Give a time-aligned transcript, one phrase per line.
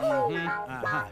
[0.00, 0.48] Mm-hmm.
[0.48, 1.04] Uh-huh.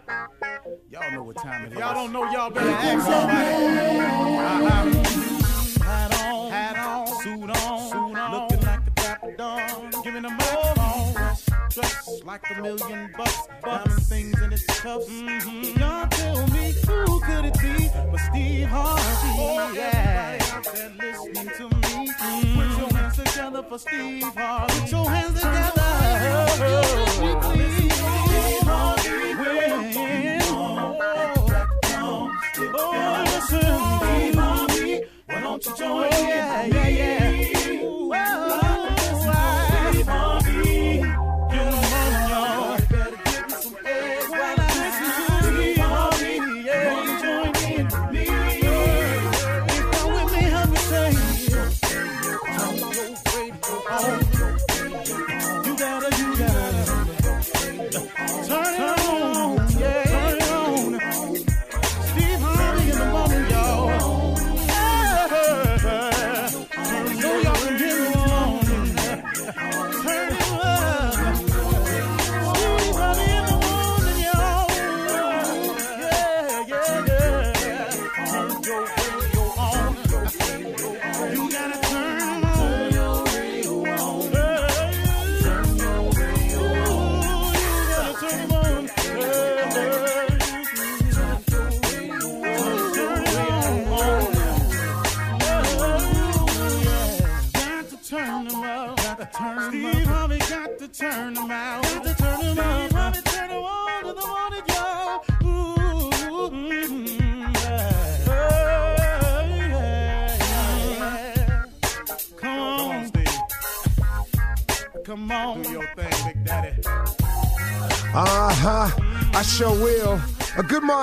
[0.90, 1.78] Y'all know what time it is.
[1.78, 3.98] Y'all don't know, y'all better ask somebody.
[4.38, 5.84] Uh-huh.
[5.84, 10.38] Hat on, hat on, suit on, suit on, looking like the dapper dawn, giving them
[10.52, 10.74] all
[11.70, 15.08] dressed like a million bucks, diamond things in its cuffs.
[15.08, 15.78] Mm-hmm.
[15.78, 19.02] Y'all tell me who could it be but Steve Harvey?
[19.38, 20.38] Oh, yeah.
[20.40, 22.54] Everybody out there listening to me, mm-hmm.
[22.58, 24.80] put your hands together for Steve Harvey.
[24.80, 25.88] Put your hands together.
[27.20, 27.77] Why
[35.58, 37.82] don't you join yeah, yeah, yeah.
[37.82, 38.47] Ooh,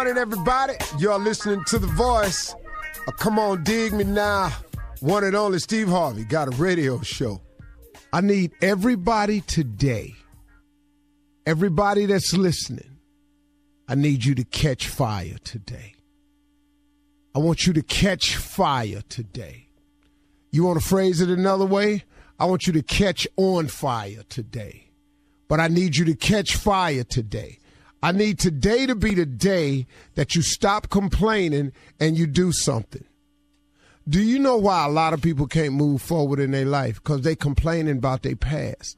[0.05, 0.73] morning, everybody.
[0.99, 2.53] You're listening to The Voice.
[3.17, 4.51] Come on, dig me now.
[4.99, 7.41] One and only Steve Harvey got a radio show.
[8.13, 10.13] I need everybody today,
[11.47, 12.99] everybody that's listening,
[13.87, 15.95] I need you to catch fire today.
[17.33, 19.69] I want you to catch fire today.
[20.51, 22.03] You want to phrase it another way?
[22.39, 24.91] I want you to catch on fire today.
[25.47, 27.57] but I need you to catch fire today.
[28.05, 33.03] I need today to be the day that you stop complaining and you do something.
[34.07, 37.01] Do you know why a lot of people can't move forward in their life?
[37.01, 38.95] Because they complaining about their past.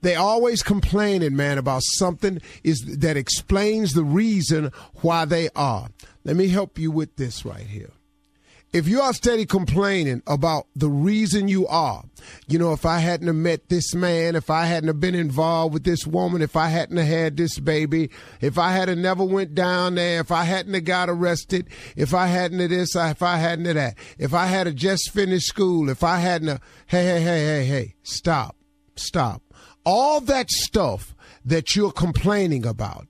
[0.00, 4.72] They always complaining, man, about something is that explains the reason
[5.02, 5.90] why they are.
[6.24, 7.92] Let me help you with this right here
[8.74, 12.02] if you are steady complaining about the reason you are,
[12.48, 15.72] you know, if I hadn't have met this man, if I hadn't have been involved
[15.72, 18.10] with this woman, if I hadn't have had this baby,
[18.40, 22.26] if I had never went down there, if I hadn't have got arrested, if I
[22.26, 25.88] hadn't have this, if I hadn't have that, if I had have just finished school,
[25.88, 28.56] if I hadn't have, hey, hey, hey, hey, hey, stop,
[28.96, 29.40] stop.
[29.86, 33.06] All that stuff that you're complaining about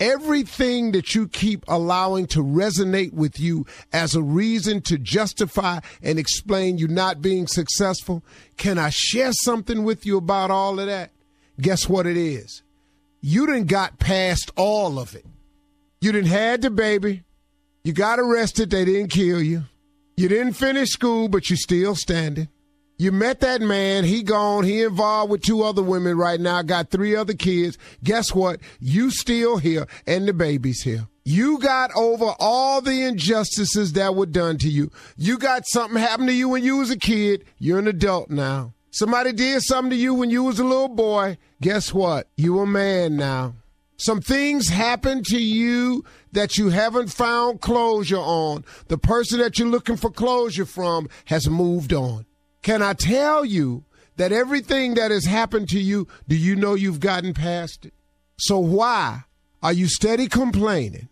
[0.00, 6.18] Everything that you keep allowing to resonate with you as a reason to justify and
[6.18, 8.22] explain you not being successful,
[8.56, 11.10] can I share something with you about all of that?
[11.60, 12.62] Guess what it is?
[13.20, 15.24] You didn't got past all of it.
[16.00, 17.22] You didn't had the baby.
[17.84, 18.70] You got arrested.
[18.70, 19.64] They didn't kill you.
[20.16, 22.48] You didn't finish school, but you're still standing.
[23.04, 24.04] You met that man.
[24.04, 24.64] He gone.
[24.64, 26.62] He involved with two other women right now.
[26.62, 27.76] Got three other kids.
[28.02, 28.60] Guess what?
[28.80, 31.06] You still here, and the baby's here.
[31.22, 34.90] You got over all the injustices that were done to you.
[35.18, 37.44] You got something happen to you when you was a kid.
[37.58, 38.72] You're an adult now.
[38.90, 41.36] Somebody did something to you when you was a little boy.
[41.60, 42.28] Guess what?
[42.38, 43.56] You a man now.
[43.98, 48.64] Some things happen to you that you haven't found closure on.
[48.88, 52.24] The person that you're looking for closure from has moved on.
[52.64, 53.84] Can I tell you
[54.16, 57.92] that everything that has happened to you, do you know you've gotten past it?
[58.38, 59.24] So why
[59.62, 61.10] are you steady complaining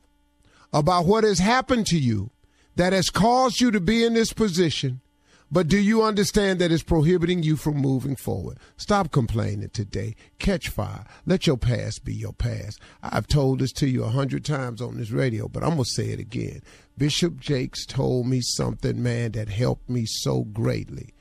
[0.72, 2.31] about what has happened to you
[2.76, 5.02] that has caused you to be in this position?
[5.50, 8.56] But do you understand that it's prohibiting you from moving forward?
[8.78, 10.16] Stop complaining today.
[10.38, 11.05] Catch fire.
[11.26, 12.81] Let your past be your past.
[13.02, 15.90] I've told this to you a hundred times on this radio, but I'm going to
[15.90, 16.62] say it again.
[16.96, 21.12] Bishop Jakes told me something, man, that helped me so greatly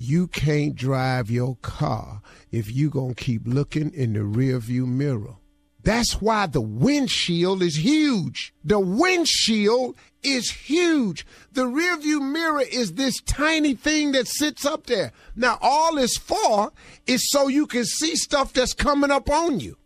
[0.00, 5.36] you can't drive your car if you going to keep looking in the rearview mirror.
[5.82, 8.54] That's why the windshield is huge.
[8.64, 11.26] The windshield is huge.
[11.52, 15.12] The rearview mirror is this tiny thing that sits up there.
[15.36, 16.72] Now, all it's for
[17.06, 19.76] is so you can see stuff that's coming up on you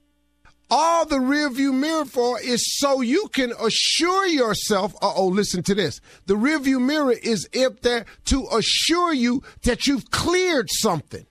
[0.71, 4.95] all the rearview mirror for is so you can assure yourself.
[4.97, 6.01] Uh oh, listen to this.
[6.27, 11.27] The rearview mirror is up there to assure you that you've cleared something.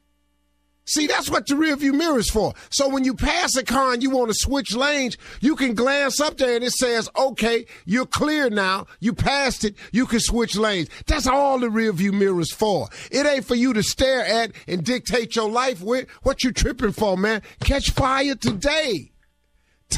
[0.85, 2.53] See, that's what the rearview mirror is for.
[2.69, 6.19] So when you pass a car and you want to switch lanes, you can glance
[6.19, 8.87] up there and it says, okay, you're clear now.
[8.99, 9.75] You passed it.
[9.93, 10.89] You can switch lanes.
[11.05, 12.89] That's all the rearview mirror is for.
[13.11, 16.09] It ain't for you to stare at and dictate your life with.
[16.23, 17.43] What you tripping for, man?
[17.61, 19.12] Catch fire today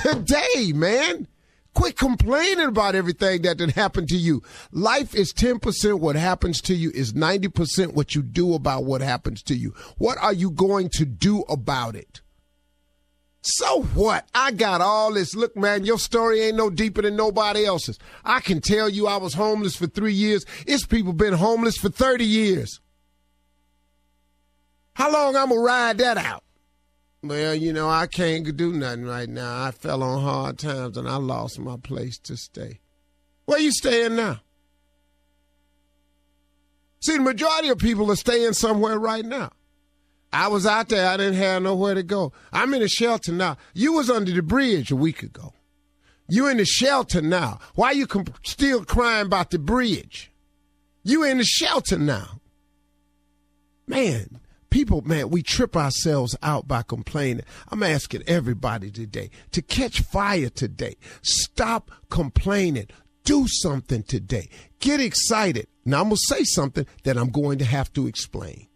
[0.03, 1.27] today, man.
[1.73, 4.41] Quit complaining about everything that did happen to you.
[4.71, 9.43] Life is 10% what happens to you is 90% what you do about what happens
[9.43, 9.73] to you.
[9.97, 12.21] What are you going to do about it?
[13.41, 14.27] So what?
[14.33, 15.35] I got all this.
[15.35, 17.99] Look, man, your story ain't no deeper than nobody else's.
[18.23, 20.45] I can tell you I was homeless for three years.
[20.65, 22.79] It's people been homeless for 30 years.
[24.93, 26.43] How long I'm gonna ride that out?
[27.25, 29.63] Well, you know, I can't do nothing right now.
[29.63, 32.81] I fell on hard times and I lost my place to stay.
[33.45, 34.41] Where you staying now?
[37.01, 39.51] See, the majority of people are staying somewhere right now.
[40.31, 41.07] I was out there.
[41.07, 42.31] I didn't have nowhere to go.
[42.53, 43.57] I'm in a shelter now.
[43.73, 45.53] You was under the bridge a week ago.
[46.27, 47.59] You in the shelter now.
[47.73, 50.31] Why you comp- still crying about the bridge?
[51.03, 52.41] You in the shelter now.
[53.87, 54.39] Man,
[54.75, 57.45] people, man, we trip ourselves out by complaining.
[57.69, 60.97] I'm asking everybody today to catch fire today.
[61.21, 62.87] Stop complaining.
[63.23, 64.49] Do something today.
[64.81, 65.67] Get excited.
[65.85, 68.67] Now, I'm going to say something that I'm going to have to explain.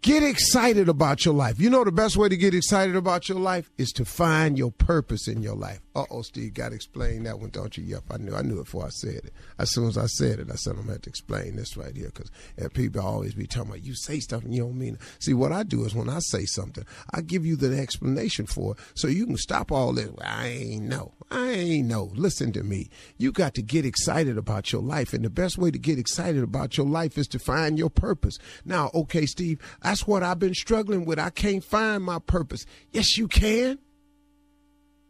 [0.00, 1.60] Get excited about your life.
[1.60, 4.72] You know the best way to get excited about your life is to find your
[4.72, 5.80] purpose in your life.
[5.94, 7.84] Uh oh, Steve, got to explain that one, don't you?
[7.84, 8.34] Yep, I knew.
[8.34, 9.32] I knew it before I said it.
[9.58, 11.94] As soon as I said it, I said I'm gonna have to explain this right
[11.94, 12.30] here because
[12.70, 15.00] people always be talking about you say stuff and you don't mean it.
[15.18, 18.72] See, what I do is when I say something, I give you the explanation for
[18.72, 20.10] it so you can stop all this.
[20.22, 21.12] I ain't know.
[21.30, 22.10] I ain't know.
[22.14, 22.88] Listen to me.
[23.18, 25.12] You got to get excited about your life.
[25.12, 28.38] And the best way to get excited about your life is to find your purpose.
[28.64, 31.18] Now, okay, Steve, that's what I've been struggling with.
[31.18, 32.64] I can't find my purpose.
[32.92, 33.78] Yes, you can.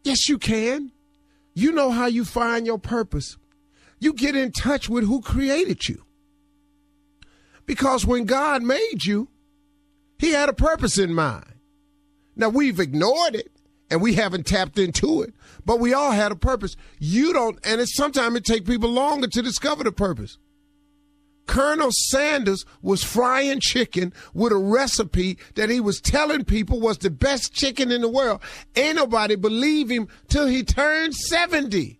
[0.03, 0.91] Yes, you can.
[1.53, 3.37] You know how you find your purpose.
[3.99, 6.03] You get in touch with who created you.
[7.65, 9.29] Because when God made you,
[10.19, 11.45] He had a purpose in mind.
[12.35, 13.51] Now, we've ignored it
[13.89, 15.33] and we haven't tapped into it,
[15.65, 16.75] but we all had a purpose.
[16.99, 20.37] You don't, and it's sometimes it takes people longer to discover the purpose.
[21.45, 27.09] Colonel Sanders was frying chicken with a recipe that he was telling people was the
[27.09, 28.41] best chicken in the world.
[28.75, 31.97] Ain't nobody believe him till he turned 70.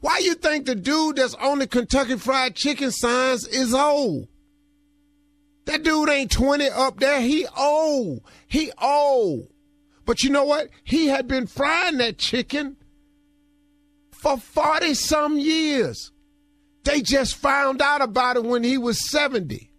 [0.00, 4.28] Why you think the dude that's on the Kentucky Fried Chicken signs is old?
[5.64, 7.20] That dude ain't 20 up there.
[7.20, 8.20] He old.
[8.46, 9.48] He old.
[10.04, 10.68] But you know what?
[10.84, 12.76] He had been frying that chicken
[14.12, 16.12] for 40 some years.
[16.86, 19.70] They just found out about it when he was 70.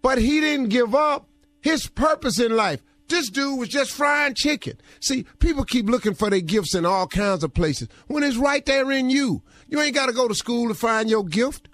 [0.00, 1.28] But he didn't give up
[1.60, 2.82] his purpose in life.
[3.08, 4.78] This dude was just frying chicken.
[5.00, 8.64] See, people keep looking for their gifts in all kinds of places when it's right
[8.64, 9.42] there in you.
[9.68, 11.68] You ain't got to go to school to find your gift.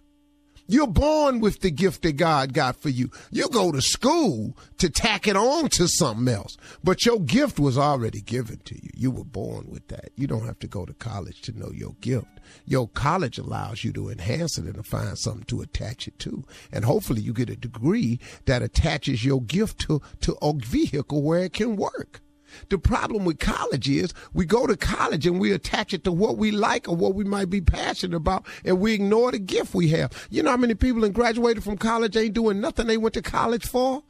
[0.66, 3.10] You're born with the gift that God got for you.
[3.30, 6.56] You go to school to tack it on to something else.
[6.82, 8.90] But your gift was already given to you.
[8.94, 10.10] You were born with that.
[10.16, 12.26] You don't have to go to college to know your gift.
[12.64, 16.44] Your college allows you to enhance it and to find something to attach it to.
[16.72, 21.44] And hopefully you get a degree that attaches your gift to, to a vehicle where
[21.44, 22.22] it can work.
[22.68, 26.36] The problem with college is we go to college and we attach it to what
[26.36, 29.88] we like or what we might be passionate about, and we ignore the gift we
[29.88, 30.28] have.
[30.30, 33.22] You know how many people that graduated from college ain't doing nothing they went to
[33.22, 34.02] college for?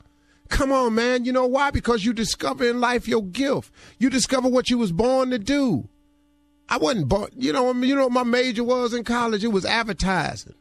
[0.48, 1.24] Come on, man.
[1.24, 1.70] You know why?
[1.70, 3.72] Because you discover in life your gift.
[3.98, 5.88] You discover what you was born to do.
[6.68, 7.30] I wasn't born.
[7.36, 9.44] You know, you know what my major was in college?
[9.44, 10.54] It was advertising.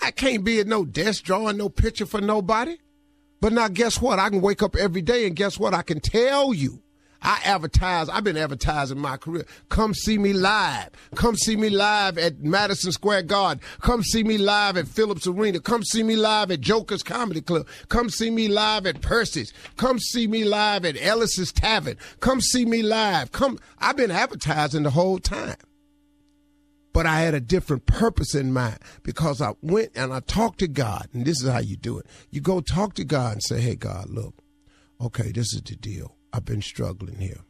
[0.00, 2.78] I can't be at no desk drawing no picture for nobody.
[3.40, 4.18] But now, guess what?
[4.18, 5.74] I can wake up every day and guess what?
[5.74, 6.82] I can tell you.
[7.20, 8.08] I advertise.
[8.08, 9.44] I've been advertising my career.
[9.68, 10.90] Come see me live.
[11.16, 13.62] Come see me live at Madison Square Garden.
[13.80, 15.58] Come see me live at Phillips Arena.
[15.60, 17.66] Come see me live at Joker's Comedy Club.
[17.88, 19.52] Come see me live at Percy's.
[19.76, 21.96] Come see me live at Ellis's Tavern.
[22.20, 23.32] Come see me live.
[23.32, 23.58] Come.
[23.78, 25.56] I've been advertising the whole time
[26.98, 30.66] but I had a different purpose in mind because I went and I talked to
[30.66, 32.06] God, and this is how you do it.
[32.28, 34.34] You go talk to God and say, Hey, God, look,
[35.00, 36.16] okay, this is the deal.
[36.32, 37.42] I've been struggling here.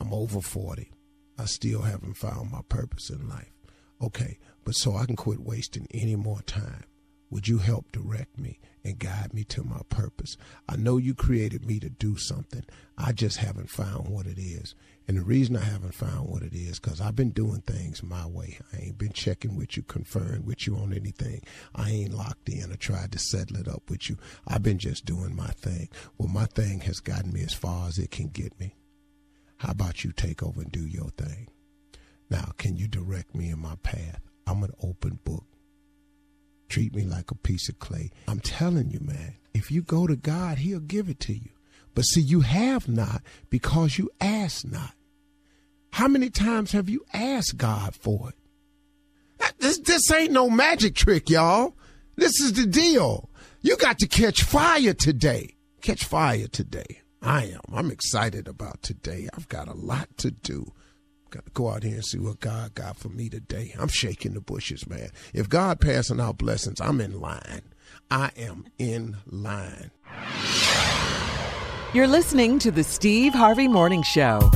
[0.00, 0.90] I'm over 40.
[1.38, 3.52] I still haven't found my purpose in life.
[4.02, 6.82] Okay, but so I can quit wasting any more time.
[7.30, 10.36] Would you help direct me and guide me to my purpose?
[10.68, 12.64] I know you created me to do something.
[12.96, 14.74] I just haven't found what it is.
[15.08, 18.26] And the reason I haven't found what it is, because I've been doing things my
[18.26, 18.58] way.
[18.74, 21.40] I ain't been checking with you, conferring with you on anything.
[21.74, 24.18] I ain't locked in or tried to settle it up with you.
[24.46, 25.88] I've been just doing my thing.
[26.18, 28.74] Well, my thing has gotten me as far as it can get me.
[29.56, 31.48] How about you take over and do your thing?
[32.28, 34.20] Now, can you direct me in my path?
[34.46, 35.46] I'm an open book.
[36.68, 38.10] Treat me like a piece of clay.
[38.28, 41.48] I'm telling you, man, if you go to God, He'll give it to you.
[41.94, 44.92] But see, you have not because you ask not.
[45.90, 48.34] How many times have you asked God for it?
[49.58, 51.76] This, this ain't no magic trick, y'all.
[52.16, 53.28] This is the deal.
[53.60, 55.56] You got to catch fire today.
[55.80, 57.00] Catch fire today.
[57.22, 57.60] I am.
[57.72, 59.28] I'm excited about today.
[59.34, 60.72] I've got a lot to do.
[61.30, 63.74] Got to go out here and see what God got for me today.
[63.78, 65.10] I'm shaking the bushes, man.
[65.34, 67.62] If God passing out blessings, I'm in line.
[68.10, 69.90] I am in line.
[71.92, 74.50] You're listening to the Steve Harvey Morning Show.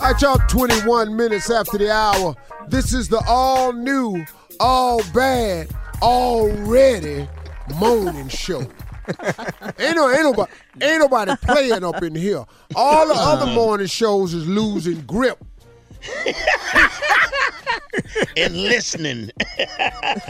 [0.00, 2.34] All right, y'all, 21 minutes after the hour.
[2.68, 4.24] This is the all new,
[4.58, 5.68] all bad,
[6.02, 7.28] already
[7.76, 8.60] morning show.
[9.78, 12.44] ain't, no, ain't, nobody, ain't nobody playing up in here.
[12.74, 13.54] All the other uh.
[13.54, 15.42] morning shows is losing grip.
[18.36, 19.30] and listening.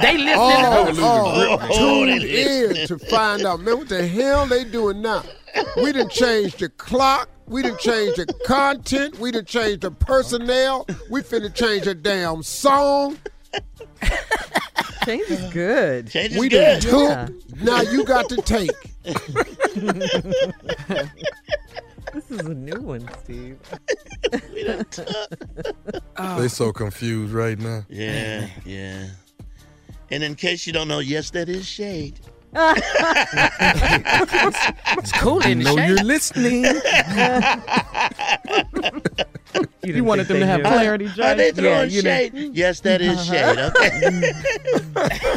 [0.00, 0.36] They listening.
[0.36, 4.64] Oh, to oh, Oh, tune they in to find out, man, what the hell they
[4.64, 5.22] doing now?
[5.76, 7.28] We didn't change the clock.
[7.46, 9.18] We didn't change the content.
[9.18, 10.86] We didn't change the personnel.
[11.10, 13.18] We finna change the damn song.
[15.04, 16.10] Change is good.
[16.10, 16.82] Change is We done good.
[16.82, 17.10] took.
[17.10, 17.28] Yeah.
[17.62, 18.70] Now you got to take.
[22.12, 23.58] This is a new one, Steve.
[26.38, 27.84] They so confused right now.
[27.88, 29.06] Yeah, yeah.
[30.10, 32.20] And in case you don't know, yes, that is shade.
[34.98, 35.88] It's cool in the know shade.
[35.88, 36.64] you're listening.
[39.84, 41.60] You, You wanted them to have clarity, Are they Jay.
[41.60, 42.32] throwing you know- shade?
[42.54, 43.54] Yes, that is uh-huh.
[43.54, 43.58] shade.
[43.76, 44.32] Okay.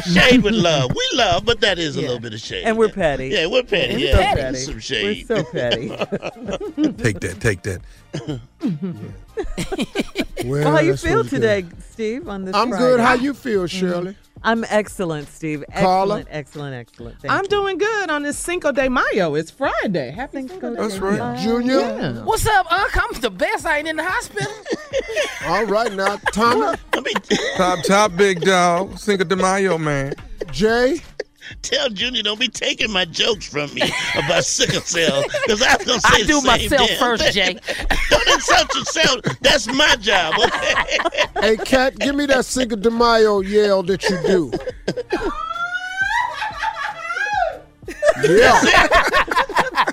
[0.10, 0.90] shade with love.
[0.90, 2.64] We love, but that is a little bit of shade.
[2.64, 3.28] And we're petty.
[3.28, 3.94] Yeah, we're petty.
[3.96, 4.56] We're yeah, so petty.
[4.56, 5.26] is some We're shade.
[5.26, 5.88] so petty.
[7.02, 7.80] take that, take that.
[8.24, 8.40] Well,
[10.44, 12.28] well, how you feel what it today, Steve?
[12.28, 12.54] On this.
[12.54, 12.84] I'm Friday?
[12.84, 13.00] good.
[13.00, 14.12] How you feel, Shirley?
[14.12, 14.16] Mm.
[14.42, 15.64] I'm excellent, Steve.
[15.76, 16.24] Carla?
[16.30, 17.20] Excellent, excellent, excellent.
[17.20, 17.48] Thank I'm you.
[17.48, 19.34] doing good on this Cinco de Mayo.
[19.34, 20.10] It's Friday.
[20.10, 21.18] Happy Cinco de That's Mayo.
[21.18, 21.38] right.
[21.38, 21.78] Junior?
[21.80, 22.24] Yeah.
[22.24, 22.96] What's up, Unc?
[22.96, 23.66] I'm the best.
[23.66, 24.52] I ain't in the hospital.
[25.46, 26.76] All right now, Tommy,
[27.56, 28.98] Top, top, big dog.
[28.98, 30.14] Cinco de Mayo, man.
[30.50, 31.00] Jay.
[31.62, 33.82] Tell Junior don't be taking my jokes from me
[34.16, 37.22] about sickle cell because I was gonna say I the do same myself damn first,
[37.24, 37.32] thing.
[37.32, 37.54] Jay.
[38.10, 39.20] don't insult yourself.
[39.40, 40.34] That's my job.
[40.38, 40.98] Okay.
[41.40, 44.52] Hey, Cat, give me that Cinco de Mayo yell that you do.
[48.22, 48.60] Yeah.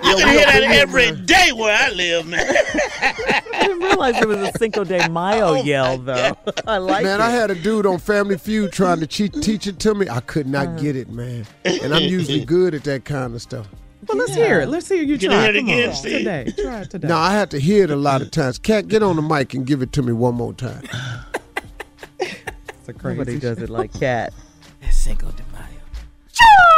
[0.04, 2.40] You can hear that every day where I live, man.
[3.00, 6.36] I didn't realize it was a Cinco de Mayo Oh, yell, though.
[6.66, 7.22] I like Man, it.
[7.22, 10.08] I had a dude on Family Feud trying to cheat, teach it to me.
[10.08, 10.76] I could not uh.
[10.76, 11.46] get it, man.
[11.64, 13.68] And I'm usually good at that kind of stuff.
[14.08, 14.68] Well, let's hear it.
[14.68, 15.46] Let's hear you Can try.
[15.48, 15.94] It again, on.
[15.94, 16.18] Steve?
[16.18, 16.52] Today.
[16.56, 17.08] Try it today.
[17.08, 18.58] No, I had to hear it a lot of times.
[18.58, 20.84] Cat, get on the mic and give it to me one more time.
[22.20, 24.32] It's a crazy Nobody does it like Cat.
[24.82, 26.75] It's Cinco de Mayo.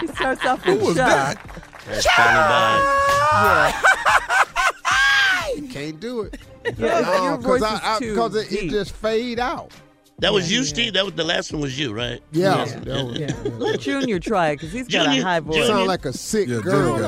[0.00, 1.08] He starts off Who with was Chuck.
[1.08, 1.36] that?
[1.86, 2.38] That's funny,
[5.66, 5.72] bud.
[5.72, 6.38] Can't do it.
[6.78, 9.70] Yeah, No, your 'cause voice I- is I- too 'cause it, it just fade out.
[10.18, 10.92] That was you, Steve.
[10.94, 11.62] That was the last one.
[11.62, 12.20] Was you, right?
[12.32, 12.56] Yeah.
[12.58, 12.72] Yes.
[12.74, 13.32] that was- Yeah.
[13.58, 15.54] Let Junior try it because he's got Junior- a high voice.
[15.56, 16.98] Junior- Sound like a sick Yeah, girl.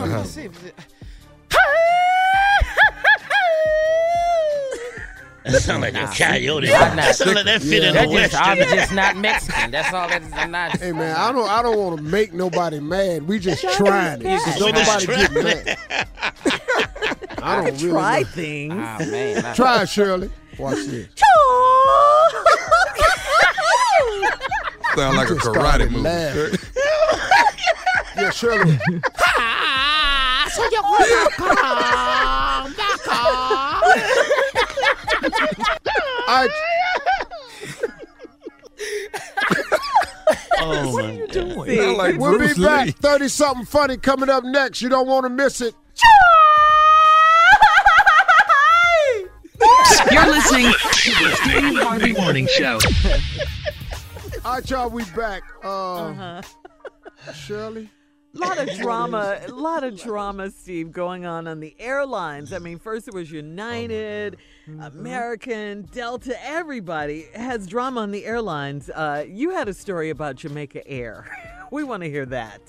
[5.45, 6.73] That sound like a coyote.
[6.73, 8.77] I'm not- That sound like that fit in That the just, I'm western.
[8.79, 9.71] just not Mexican.
[9.73, 10.33] That's all that is.
[10.33, 10.79] I'm not.
[10.79, 13.27] Hey man, I don't I don't want to make nobody mad.
[13.27, 14.25] We just trying it.
[14.25, 14.59] Cat.
[14.59, 15.79] Don't just nobody get mad.
[17.43, 18.27] I don't really Try know.
[18.29, 18.73] things.
[18.75, 19.45] Oh, man.
[19.45, 20.31] I- Try it, Shirley.
[20.59, 21.09] Watch this.
[24.95, 26.59] Sound like a karate started movie.
[28.17, 28.79] yeah, Shirley.
[30.53, 31.07] So you wanna
[33.13, 33.83] come
[35.85, 36.49] back I,
[40.65, 41.67] Oh my god.
[41.67, 42.87] Sound like we'll Bruce be back.
[42.87, 42.93] Lee.
[42.93, 44.81] 30 something funny coming up next.
[44.83, 45.75] You don't want to miss it.
[50.11, 52.79] You're listening to the Steve Harvey Morning Show.
[54.45, 55.43] All right, y'all, we back.
[55.65, 56.43] Uh, Uh-huh.
[57.33, 57.89] Shirley?
[58.35, 62.55] A lot of drama, a lot of drama, Steve, going on on the airlines.
[62.55, 64.39] I mean, first it was United,
[64.81, 68.89] American, Delta, everybody has drama on the airlines.
[68.89, 71.27] Uh, you had a story about Jamaica Air.
[71.71, 72.61] we want to hear that.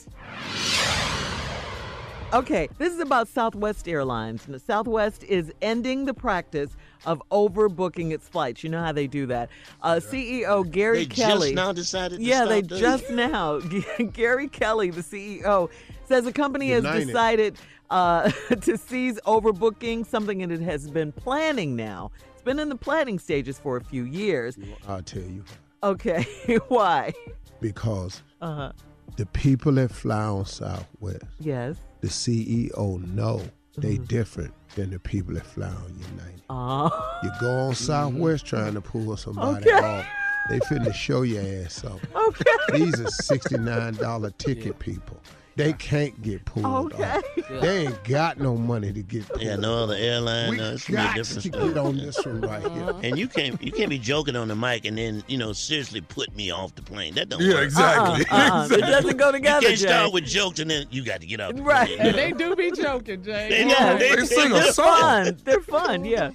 [2.33, 4.45] Okay, this is about Southwest Airlines.
[4.65, 8.63] Southwest is ending the practice of overbooking its flights.
[8.63, 9.49] You know how they do that.
[9.81, 11.49] Uh, CEO Gary They Kelly.
[11.49, 13.59] just now decided to yeah, they doing just now.
[14.13, 15.69] Gary Kelly, the CEO,
[16.05, 17.57] says the company has decided
[17.89, 18.29] uh,
[18.61, 22.11] to cease overbooking, something that it has been planning now.
[22.33, 24.57] It's been in the planning stages for a few years.
[24.87, 25.43] I'll tell you.
[25.83, 26.23] Okay,
[26.69, 27.13] why?
[27.59, 28.71] Because Uh huh.
[29.17, 31.75] the people that fly on Southwest, Yes.
[32.01, 33.41] the CEO know
[33.77, 34.03] they Mm-hmm.
[34.05, 36.41] different than the people that fly on United.
[36.49, 37.19] Oh.
[37.23, 39.77] You go on Southwest trying to pull somebody Okay.
[39.85, 40.05] off,
[40.49, 41.99] they finna show your ass up.
[42.15, 42.43] Okay.
[42.73, 45.19] These are $69 ticket people.
[45.55, 47.03] They can't get pulled Okay.
[47.03, 47.23] off.
[47.61, 50.49] They ain't got no money to get pulled Yeah, no other airline.
[50.49, 51.67] We no, it's gonna be a got different to story.
[51.69, 52.83] get on this one right here.
[52.89, 52.99] Uh-huh.
[53.03, 56.01] And you can't you can't be joking on the mic and then you know seriously
[56.01, 57.13] put me off the plane.
[57.15, 57.63] That don't Yeah, work.
[57.65, 58.25] exactly.
[58.31, 58.35] Uh-uh.
[58.37, 58.67] uh-uh.
[58.71, 59.33] It doesn't go together.
[59.33, 59.85] You together, can't Jay.
[59.87, 61.87] start with jokes and then you got to get off the Right.
[61.87, 61.99] plane.
[61.99, 63.49] And they do be joking, Jay.
[63.49, 64.85] They- Yeah, they- They sing a They're song.
[65.01, 65.37] fun.
[65.43, 66.31] They're fun, yeah.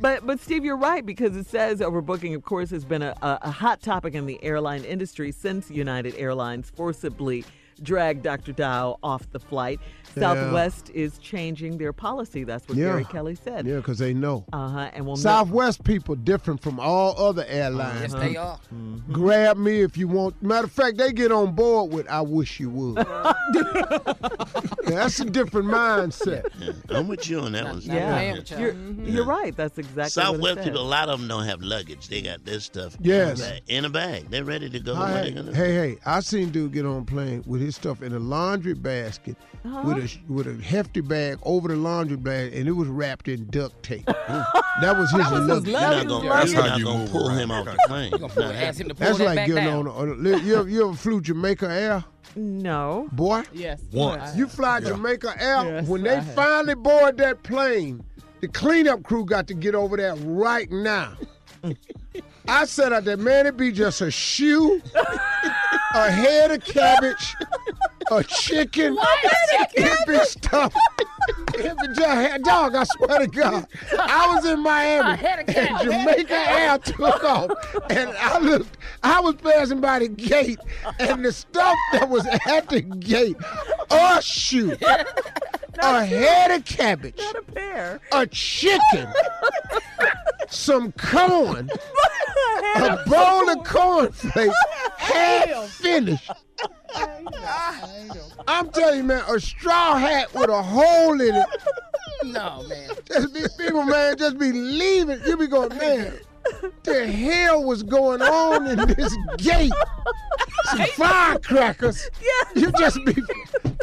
[0.00, 3.38] But but Steve, you're right because it says overbooking, of course, has been a, a,
[3.42, 7.44] a hot topic in the airline industry since United Airlines forcibly
[7.82, 8.52] dragged Dr.
[8.52, 9.80] Dao off the flight.
[10.16, 10.22] Yeah.
[10.34, 12.44] Southwest is changing their policy.
[12.44, 12.86] That's what Yeah.
[12.86, 13.66] Gary Kelly said.
[13.66, 14.44] Yeah, because they know.
[14.52, 14.90] Uh huh.
[14.94, 18.12] And we'll Southwest people different from all other airlines.
[18.12, 18.58] Yes, they are.
[19.12, 20.40] Grab me if you want.
[20.42, 23.06] Matter of fact, they get on board with "I wish you would."
[24.88, 26.46] Yeah, that's a different mindset.
[26.58, 27.80] Yeah, I'm with you on that one.
[27.82, 27.92] Steve.
[27.94, 28.58] Yeah, y'all.
[28.60, 28.72] you're,
[29.04, 29.54] you're right.
[29.54, 32.08] That's exactly what Southwest it people, a lot of them don't have luggage.
[32.08, 33.38] They got this stuff Yes.
[33.40, 34.30] in a bag- in a bag.
[34.30, 34.94] They're ready to go.
[34.94, 35.98] What Hey, hey, hey!
[36.06, 39.36] I seen dude get on plane with his stuff in a laundry basket
[39.84, 43.46] with a with a hefty bag over the laundry bag, and it was wrapped in
[43.50, 44.06] duct tape.
[44.06, 45.66] that was his luggage.
[45.68, 48.12] You're not gonna, That's you're how you gonna pull him the off the plane.
[48.12, 49.88] You gonna ask him to pull That's like back getting down.
[49.88, 50.26] on.
[50.26, 52.04] A, you, ever, you ever flew Jamaica Air,
[52.36, 53.08] No.
[53.12, 53.42] boy?
[53.52, 53.82] Yes.
[53.92, 54.36] Once.
[54.36, 55.64] You fly Jamaica Air.
[55.64, 58.02] Yes, when they finally board that plane,
[58.40, 61.14] the cleanup crew got to get over there right now.
[62.48, 64.80] I said out there, man, it be just a shoe,
[65.94, 67.34] a head of cabbage,
[68.10, 68.96] a chicken.
[69.00, 70.72] It be stuff.
[71.54, 73.66] if it just had dog, I swear to God,
[73.98, 75.80] I was in Miami A and.
[75.82, 77.50] Jamaica Air took off,
[77.90, 78.76] and I looked.
[79.02, 80.58] I was passing by the gate,
[80.98, 83.36] and the stuff that was at the gate,
[83.90, 88.00] oh shoot, a head of cabbage, Not a pear.
[88.12, 89.08] a chicken,
[90.48, 91.70] some corn,
[92.76, 94.54] a bowl of cornflakes,
[94.96, 96.30] half finished.
[98.46, 101.46] I'm telling you, man, a straw hat with a hole in it.
[102.24, 102.90] No, man.
[103.06, 105.20] Just be people, man, just be leaving.
[105.26, 106.18] You be going, man.
[106.82, 109.72] The hell was going on in this gate?
[110.64, 112.08] Some firecrackers.
[112.22, 112.62] Yeah.
[112.62, 113.12] You just be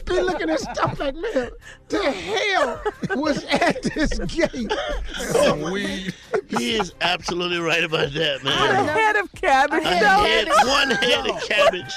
[0.06, 1.50] be looking at stuff like, man,
[1.90, 2.82] the hell
[3.16, 4.72] was at this gate?
[5.18, 6.14] Some weed.
[6.50, 8.70] He is absolutely right about that, man.
[8.70, 8.88] A man.
[8.88, 9.84] head of cabbage.
[9.84, 11.94] A head, one head of cabbage.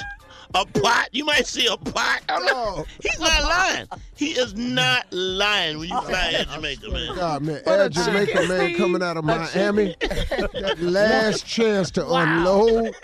[0.54, 1.08] A pot.
[1.12, 2.20] You might see a pot.
[2.28, 3.86] I'm not- Oh, he's not lying.
[4.16, 7.14] He is not lying when you fly in Jamaica, man.
[7.16, 9.94] God, man, Air Jamaica, man, coming out of Miami.
[10.00, 12.94] That last chance to unload,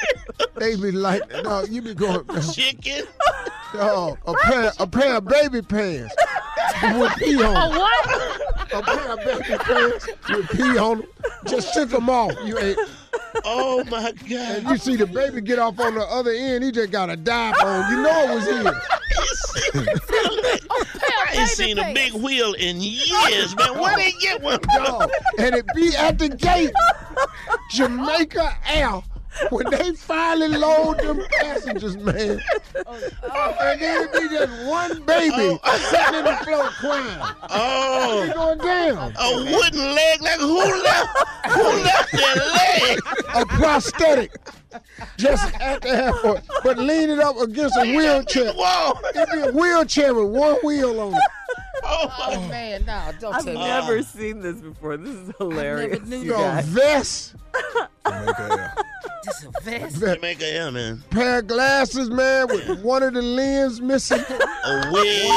[0.57, 3.05] they be like, no, you be going, Chicken.
[3.75, 6.15] dog, a pair, a pair of baby pants
[6.83, 7.79] with pee on them.
[7.79, 8.73] What?
[8.73, 11.09] A pair of baby pants with pee on them.
[11.47, 12.33] Just took them off.
[12.45, 12.79] You ain't,
[13.45, 14.71] Oh my and God.
[14.71, 16.65] you see the baby get off on the other end.
[16.65, 17.91] He just got a dive on.
[17.91, 18.67] You know it was his.
[20.71, 23.79] Oh, I ain't seen a big wheel in years, man.
[23.79, 24.85] Where they get one from?
[24.85, 25.11] Dog.
[25.39, 26.73] And it be at the gate.
[27.73, 29.03] Jamaica Air.
[29.51, 32.41] When they finally load them passengers, man.
[32.87, 33.57] Oh, oh.
[33.61, 35.79] And then it be just one baby oh.
[35.91, 37.19] sitting in the floor crying.
[37.19, 39.13] They Oh, going down.
[39.19, 40.23] a wooden leg.
[40.23, 41.19] Like who left?
[41.49, 42.99] Who left their leg?
[43.35, 44.33] A prosthetic.
[45.17, 46.43] Just at the airport.
[46.63, 48.53] But leaning up against a wheelchair.
[48.55, 48.99] Whoa.
[49.15, 51.21] It'd be a wheelchair with one wheel on it.
[51.87, 53.61] Oh, Oh, man, no, don't I've tell me.
[53.61, 54.97] never seen this before.
[54.97, 56.01] This is hilarious.
[56.07, 56.65] knew you You know, guys.
[56.67, 57.35] vest,
[58.07, 58.75] Jamaica Air.
[59.25, 60.01] This is a vest.
[60.01, 61.03] Jamaica, yeah, man.
[61.09, 64.21] pair of glasses, man, with one of the lens missing.
[64.21, 65.33] A wig.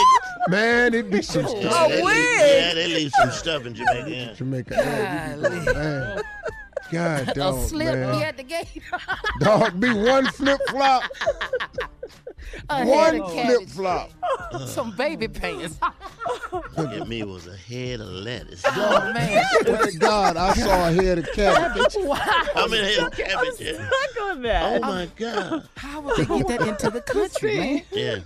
[0.50, 1.62] Man, it be some stuff.
[1.88, 2.16] They leave- wig?
[2.38, 4.10] Yeah, they leave some stuff in Jamaica.
[4.12, 4.34] Yeah.
[4.34, 4.76] Jamaica.
[4.78, 6.22] Air,
[6.92, 7.04] you be.
[7.04, 8.18] God, A dog, slip man.
[8.18, 8.82] be at the gate.
[9.40, 11.04] Dog, be one flip flop.
[12.70, 14.12] One flip flop.
[14.68, 15.78] Some baby pants.
[16.78, 18.64] Look at me was a head of lettuce.
[18.66, 19.44] Oh, man.
[19.62, 21.96] Swear to God, I saw a head of cabbage.
[22.00, 22.18] wow.
[22.56, 23.60] I'm in head of cabbage.
[23.60, 23.74] Yeah.
[23.74, 25.68] Stuck on Oh my God.
[25.76, 27.82] How would they get that into the country, man?
[27.92, 28.20] Yeah.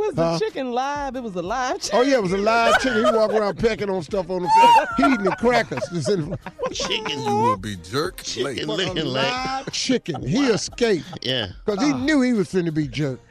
[0.00, 0.38] Was the Huh?
[0.38, 1.14] chicken live?
[1.16, 1.98] It was a live chicken.
[1.98, 3.04] Oh yeah, it was a live chicken.
[3.04, 4.86] He walk around pecking on stuff on the floor.
[4.96, 5.82] He eating the crackers.
[5.92, 6.36] Just in
[6.72, 7.20] Chicken.
[7.20, 8.62] You will be jerked Chicken late.
[8.64, 9.32] a looking like.
[9.32, 10.26] live chicken.
[10.26, 11.48] He escaped Yeah.
[11.64, 11.98] because he ah.
[11.98, 13.22] knew he was finna be jerked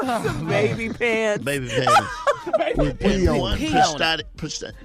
[0.00, 1.44] Some ah, baby pants.
[1.44, 2.10] Baby pants.
[2.76, 3.38] with pee on.
[3.38, 3.76] One him.
[3.76, 4.36] On prosthetic.
[4.36, 4.76] prosthetic.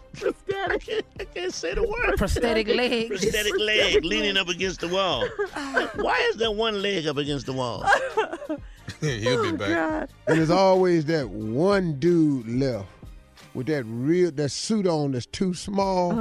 [0.69, 2.17] I can't, I can't say the word.
[2.17, 3.09] Prosthetic legs.
[3.09, 5.25] Prosthetic leg leaning up against the wall.
[5.95, 7.85] Why is there one leg up against the wall?
[9.02, 9.69] He'll be back.
[9.69, 10.10] God.
[10.28, 12.88] And there's always that one dude left
[13.54, 16.12] with that real that suit on that's too small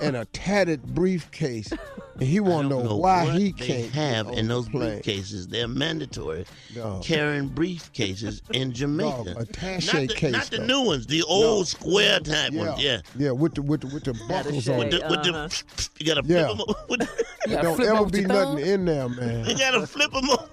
[0.00, 1.72] and a tattered briefcase.
[2.16, 4.38] And he I want to don't know, know why what he they can't have get
[4.38, 5.00] in those the plane.
[5.02, 5.48] briefcases.
[5.50, 6.44] They're mandatory.
[6.72, 7.02] Dog.
[7.02, 9.34] Carrying briefcases in Jamaica.
[9.34, 10.64] Dog, attache not the, case, not the though.
[10.66, 12.80] new ones, the old square type Yeah, ones.
[12.84, 13.00] Yeah.
[13.18, 14.78] yeah, with the with the with the buckles on.
[14.78, 15.48] With the, with Uh-huh.
[15.48, 16.46] the, you gotta flip Yeah.
[16.46, 16.74] them over.
[16.88, 19.46] With, You gotta Don't flip ever over be nothing thumb in there, man.
[19.46, 20.46] you gotta flip them over.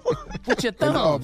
[0.48, 1.22] with your And, uh,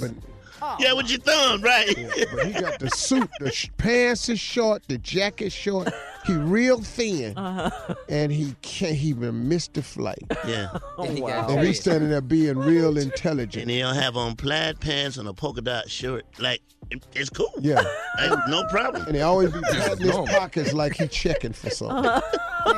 [0.60, 0.76] thumbs.
[0.78, 1.94] but, yeah, with your thumb, right?
[2.34, 5.88] but he got the suit, the sh- pants is short, the jacket short.
[6.26, 7.94] He real thin, uh-huh.
[8.08, 10.22] and he can't even miss the flight.
[10.46, 10.68] yeah.
[10.98, 13.62] Oh, then he got And he's standing there being real intelligent.
[13.62, 13.70] And intelligent.
[13.70, 16.26] he'll have on plaid pants and a polka dot shirt.
[16.38, 16.77] Like, it-
[17.14, 17.52] it's cool.
[17.60, 17.82] Yeah,
[18.18, 19.06] Like, no problem.
[19.06, 22.02] and he always be patting his pockets like he checking for something.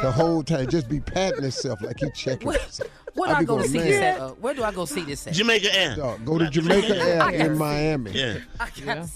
[0.02, 2.92] The whole time, just be patting himself like he checking for something.
[3.14, 4.20] Where do I I be go to see this at?
[4.20, 5.32] Uh, where do I go see this at?
[5.34, 5.96] Jamaica Air.
[5.96, 8.12] Dog, go to Jamaica Air in Miami.
[8.12, 8.38] Yeah.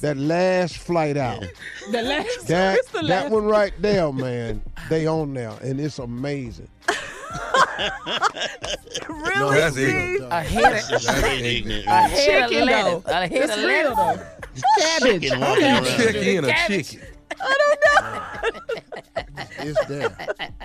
[0.01, 1.45] That last flight out.
[1.93, 2.49] The last.
[2.49, 3.31] That it's the that last.
[3.33, 4.63] one right there, man.
[4.89, 6.69] They on there, and it's amazing.
[9.09, 9.89] Really, that's Steve?
[9.89, 10.33] ignorant.
[10.33, 11.87] A head of, That's straight ignorant.
[11.87, 14.21] a head of Chicken, lettuce.
[14.55, 14.83] Though.
[14.83, 15.41] A head It's of real, lettuce.
[15.41, 15.41] though.
[15.41, 15.41] Cabbage.
[15.41, 15.85] Chicken walking around.
[15.87, 16.91] Chicken, a Cabbage.
[16.91, 17.09] chicken.
[19.59, 20.17] It's there.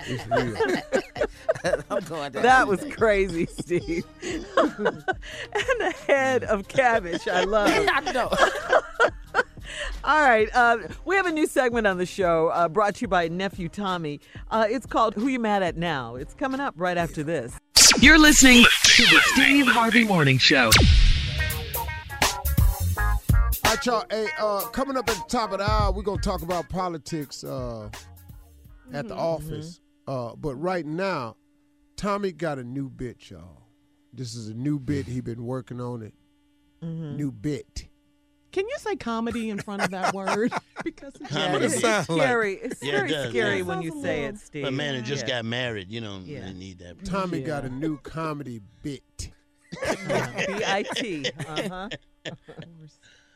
[0.06, 1.76] It's real.
[1.90, 2.42] I'm going down.
[2.42, 4.04] That was crazy, Steve.
[4.56, 7.26] and a head of cabbage.
[7.28, 7.88] I love it.
[7.92, 8.30] I know.
[10.04, 10.48] All right.
[10.54, 13.68] Uh, we have a new segment on the show uh, brought to you by Nephew
[13.68, 14.20] Tommy.
[14.50, 16.16] Uh, it's called Who You Mad At Now?
[16.16, 17.56] It's coming up right after this.
[18.00, 20.70] You're listening to the Steve Harvey Morning Show.
[23.70, 24.04] All right, y'all.
[24.10, 27.44] Hey, uh, coming up at the top of the hour, we're gonna talk about politics.
[27.44, 27.88] Uh,
[28.92, 29.18] at the Mhm.
[29.20, 29.80] office.
[30.08, 31.36] Uh, but right now,
[31.94, 33.62] Tommy got a new bit, y'all.
[34.12, 35.06] This is a new bit.
[35.06, 36.14] He been working on it.
[36.82, 37.14] Mm-hmm.
[37.16, 37.86] New bit.
[38.50, 40.52] Can you say comedy in front of that word?
[40.84, 41.66] because it's Yeah, Comedy.
[41.66, 42.54] it's It sounds like- scary.
[42.54, 43.62] It's Yeah, it very does, scary yeah.
[43.62, 44.64] when you say little- it, Steve.
[44.64, 45.36] But man, it just Yeah.
[45.36, 45.88] got married.
[45.88, 46.40] You don't Yeah.
[46.40, 47.04] really need that.
[47.04, 49.30] Tommy got a new comedy bit.
[49.70, 51.30] B I T.
[51.46, 51.88] Uh huh.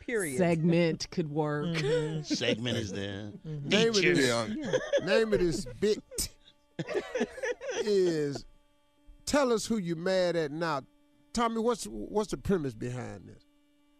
[0.06, 0.38] Period.
[0.38, 1.66] segment could work.
[1.66, 2.24] Mhm.
[2.36, 3.32] Segment is there.
[3.44, 4.14] Name of Feature.
[4.14, 6.02] this, name of this bit
[7.84, 8.44] is
[9.26, 10.82] tell us who you mad at now.
[11.32, 13.44] Tommy, what's what's the premise behind this?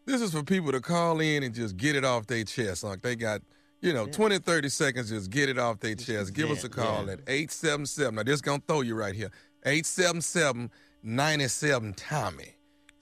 [0.07, 2.85] This is for people to call in and just get it off their chest.
[2.85, 3.41] Like they got,
[3.81, 6.35] you know, 20, 30 seconds, just get it off their chest.
[6.35, 7.13] Give us a call yeah.
[7.15, 8.15] at 877.
[8.15, 9.31] Now, this going to throw you right here.
[9.65, 10.71] 877
[11.03, 12.54] 97 Tommy.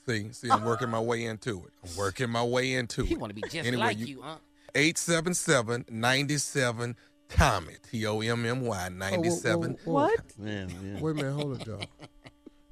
[0.06, 1.72] See, see, I'm working my way into it.
[1.88, 3.20] I'm working my way into He it.
[3.20, 4.36] want to be just Anyway, like you- you, huh?
[4.74, 6.96] 877 97
[7.28, 7.74] Tommy.
[7.90, 9.76] T O M M Y 97.
[9.84, 9.92] whoa, whoa.
[10.04, 10.20] What?
[10.42, 11.00] Yeah, yeah.
[11.00, 11.86] Wait a minute, hold it, dog.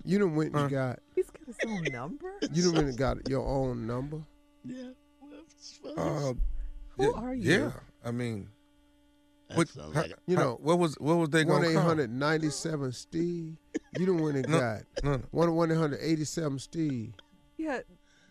[0.04, 2.32] You done went and got He's got his own number.
[2.52, 4.22] you done went and got your own number.
[4.64, 4.88] Yeah.
[5.20, 5.92] well, it's fun.
[5.98, 6.32] Uh,
[6.96, 7.50] Who yeah, are you?
[7.52, 7.70] Yeah,
[8.04, 8.48] I mean, That
[9.54, 11.88] what, how- like You know, what was what was they One going eight to call?
[11.88, 13.56] hundred ninety seven Steve.
[13.98, 15.22] You done went and No, got no, no.
[15.30, 17.12] one one eight hundred eighty seven Steve.
[17.56, 17.80] Yeah.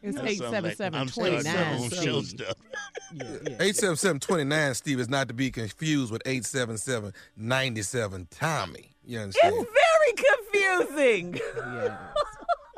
[0.02, 1.82] It's That eight like- seven I'm twenty starting my nine.
[1.84, 2.56] own show stuff.
[3.12, 3.58] Yeah, yeah.
[3.58, 8.92] 877-29 Steve is not to be confused with 877-97 Tommy.
[9.04, 9.56] You understand?
[9.58, 9.72] It's
[10.54, 11.42] very confusing.
[11.58, 11.98] yeah.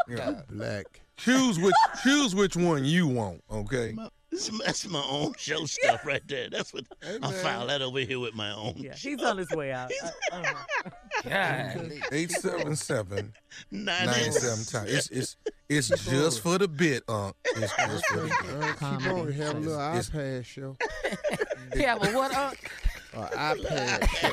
[0.08, 0.42] Yeah.
[0.50, 1.02] Black.
[1.18, 3.94] Choose which choose which one you want, okay?
[4.32, 4.52] That's
[4.90, 6.50] my- my own show stuff right there.
[6.50, 6.86] That's what
[7.22, 8.76] I'll file that over here with my own.
[8.78, 9.92] Yeah, he's on his way out.
[10.32, 10.56] God.
[12.12, 13.34] 877
[13.72, 14.90] 97 Tommy.
[14.92, 15.36] It's it's
[15.70, 17.32] it's just for the bit, uh.
[17.46, 18.54] It's just for the bit.
[18.54, 19.32] All right, keep on.
[19.34, 20.78] Have a little It's- iPad show.
[21.76, 22.34] Yeah, but what?
[22.34, 22.52] Uh,
[23.14, 24.30] Uh, iPad show.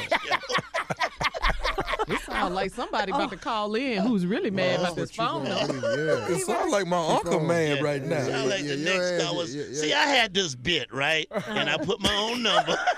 [2.11, 3.31] It sounds like somebody about oh.
[3.31, 4.03] to call in oh.
[4.03, 5.75] who's really mad about this phone you number.
[5.75, 6.35] Yeah.
[6.35, 7.47] It sounds like my uncle on.
[7.47, 8.27] man right now.
[8.27, 9.55] Sound like Yeah, the next yeah, was.
[9.55, 9.81] yeah, yeah.
[9.81, 12.79] See, I had this bit right, and I put my own number.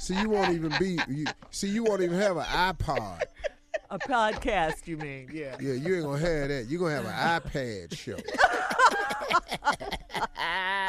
[0.00, 0.98] See, you won't even be.
[1.08, 3.22] You, see, you won't even have an iPod.
[3.94, 5.30] A podcast, you mean?
[5.32, 5.54] Yeah.
[5.60, 6.66] Yeah, you ain't gonna have that.
[6.68, 8.16] You're gonna have an iPad show.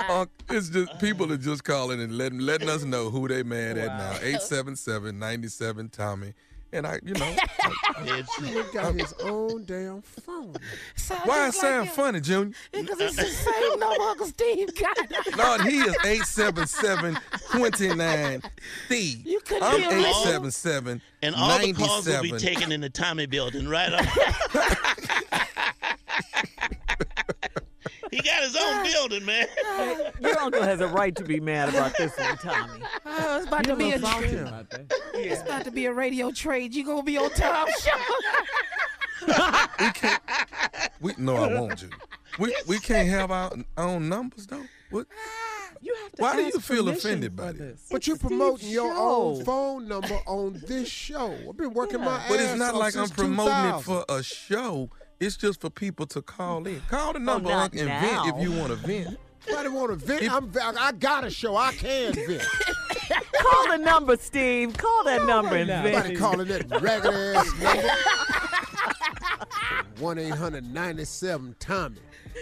[0.10, 3.44] Unc, uh, it's just people are just calling and letting letting us know who they
[3.44, 4.14] mad at now.
[4.40, 6.34] 877-97 Tommy.
[6.74, 7.34] And I, you know,
[8.02, 10.56] It's, He got his own damn phone.
[11.24, 12.54] why it sound funny, Junior?
[12.72, 14.98] Because it's the same number Uncle Steve got.
[15.38, 18.44] No, he is 877-29
[18.88, 19.26] Steve.
[19.26, 22.40] You couldn't I'm be 877 and all the calls will be 97.
[22.56, 23.94] taken in the Tommy building, right?
[28.18, 28.24] On.
[28.24, 29.48] he got his own building, man.
[30.20, 32.84] Your uncle has a right to be mad about this one, Tommy.
[33.18, 34.92] Oh, it's about to be a Salty about that.
[35.14, 36.74] it's about to be a radio trade.
[36.76, 37.92] You gonna be on Tom show?
[39.80, 40.22] We can't.
[41.00, 41.96] We no, I won't, Junior.
[42.40, 44.66] We we can't have our own numbers though.
[44.90, 45.08] What?
[45.82, 47.88] You have to Why do you feel offended by for this?
[47.92, 51.36] But you're promoting your own phone number on this show.
[51.48, 54.90] I've been working my ass But it's not like I'm promoting it for a show.
[55.20, 56.82] It's just for people to call in.
[56.90, 58.02] Call the oh, number not Unc, and now.
[58.02, 59.18] vent if you want to vent.
[59.48, 60.32] Nobody want to vent.
[60.32, 61.56] I'm, I got a show.
[61.56, 62.44] I can vent.
[63.40, 64.76] Call the number, Steve.
[64.76, 66.18] Call that number and Nobody vent.
[66.18, 67.90] calling that ragged ass number.
[70.00, 72.00] One eight hundred ninety seven Tommy.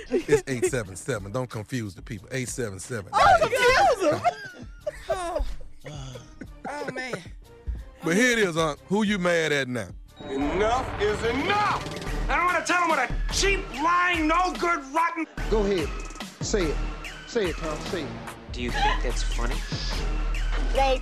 [0.10, 1.32] It's 877.
[1.32, 2.28] Don't confuse the people.
[2.32, 3.12] 877.
[5.10, 5.46] Oh,
[6.70, 7.14] oh man.
[8.04, 8.80] But here it is, Unc.
[8.88, 9.90] Who you mad at now?
[10.30, 12.30] Enough is enough!
[12.30, 15.28] I don't want to tell him what a cheap, lying, no good, rotten.
[15.50, 15.90] Go ahead.
[16.42, 16.76] Say it.
[17.28, 17.78] Say it, Tom.
[17.92, 18.08] Say it.
[18.54, 19.56] Do you think that's funny?
[20.74, 21.02] They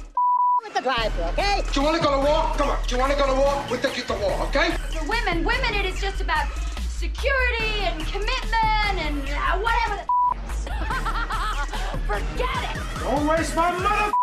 [0.64, 1.62] with the driver, okay?
[1.72, 2.54] Do you want to go to war?
[2.58, 2.80] Come on.
[2.88, 3.64] Do you want to go to war?
[3.70, 4.72] We'll take you to war, okay?
[4.92, 6.48] For women, women, it is just about
[6.90, 10.72] security and commitment and uh, whatever the
[12.08, 13.00] Forget it.
[13.00, 14.14] Don't waste my mother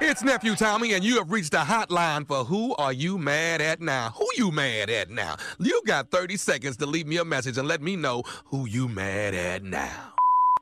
[0.00, 3.80] It's Nephew Tommy, and you have reached the hotline for Who Are You Mad At
[3.80, 4.10] Now?
[4.16, 5.36] Who you mad at now?
[5.58, 8.86] You got 30 seconds to leave me a message and let me know who you
[8.86, 10.12] mad at now.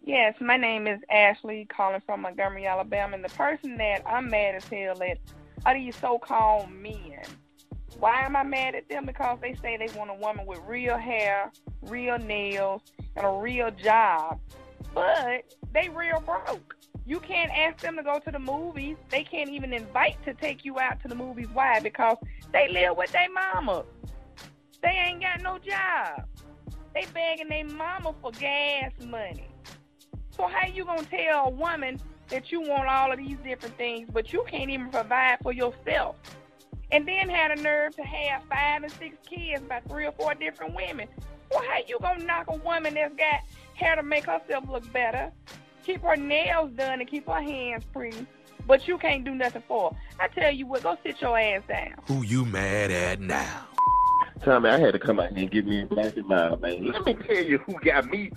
[0.05, 4.55] Yes, my name is Ashley, calling from Montgomery, Alabama, and the person that I'm mad
[4.55, 5.19] as hell at
[5.67, 7.23] are these so-called men.
[7.99, 9.07] Why am I mad at them?
[9.07, 12.83] Because they say they want a woman with real hair, real nails,
[13.17, 14.41] and a real job,
[14.95, 16.77] but they real broke.
[17.05, 18.97] You can't ask them to go to the movies.
[19.11, 21.49] They can't even invite to take you out to the movies.
[21.53, 21.81] Why?
[21.81, 22.17] Because
[22.53, 23.85] they live with their mama.
[24.83, 26.27] They ain't got no job.
[26.95, 29.49] They begging their mama for gas money.
[30.31, 34.09] So how you gonna tell a woman that you want all of these different things,
[34.13, 36.17] but you can't even provide for yourself.
[36.91, 40.35] And then had a nerve to have five and six kids by three or four
[40.35, 41.09] different women.
[41.51, 43.41] Well, how you gonna knock a woman that's got
[43.75, 45.33] hair to make herself look better,
[45.85, 48.27] keep her nails done, and keep her hands pretty,
[48.67, 49.97] but you can't do nothing for her?
[50.21, 51.95] I tell you what, go sit your ass down.
[52.07, 53.67] Who you mad at now?
[54.43, 56.91] Tommy, I had to come out here and give me a glass of mile, man.
[56.91, 58.33] Let me tell you who got me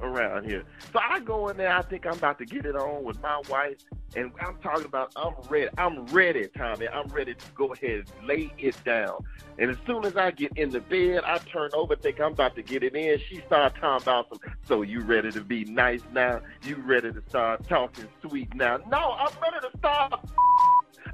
[0.00, 0.64] around here.
[0.92, 3.42] So I go in there, I think I'm about to get it on with my
[3.48, 3.76] wife,
[4.16, 5.68] and I'm talking about I'm ready.
[5.78, 6.88] I'm ready, Tommy.
[6.88, 9.24] I'm ready to go ahead and lay it down.
[9.58, 12.56] And as soon as I get in the bed, I turn over, think I'm about
[12.56, 13.18] to get it in.
[13.28, 16.40] She starts talking about some, so you ready to be nice now?
[16.64, 18.78] You ready to start talking sweet now?
[18.88, 20.12] No, I'm ready to start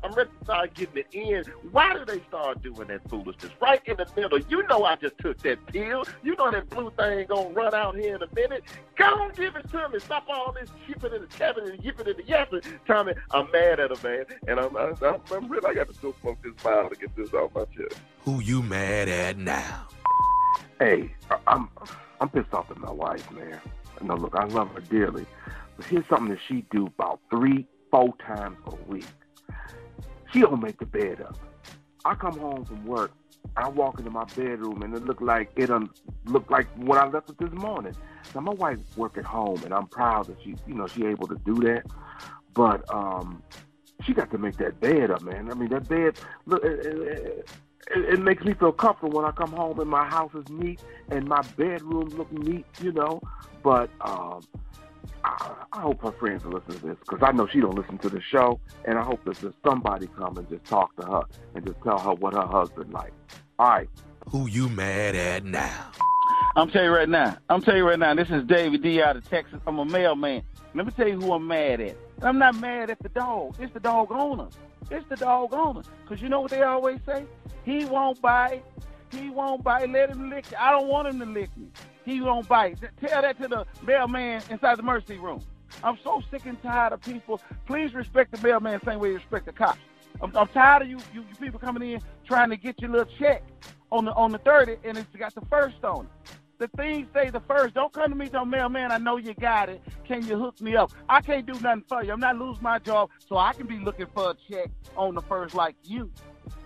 [0.03, 1.45] I'm ready to start getting it in.
[1.73, 3.53] Why do they start doing that foolishness?
[3.61, 4.39] Right in the middle.
[4.39, 6.05] You know I just took that pill.
[6.23, 8.65] You know that blue thing gonna run out here in a minute.
[8.97, 9.99] Go on, give it to me.
[10.01, 12.61] Stop all this chipping and tapping and yipping and yapping.
[12.87, 14.25] Tommy, I'm mad at a man.
[14.49, 14.95] And I'm, I'm,
[15.33, 18.01] I'm really, I got to go smoke this mile to get this off my chest.
[18.25, 19.87] Who you mad at now?
[20.79, 21.69] Hey, I- I'm
[22.21, 23.61] I'm pissed off at my wife, man.
[24.03, 25.27] No, look, I love her dearly,
[25.77, 29.05] but here's something that she do about three, four times a week.
[30.33, 31.37] She don't make the bed up.
[32.05, 33.13] I come home from work,
[33.57, 35.93] I walk into my bedroom, and it look like it um
[36.25, 37.95] look like when I left it this morning.
[38.35, 41.27] Now my wife work at home, and I'm proud that she, you know, she able
[41.29, 41.85] to do that.
[42.55, 43.43] But um,
[44.05, 45.51] she got to make that bed up, man.
[45.51, 46.65] I mean, that bed look.
[46.65, 47.49] It, it,
[47.93, 50.81] it, it makes me feel comfortable when I come home and my house is neat
[51.11, 53.21] and my bedroom look neat, you know.
[53.65, 54.43] But um,
[55.25, 57.99] I, I hope her friends will listen to this because I know she don't listen
[57.99, 61.23] to the show, and I hope that there's somebody come and just talk to her
[61.55, 63.13] and just tell her what her husband like.
[63.59, 63.89] All right.
[64.31, 65.93] Who you mad at now?
[66.57, 67.37] I'm telling you right now.
[67.49, 68.15] I'm telling you right now.
[68.15, 69.61] This is David D out of Texas.
[69.67, 70.43] I'm a mailman.
[70.75, 71.97] Let me tell you who I'm mad at.
[72.23, 73.57] I'm not mad at the dog.
[73.61, 74.49] It's the dog owner.
[74.91, 75.83] It's the dog owner.
[76.09, 77.25] Cause you know what they always say?
[77.65, 78.65] He won't bite.
[79.13, 79.91] He won't bite.
[79.91, 80.57] Let him lick you.
[80.59, 81.69] I don't want him to lick me.
[82.11, 82.77] He won't bite.
[83.01, 85.41] Tell that to the mailman inside the mercy room.
[85.85, 87.41] I'm so sick and tired of people.
[87.67, 89.79] Please respect the mailman the same way you respect the cops.
[90.21, 93.13] I'm, I'm tired of you, you, you people coming in trying to get your little
[93.19, 93.45] check
[93.93, 96.33] on the on the 30 and it's got the first on it.
[96.59, 97.75] The things say the first.
[97.75, 99.81] Don't come to me, tell mailman, I know you got it.
[100.05, 100.93] Can you hook me up?
[101.09, 102.13] I can't do nothing for you.
[102.13, 105.23] I'm not losing my job, so I can be looking for a check on the
[105.23, 106.11] first like you.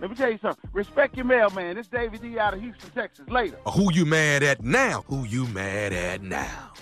[0.01, 0.69] Let me tell you something.
[0.73, 1.75] Respect your mailman.
[1.75, 3.27] This David D out of Houston, Texas.
[3.29, 3.57] Later.
[3.73, 5.03] Who you mad at now?
[5.07, 6.73] Who you mad at now?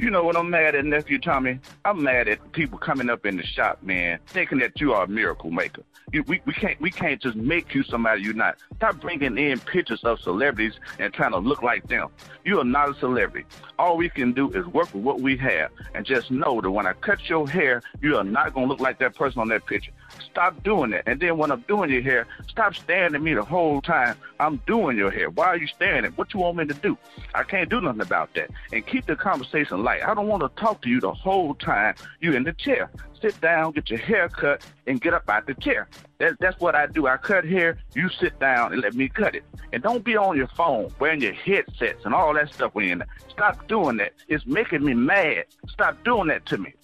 [0.00, 1.60] You know what I'm mad at, nephew Tommy?
[1.84, 5.08] I'm mad at people coming up in the shop, man, thinking that you are a
[5.08, 5.82] miracle maker.
[6.10, 8.56] You, we, we can't we can't just make you somebody you're not.
[8.76, 12.08] Stop bringing in pictures of celebrities and trying to look like them.
[12.46, 13.46] You are not a celebrity.
[13.78, 16.86] All we can do is work with what we have, and just know that when
[16.86, 19.92] I cut your hair, you are not gonna look like that person on that picture.
[20.20, 21.04] Stop doing that.
[21.06, 24.56] And then when I'm doing your hair, stop staring at me the whole time I'm
[24.66, 25.30] doing your hair.
[25.30, 26.16] Why are you staring at?
[26.16, 26.96] What you want me to do?
[27.34, 28.50] I can't do nothing about that.
[28.72, 30.02] And keep the conversation light.
[30.02, 32.90] I don't want to talk to you the whole time you in the chair.
[33.20, 35.88] Sit down, get your hair cut, and get up out the chair.
[36.18, 37.06] That, that's what I do.
[37.06, 39.44] I cut hair, you sit down and let me cut it.
[39.72, 43.06] And don't be on your phone wearing your headsets and all that stuff when there.
[43.28, 44.12] Stop doing that.
[44.28, 45.44] It's making me mad.
[45.68, 46.74] Stop doing that to me.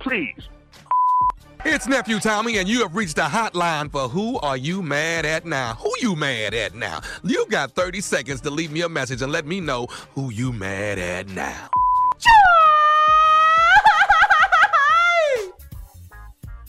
[0.00, 0.48] Please.
[1.64, 5.46] It's Nephew Tommy, and you have reached the hotline for Who Are You Mad At
[5.46, 5.74] Now?
[5.74, 7.02] Who you mad at now?
[7.22, 10.52] You got 30 seconds to leave me a message and let me know who you
[10.52, 11.68] mad at now.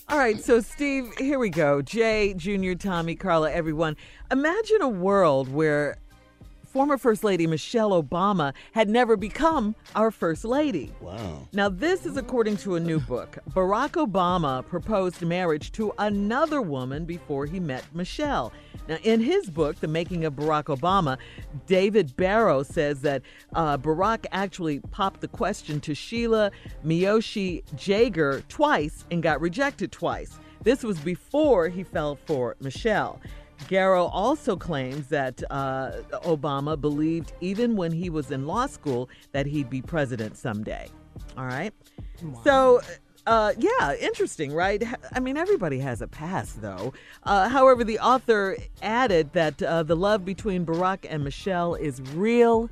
[0.09, 1.81] All right, so Steve, here we go.
[1.81, 3.97] Jay, Junior, Tommy, Carla, everyone.
[4.29, 5.97] Imagine a world where
[6.73, 10.91] former First Lady Michelle Obama had never become our First Lady.
[10.99, 11.47] Wow.
[11.53, 13.37] Now, this is according to a new book.
[13.51, 18.51] Barack Obama proposed marriage to another woman before he met Michelle.
[18.87, 21.19] Now, in his book, The Making of Barack Obama,
[21.67, 23.21] David Garrow says that
[23.53, 26.49] uh, Barack actually popped the question to Sheila
[26.83, 30.39] Miyoshi Jager twice and got rejected twice.
[30.63, 33.21] This was before he fell for Michelle.
[33.67, 35.91] Garrow also claims that uh,
[36.23, 40.87] Obama believed, even when he was in law school, that he'd be president someday.
[41.37, 41.73] All right.
[42.43, 42.81] So,
[43.27, 44.83] uh, yeah, interesting, right?
[45.13, 46.93] I mean, everybody has a past, though.
[47.23, 52.69] Uh, however, the author added that uh, the love between Barack and Michelle is real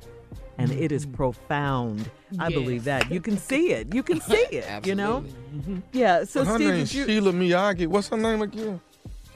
[0.58, 2.10] and it is profound.
[2.38, 3.10] I believe that.
[3.10, 3.94] You can see it.
[3.94, 5.24] You can see it, you know?
[5.92, 6.24] Yeah.
[6.24, 7.86] So, her Steve, name's did you- Sheila Miyagi.
[7.86, 8.80] What's her name again?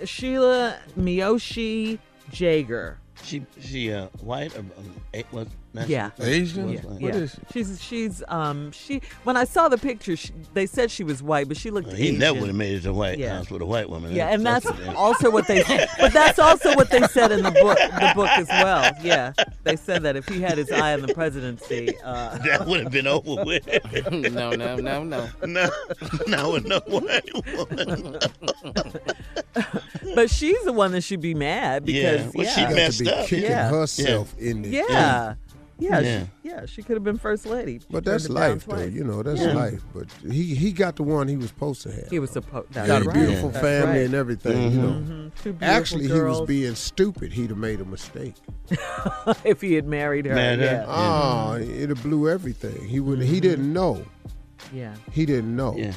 [0.05, 1.99] Sheila Miyoshi
[2.31, 2.99] Jager.
[3.23, 4.09] She she uh
[4.57, 4.71] um,
[5.15, 6.71] eh, was That's yeah, Asian?
[6.71, 7.15] Yeah, What yeah.
[7.15, 7.63] is she?
[7.65, 9.01] She's she's um she.
[9.25, 11.93] When I saw the picture, she, they said she was white, but she looked.
[11.93, 12.19] He Asian.
[12.19, 13.37] never would have made it to White Yeah.
[13.37, 14.15] House with a white woman.
[14.15, 15.63] Yeah, and that's what they- also what they.
[16.01, 17.79] But that's also what they said in the book.
[17.79, 18.91] The book as well.
[19.03, 19.33] Yeah,
[19.65, 22.93] they said that if he had his eye on the presidency, uh, that would have
[22.93, 23.67] been over with.
[24.11, 25.29] no, no, no, no.
[25.45, 25.71] no,
[26.27, 28.19] no, with no white woman.
[30.15, 33.05] but she's the one that should be mad because Yeah, well, she yeah, messed to
[33.05, 33.27] be up.
[33.27, 33.69] kicking Yeah.
[33.69, 35.35] herself in the yeah,
[35.79, 36.21] yeah, Yeah.
[36.21, 36.67] She, yeah.
[36.67, 37.81] She could have been first lady.
[37.81, 38.83] She But that's it down life, though.
[38.83, 39.53] You know, that's Yeah.
[39.53, 39.83] life.
[39.95, 42.09] But he he got the one he was supposed to have.
[42.09, 42.73] He was supposed.
[42.73, 43.15] That's got a right.
[43.15, 44.07] beautiful That's family right.
[44.07, 44.73] and everything.
[44.73, 45.33] You know, Mhm.
[45.43, 47.33] Two beautiful actually, he was being stupid.
[47.33, 48.35] He'd have made a mistake.
[49.45, 50.35] if he had married her.
[50.35, 50.65] Married her.
[50.65, 50.85] yeah.
[50.89, 52.87] Oh, it'd have blew everything.
[52.87, 53.21] He would.
[53.21, 53.41] He mm-hmm.
[53.41, 54.05] didn't know.
[54.73, 54.95] Yeah.
[55.13, 55.75] He didn't know.
[55.77, 55.93] Yeah.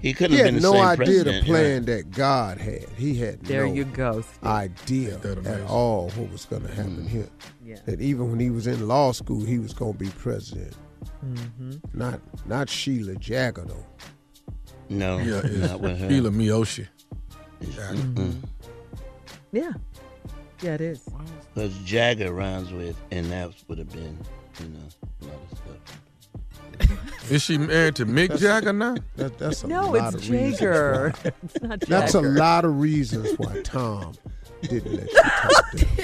[0.00, 1.46] He couldn't He have had been the no same idea president.
[1.46, 2.88] the plan that God had.
[2.96, 4.20] He had There no you go.
[4.20, 4.44] Steve.
[4.44, 6.74] idea at all what was going to hmm.
[6.76, 7.28] happen here.
[7.64, 7.76] Yeah.
[7.86, 10.76] That even when he was in law school, he was going to be president.
[11.24, 11.72] Mm-hmm.
[11.92, 13.86] Not not Sheila Jagger though.
[14.90, 16.08] No, Yeah, not with her.
[16.08, 16.86] Sheila Miyoshi.
[17.62, 18.14] Mm-mm.
[18.14, 18.30] Mm-hmm.
[19.52, 19.72] Yeah.
[20.62, 21.08] Yeah, it is.
[21.54, 24.18] Because Jagger rhymes with, and that would have been,
[24.60, 24.80] you know,
[25.22, 25.63] a lot of stuff.
[27.30, 28.96] Is she married to Mick Jagger now?
[29.16, 31.14] That, that's a No, lot it's of reasons Jagger.
[31.22, 34.14] why- It's not That's a lot of reasons why Tom
[34.62, 36.00] didn't let you talk to him.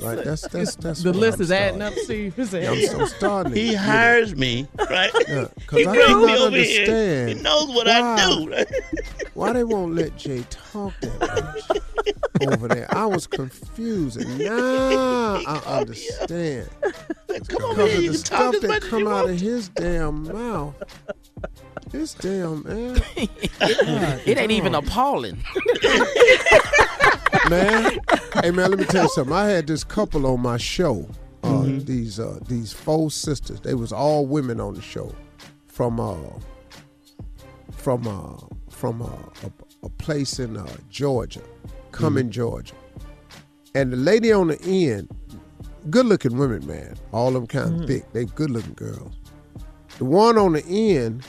[0.04, 0.24] Right?
[0.24, 2.38] That's that's that's the list I'm is adding up, Steve.
[2.38, 3.52] It's I'm, adding I'm starting.
[3.54, 3.78] to He get it.
[3.78, 5.10] hires me, right?
[5.28, 6.80] Yeah, 'cause he I brings do me not over here.
[6.82, 8.64] understand He knows what why- I do.
[9.34, 11.20] Why they won't let Jay talk that
[11.70, 11.82] much
[12.48, 12.86] over there?
[12.94, 16.68] I was confused, and now I understand.
[17.48, 19.40] Come on, Because man, of you the talk stuff as that much come out of
[19.40, 20.74] his damn mouth.
[21.90, 23.00] This damn man.
[24.26, 25.42] It ain't even appalling.
[27.50, 27.98] man.
[28.42, 29.34] Hey man, let me tell you something.
[29.34, 31.08] I had this couple on my show.
[31.42, 31.78] Uh, Mm-hmm.
[31.84, 33.60] These uh, these four sisters.
[33.60, 35.14] They was all women on the show,
[35.66, 36.16] from uh,
[37.70, 38.36] from uh,
[38.70, 39.06] from uh,
[39.42, 41.42] a, a place in uh, Georgia,
[41.94, 42.74] Cumming, Georgia.
[43.74, 45.08] And the lady on the end,
[45.90, 46.96] good looking women, man.
[47.12, 47.86] All of them kind of mm-hmm.
[47.86, 48.12] thick.
[48.12, 49.12] They good looking girls.
[49.98, 51.24] The one on the end,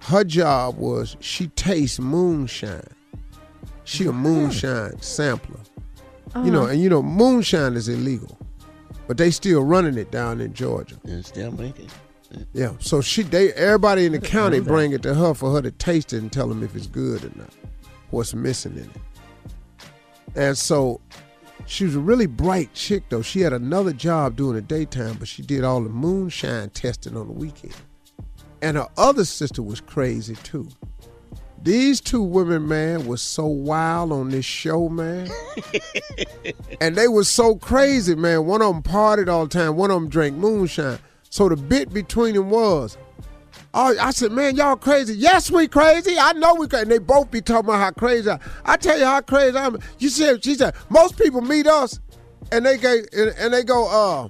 [0.00, 2.82] her job was she tastes moonshine.
[3.84, 5.60] She a moonshine sampler.
[6.36, 6.72] You know, uh-huh.
[6.72, 8.38] and you know, moonshine is illegal,
[9.06, 10.96] but they still running it down in Georgia.
[11.04, 11.90] And still making.
[12.54, 15.70] Yeah, so she, they, everybody in the county bring it to her for her to
[15.70, 17.54] taste it and tell them if it's good or not,
[18.10, 19.00] what's missing in it.
[20.34, 21.00] And so,
[21.66, 23.22] she was a really bright chick though.
[23.22, 27.28] She had another job during the daytime, but she did all the moonshine testing on
[27.28, 27.74] the weekend.
[28.60, 30.68] And her other sister was crazy too.
[31.62, 35.30] These two women, man, was so wild on this show, man.
[36.80, 38.46] and they was so crazy, man.
[38.46, 39.76] One of them partied all the time.
[39.76, 40.98] One of them drank moonshine.
[41.30, 42.98] So the bit between them was,
[43.74, 45.14] oh, I said, man, y'all crazy.
[45.14, 46.16] Yes, we crazy.
[46.18, 46.82] I know we crazy.
[46.82, 48.30] And they both be talking about how crazy.
[48.30, 49.78] I, I tell you how crazy I'm.
[49.98, 52.00] You said, she said, most people meet us,
[52.50, 54.28] and they go, and, and they go, uh,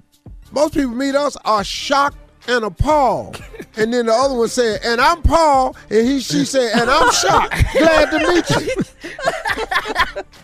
[0.53, 2.19] most people meet us are shocked
[2.49, 3.43] and appalled.
[3.75, 7.11] And then the other one said, and I'm Paul, and he she said, and I'm
[7.11, 7.55] shocked.
[7.73, 8.51] Glad to meet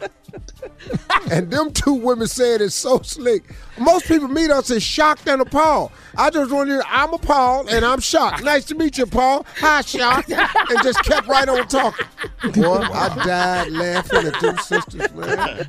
[0.00, 0.08] you.
[1.30, 3.44] and them two women said it's so slick.
[3.78, 5.92] Most people meet us as shocked and appalled.
[6.16, 8.42] I just want you, I'm appalled and I'm shocked.
[8.42, 9.46] Nice to meet you, Paul.
[9.58, 10.30] Hi, shocked.
[10.30, 12.06] And just kept right on talking.
[12.54, 15.68] Boy, I died laughing at them sisters, man.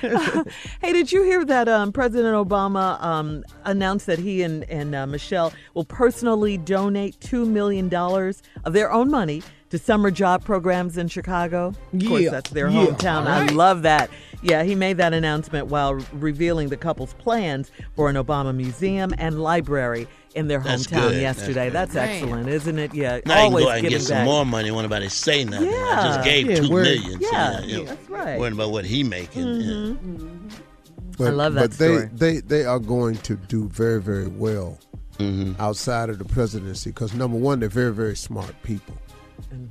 [0.80, 5.06] hey, did you hear that um, President Obama um, announced that he and, and uh,
[5.06, 7.92] Michelle will personally donate $2 million
[8.64, 11.72] of their own money to summer job programs in Chicago?
[11.92, 12.86] Of course, Yeah, that's their yeah.
[12.86, 13.26] hometown.
[13.26, 14.10] I love that.
[14.42, 19.42] Yeah, he made that announcement while revealing the couple's plans for an Obama museum and
[19.42, 21.20] library in their That's hometown good.
[21.20, 21.70] yesterday.
[21.70, 22.22] That's That's, good.
[22.22, 22.94] excellent, isn't it?
[22.94, 24.24] Yeah, Now you can always go out and get some back.
[24.24, 25.68] more money when nobody say nothing.
[25.68, 26.82] I just gave Yeah, two word.
[26.84, 27.20] million.
[27.22, 28.38] so, Yeah, you know, that's right.
[28.38, 29.44] Worrying about what he making.
[29.44, 30.48] Mm-hmm.
[31.18, 34.78] But, I love that but they, they they are going to do very very well
[35.18, 35.60] Mm-hmm.
[35.60, 38.94] outside of the presidency because number one they're very very smart people.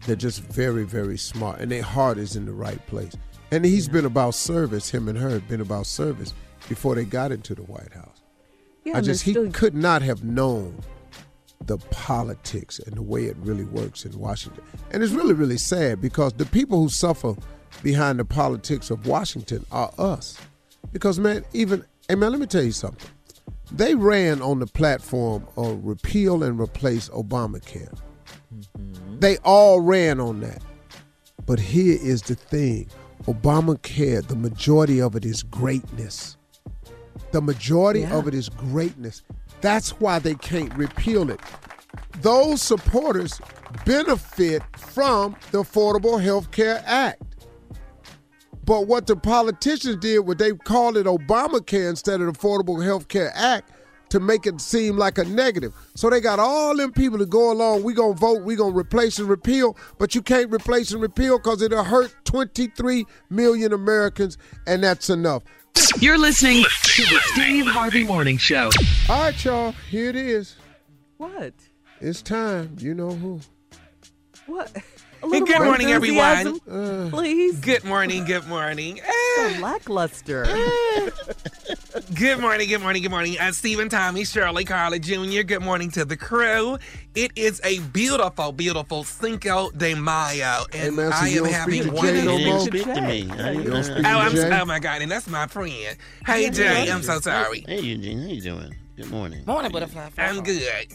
[0.06, 3.14] They're just very very smart and their heart is in the right place.
[3.52, 4.90] And he's been about service.
[4.90, 6.34] Him and her have been about service
[6.68, 8.22] before they got into the White House.
[8.86, 10.80] Yeah, I just he still- could not have known
[11.66, 14.64] the politics and the way it really works in Washington.
[14.92, 17.36] And it's really really sad because the people who suffer
[17.84, 20.38] behind the politics of Washington are us.
[20.92, 23.10] Because man, even hey man, let me tell you something.
[23.72, 27.96] They ran on the platform of repeal and replace Obamacare.
[29.20, 30.64] They all ran on that.
[31.46, 32.90] But here is the thing
[33.24, 36.38] Obamacare, the majority of it is greatness.
[37.32, 39.24] The majority of it is greatness.
[39.62, 41.42] That's why they can't repeal it.
[42.22, 43.40] Those supporters
[43.86, 47.22] benefit from the Affordable Health Care Act.
[48.64, 53.08] But what the politicians did was they called it Obamacare instead of the Affordable Health
[53.08, 53.72] Care Act
[54.10, 55.74] to make it seem like a negative.
[55.96, 57.84] So they got all them people to go along.
[57.84, 58.44] We gonna vote.
[58.44, 59.78] We gonna replace and repeal.
[59.98, 64.38] But you can't replace and repeal because it'll hurt 23 million Americans,
[64.68, 65.44] and that's enough.
[66.00, 68.70] You're listening to the Steve Harvey Morning Show.
[69.08, 69.72] All right, y'all.
[69.90, 70.56] Here it is.
[71.18, 71.54] What?
[72.02, 72.76] It's time.
[72.80, 73.40] You know who?
[74.46, 74.76] What?
[75.22, 76.38] A And little good morning, everyone.
[76.48, 77.60] enthusiasm, Please.
[77.60, 79.00] Good morning, good morning.
[79.36, 80.46] So lackluster.
[82.14, 83.38] Good morning, good morning, good morning.
[83.40, 86.78] Uh, Stephen, Tommy, Shirley, Carla Jr., good morning to the crew.
[87.16, 91.94] It is a beautiful, beautiful Cinco de Mayo, and man, so I am don't having
[91.94, 92.60] one Jay no?
[92.66, 93.22] Speak to me.
[93.28, 94.60] How you You don't speak Oh, I'm, Jay?
[94.62, 95.96] oh my God, and that's my friend.
[96.26, 96.96] Hey, Yeah, Jay, yeah.
[96.96, 97.64] I'm so sorry.
[97.68, 98.76] Hey, Eugene, how you doing?
[98.98, 99.44] Good morning.
[99.46, 100.10] Morning, butterfly.
[100.18, 100.88] I'm good.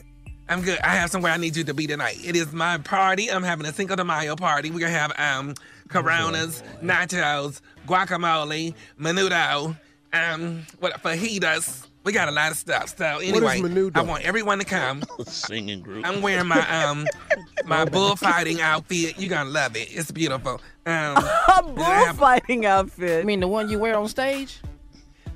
[0.48, 0.78] I'm good.
[0.80, 2.18] I have somewhere I need you to be tonight.
[2.22, 3.30] It is my party.
[3.30, 4.70] I'm having a Cinco de Mayo party.
[4.70, 5.54] We're gonna have um
[5.88, 9.76] Coronas, nachos, guacamole, menudo,
[10.12, 11.86] um, what fajitas.
[12.04, 12.94] We got a lot of stuff.
[12.98, 13.62] So anyway.
[13.94, 15.02] I want everyone to come.
[15.26, 16.06] Singing group.
[16.06, 17.06] I'm wearing my um
[17.64, 19.18] my bullfighting outfit.
[19.18, 19.88] You're gonna love it.
[19.90, 20.60] It's beautiful.
[20.84, 21.16] Um,
[21.56, 23.20] A bullfighting outfit.
[23.20, 24.60] You mean the one you wear on stage?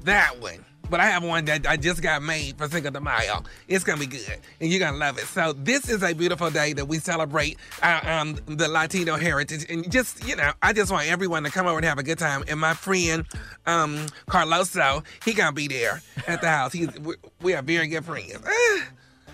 [0.05, 0.65] That one.
[0.91, 3.43] But I have one that I just got made for Cinco de Mayo.
[3.69, 5.27] It's gonna be good, and you're gonna love it.
[5.27, 9.91] So this is a beautiful day that we celebrate our, um, the Latino heritage, and
[9.91, 12.45] just you know, I just want everyone to come over and have a good time.
[12.49, 13.27] And my friend
[13.67, 16.73] um, Carloso, he gonna be there at the house.
[16.73, 18.39] He's we, we are very good friends.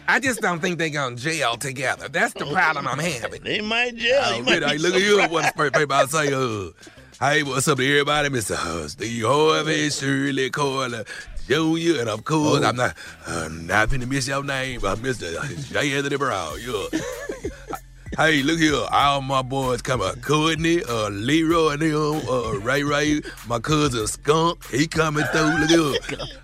[0.07, 2.09] I just don't think they gonna jail together.
[2.09, 3.43] That's the problem I'm having.
[3.43, 4.21] They might jail.
[4.25, 4.77] Oh, You might really?
[4.77, 5.43] be look at you.
[5.47, 5.75] surprised.
[5.75, 6.71] Paper I say, uh,
[7.21, 8.29] hey, what's up to everybody?
[8.29, 8.55] Mr.
[8.55, 11.05] Uh, Steve Harvey, Shirley Coyle,
[11.47, 15.28] Junior, and of course, I'm not uh, not finna miss your name, but Mr.
[15.72, 15.97] J.
[15.97, 16.59] Anthony Brown.
[16.61, 17.01] Yeah.
[18.16, 20.22] Hey, look here, all my boys come coming.
[20.22, 25.59] Courtney, uh, Leroy, and them, uh, Ray Ray, my cousin Skunk, he coming through.
[25.66, 26.18] Look here.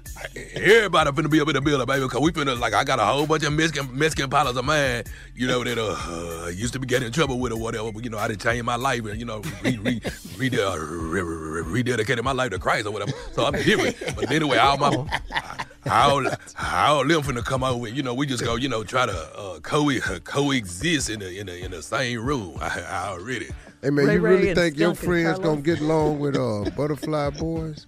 [0.54, 3.04] Everybody finna be up in the building, baby, because we finna, like, I got a
[3.04, 5.04] whole bunch of Mexican, Mexican pilots of mine,
[5.34, 8.04] you know, that uh, uh, used to be getting in trouble with or whatever, but,
[8.04, 10.00] you know, I done changed my life and, you know, re, re,
[10.36, 13.12] re, uh, re, re, re, rededicated my life to Christ or whatever.
[13.32, 13.96] So I'm different.
[14.16, 14.88] But anyway, all my,
[15.90, 16.26] all,
[16.58, 19.38] all them finna come over and, you know, we just go, you know, try to
[19.38, 22.58] uh, co- coexist in the, in the, in the same room.
[22.60, 23.48] I, I already.
[23.82, 25.44] Hey man, Ray you Ray really think your friends Carlos?
[25.44, 27.86] gonna get along with uh Butterfly Boys?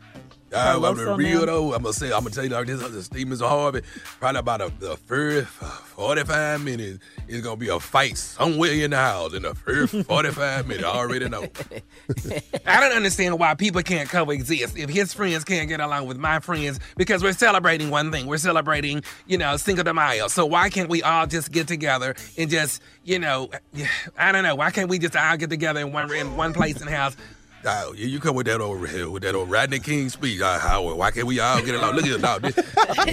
[0.55, 1.75] I'm Carlos the real though.
[1.75, 2.81] I'm gonna say, I'm gonna tell you like this.
[2.89, 3.83] this Stevens Harvey,
[4.21, 6.99] probably about a, the first 45 minutes,
[7.29, 9.35] it's gonna be a fight somewhere in the house.
[9.35, 11.43] In the first 45 minutes, I already know.
[12.67, 14.77] I don't understand why people can't coexist.
[14.77, 18.27] If his friends can't get along with my friends, because we're celebrating one thing.
[18.27, 20.29] We're celebrating, you know, Cinco de Mayo.
[20.29, 23.51] So why can't we all just get together and just, you know,
[24.19, 24.55] I don't know.
[24.55, 27.17] Why can't we just all get together in one in one place in the house?
[27.65, 30.41] Oh, you come with that over here with that old Rodney King speech.
[30.41, 31.95] Uh, how, why can't we all get along?
[31.95, 32.43] Look at dog.
[32.43, 32.57] This,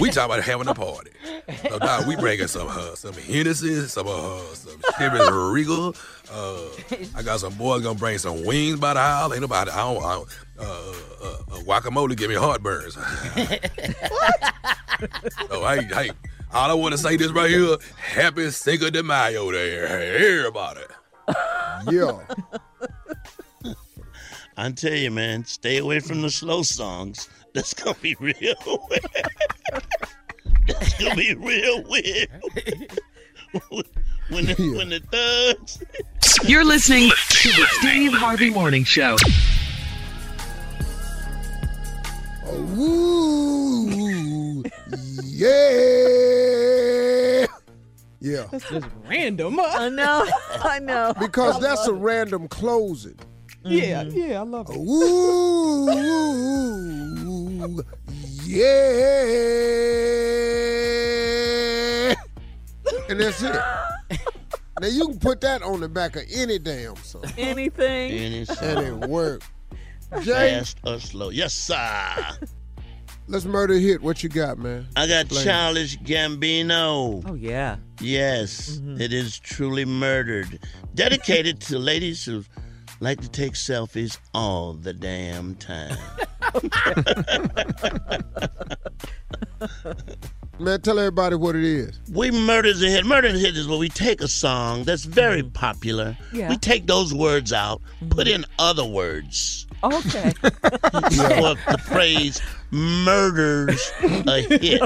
[0.00, 1.10] we talking about having a party.
[1.68, 5.94] So, we bringing some uh, some Hennessy, some uh, some Chivas Regal.
[6.32, 6.62] Uh,
[7.14, 9.32] I got some boys gonna bring some wings by the house.
[9.32, 9.70] Ain't nobody.
[9.70, 10.04] I don't.
[10.04, 10.28] I don't
[10.58, 12.92] uh, uh, uh, guacamole give me heartburns.
[15.48, 16.10] so hey, hey,
[16.52, 20.80] all I want to say this right here: Happy Cinco de Mayo, there, everybody.
[21.90, 22.18] Yeah.
[24.60, 27.30] I tell you, man, stay away from the slow songs.
[27.54, 28.34] That's gonna be real
[28.90, 29.06] weird.
[30.66, 32.28] That's gonna be real weird.
[34.28, 35.82] when the, when the thugs.
[36.46, 39.16] You're listening to the Steve Harvey Morning Show.
[42.76, 44.62] Ooh,
[45.24, 45.86] yeah.
[48.20, 48.44] Yeah.
[48.50, 49.58] That's just random.
[49.58, 50.28] I know.
[50.50, 51.14] I know.
[51.18, 53.18] Because that's a random closing.
[53.64, 54.18] Yeah, mm-hmm.
[54.18, 54.76] yeah, I love it.
[54.76, 55.86] Ooh,
[58.44, 58.90] yeah.
[63.08, 63.56] And that's it.
[64.80, 67.24] Now you can put that on the back of any damn song.
[67.36, 68.12] Anything.
[68.12, 69.42] Any And it work.
[70.22, 71.28] Jay, Fast or slow.
[71.28, 72.14] Yes, sir.
[73.28, 74.00] let's murder hit.
[74.00, 74.88] What you got, man?
[74.96, 75.44] I got Play.
[75.44, 77.22] Childish Gambino.
[77.28, 77.76] Oh, yeah.
[78.00, 79.02] Yes, mm-hmm.
[79.02, 80.58] it is truly murdered.
[80.94, 82.42] Dedicated to ladies who
[83.00, 85.96] like to take selfies all the damn time.
[90.58, 91.98] Man, tell everybody what it is.
[92.12, 93.06] We murders a hit.
[93.06, 95.52] Murder a hit is where we take a song that's very mm-hmm.
[95.52, 96.18] popular.
[96.34, 96.50] Yeah.
[96.50, 97.80] We take those words out,
[98.10, 98.42] put mm-hmm.
[98.42, 99.66] in other words.
[99.82, 100.32] Okay.
[100.32, 104.82] for the phrase murders a hit.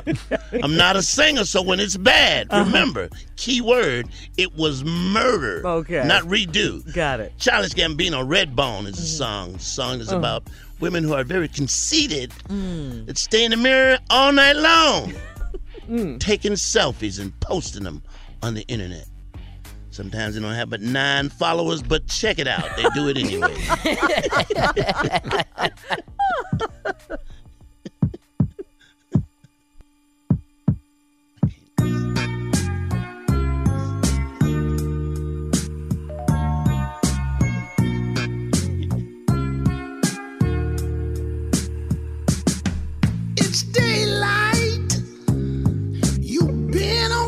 [0.62, 2.64] I'm not a singer, so when it's bad, Uh-huh.
[2.64, 5.66] remember, key word, it was murder.
[5.66, 6.02] Okay.
[6.06, 6.82] Not redo.
[6.94, 7.32] Got it.
[7.38, 9.52] Childish Gambino, Redbone is a song.
[9.54, 10.18] The song is Uh.
[10.18, 10.44] about
[10.80, 13.06] women who are very conceited Mm.
[13.06, 15.12] that stay in the mirror all night long,
[16.18, 18.02] taking selfies and posting them
[18.42, 19.06] on the internet.
[19.90, 22.64] Sometimes they don't have but nine followers, but check it out.
[22.76, 23.54] They do it anyway.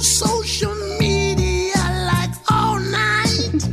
[0.07, 1.75] social media
[2.07, 3.69] like all night.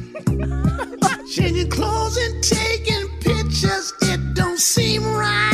[1.30, 5.53] Changing clothes and taking pictures, it don't seem right.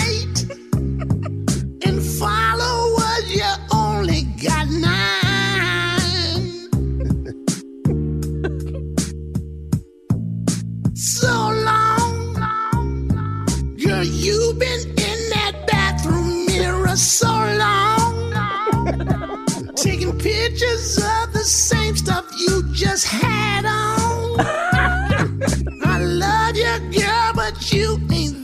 [24.39, 28.38] I love you, girl, but you ain't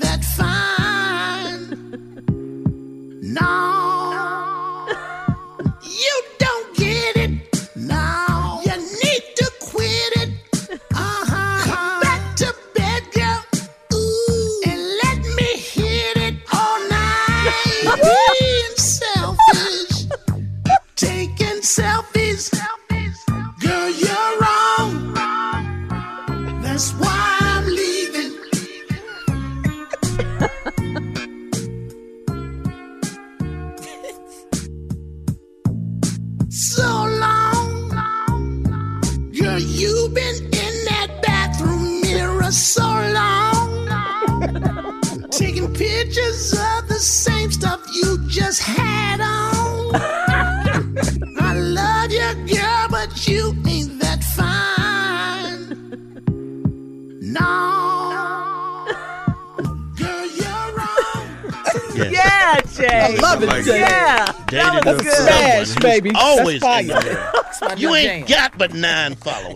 [66.01, 66.11] baby.
[66.15, 67.31] Always That's in the mirror.
[67.77, 68.37] You ain't jam.
[68.37, 69.55] got but nine followers.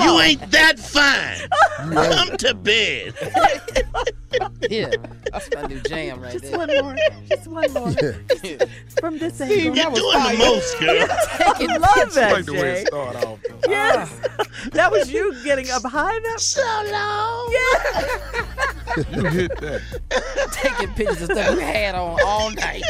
[0.00, 1.48] you ain't that fine.
[1.92, 3.14] Come to bed.
[4.68, 4.90] Yeah,
[5.32, 6.58] that's my new jam right Just there.
[6.58, 6.96] one more.
[7.28, 7.92] Just one more.
[9.00, 9.74] From this Steve, angle.
[9.76, 11.06] that was You're doing the most, girl.
[11.40, 13.38] I love that, like the way it started off.
[13.48, 13.58] though.
[13.70, 14.20] Yes.
[14.38, 14.44] Ah.
[14.72, 16.40] that was you getting up high enough.
[16.40, 16.60] So
[16.90, 17.54] long.
[17.54, 19.12] Yeah.
[19.16, 19.80] You hit that.
[20.52, 22.82] Taking pictures of stuff you had on all night.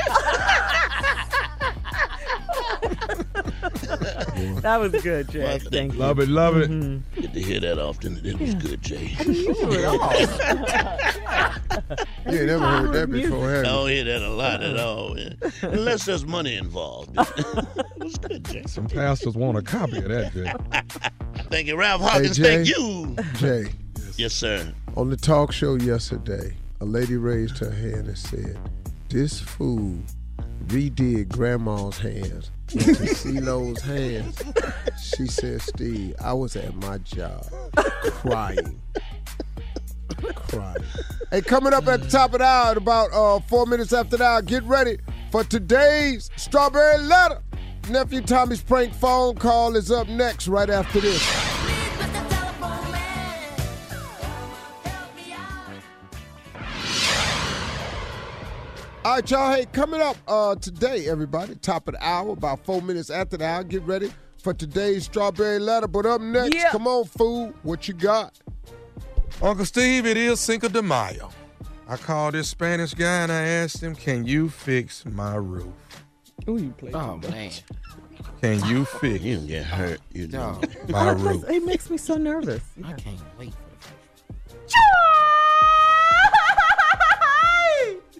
[4.63, 5.43] that was good, Jay.
[5.45, 5.99] Well, Thank you.
[5.99, 6.71] Love it, love it.
[6.71, 7.21] Mm-hmm.
[7.21, 8.21] Get to hear that often.
[8.25, 9.15] It was good, Jay.
[12.29, 13.71] You ain't never heard that before, I have you?
[13.71, 15.19] I don't hear that a lot at all.
[15.19, 15.31] yeah.
[15.63, 17.11] Unless there's money involved.
[17.17, 18.65] it was good, Jay.
[18.67, 20.53] Some pastors want a copy of that, Jay.
[21.51, 22.37] Thank you, Ralph Hawkins.
[22.37, 22.65] Jay.
[22.65, 23.17] Thank you.
[23.35, 23.67] Jay,
[24.17, 24.73] Yes, sir.
[24.97, 28.59] on the talk show yesterday, a lady raised her hand and said,
[29.09, 29.97] This fool
[30.67, 34.43] redid grandma's hands into CeeLo's hands.
[35.01, 37.47] She said, Steve, I was at my job
[38.03, 38.81] crying.
[40.35, 40.85] crying.
[41.31, 44.25] Hey, coming up at the top of the hour, about uh, four minutes after the
[44.25, 44.99] hour, get ready
[45.31, 47.43] for today's Strawberry Letter.
[47.89, 51.56] Nephew Tommy's prank phone call is up next, right after this.
[59.07, 59.53] All right, y'all.
[59.55, 63.47] Hey, coming up uh, today, everybody, top of the hour, about four minutes after the
[63.47, 63.63] hour.
[63.63, 65.87] Get ready for today's strawberry letter.
[65.87, 66.71] But up next, Yeah.
[66.73, 67.55] come on, fool.
[67.63, 68.37] What you got?
[69.41, 71.31] Uncle Steve, it is Cinco de Mayo.
[71.89, 75.73] I called this Spanish guy and I asked him, Can you fix my roof?
[76.49, 76.91] Ooh, you play.
[76.93, 77.53] Oh man,
[78.41, 80.01] Can you fix You can get hurt.
[80.13, 80.59] You know.
[80.61, 81.45] dog, my roof?
[81.49, 82.61] It makes me so nervous.
[82.85, 83.53] I can't wait.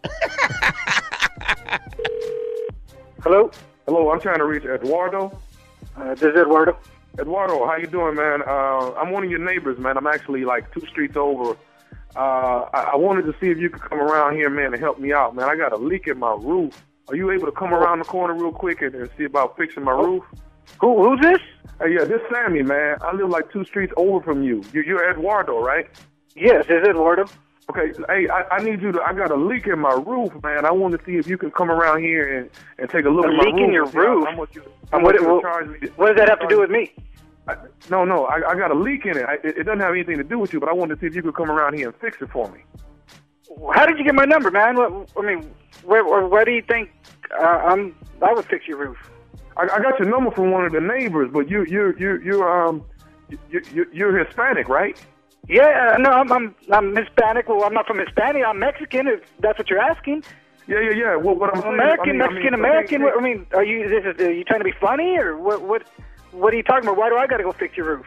[3.23, 3.51] Hello?
[3.87, 5.39] Hello, I'm trying to reach Eduardo.
[5.97, 6.77] Uh, this is Eduardo.
[7.19, 8.43] Eduardo, how you doing, man?
[8.43, 9.97] Uh, I'm one of your neighbors, man.
[9.97, 11.57] I'm actually like two streets over.
[12.15, 14.99] Uh, I-, I wanted to see if you could come around here, man, and help
[14.99, 15.49] me out, man.
[15.49, 16.85] I got a leak in my roof.
[17.09, 19.85] Are you able to come around the corner real quick and, and see about fixing
[19.85, 20.25] my roof?
[20.81, 21.03] Who?
[21.03, 21.41] Who's this?
[21.81, 22.97] Uh, yeah, this Sammy, man.
[23.01, 24.63] I live like two streets over from you.
[24.73, 25.87] you you're Eduardo, right?
[26.35, 27.27] Yes, is Eduardo?
[27.69, 29.03] Okay, hey, I, I need you to.
[29.03, 30.65] I got a leak in my roof, man.
[30.65, 33.25] I want to see if you can come around here and, and take a look
[33.27, 33.65] A at my leak roof.
[33.65, 34.29] in your and see how- roof?
[34.29, 34.63] How much you,
[34.93, 35.89] how much what- you what- charge me?
[35.97, 36.93] what does that have to do with me?
[37.49, 37.57] I,
[37.91, 39.25] no, no, I, I got a leak in it.
[39.29, 39.59] I, it.
[39.59, 41.23] It doesn't have anything to do with you, but I wanted to see if you
[41.23, 42.61] could come around here and fix it for me.
[43.75, 44.77] How did you get my number, man?
[44.77, 45.51] What, I mean,
[45.85, 46.91] where, where, where do you think
[47.37, 47.97] uh, I'm?
[48.23, 48.99] I would fix your roof.
[49.57, 52.67] I, I got your number from one of the neighbors, but you, you, you, you're
[52.69, 52.85] um,
[53.29, 54.97] you, you, you're Hispanic, right?
[55.49, 57.49] Yeah, uh, no, I'm, I'm I'm Hispanic.
[57.49, 58.47] Well, I'm not from Hispania.
[58.47, 59.07] I'm Mexican.
[59.07, 60.25] If that's what you're asking.
[60.67, 61.17] Yeah, yeah, yeah.
[61.17, 63.03] Well, what I'm saying, American, I mean, I Mexican, mean, American.
[63.03, 65.63] I mean, are you this is are you trying to be funny or what?
[65.63, 65.83] What?
[66.33, 66.99] What are you talking about?
[66.99, 68.07] Why do I got to go fix your roof?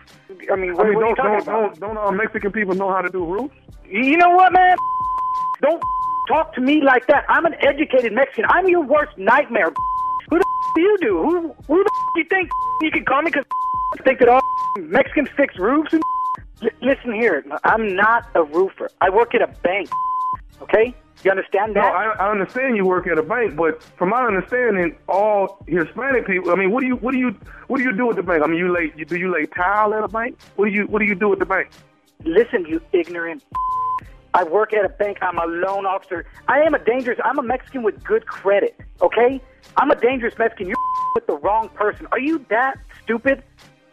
[0.51, 1.79] I mean, what, I mean, what are you don't, talking don't, about?
[1.79, 3.55] don't, don't all Mexican people know how to do roofs?
[3.89, 4.77] You know what, man?
[5.61, 5.81] Don't
[6.27, 7.25] talk to me like that.
[7.29, 8.45] I'm an educated Mexican.
[8.49, 9.71] I'm your worst nightmare.
[10.29, 11.17] Who the do you do?
[11.23, 12.49] Who who the do you think
[12.81, 13.31] you can call me?
[13.31, 13.45] Because
[14.03, 14.41] think that all
[14.77, 16.03] Mexicans fix roofs and.
[16.61, 18.89] L- listen here, I'm not a roofer.
[19.01, 19.89] I work at a bank.
[20.61, 20.93] Okay,
[21.23, 21.93] you understand No, that?
[21.93, 26.51] I, I understand you work at a bank, but from my understanding, all Hispanic people.
[26.51, 27.35] I mean, what do you, what do you,
[27.67, 28.43] what do you do at the bank?
[28.43, 30.37] I mean, you lay, you, do you lay tile at a bank?
[30.55, 31.69] What do you, what do you do at the bank?
[32.25, 33.43] Listen, you ignorant.
[34.33, 35.17] I work at a bank.
[35.21, 36.25] I'm a loan officer.
[36.47, 37.19] I am a dangerous.
[37.23, 38.79] I'm a Mexican with good credit.
[39.01, 39.41] Okay,
[39.77, 40.67] I'm a dangerous Mexican.
[40.67, 40.77] You're
[41.15, 42.05] with the wrong person.
[42.11, 43.43] Are you that stupid?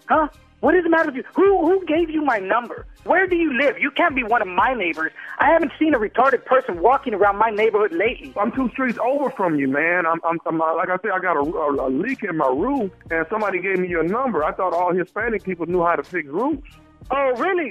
[0.09, 0.29] Huh?
[0.61, 1.25] What is the matter with you?
[1.35, 2.87] Who who gave you my number?
[3.05, 3.79] Where do you live?
[3.79, 5.13] You can't be one of my neighbors.
[5.39, 8.33] I haven't seen a retarded person walking around my neighborhood lately.
[8.41, 10.07] I'm two streets over from you, man.
[10.07, 12.49] I'm, I'm, I'm uh, like I said, I got a, a, a leak in my
[12.49, 14.45] roof, and somebody gave me your number.
[14.45, 16.69] I thought all Hispanic people knew how to fix roofs.
[17.11, 17.71] Oh, really?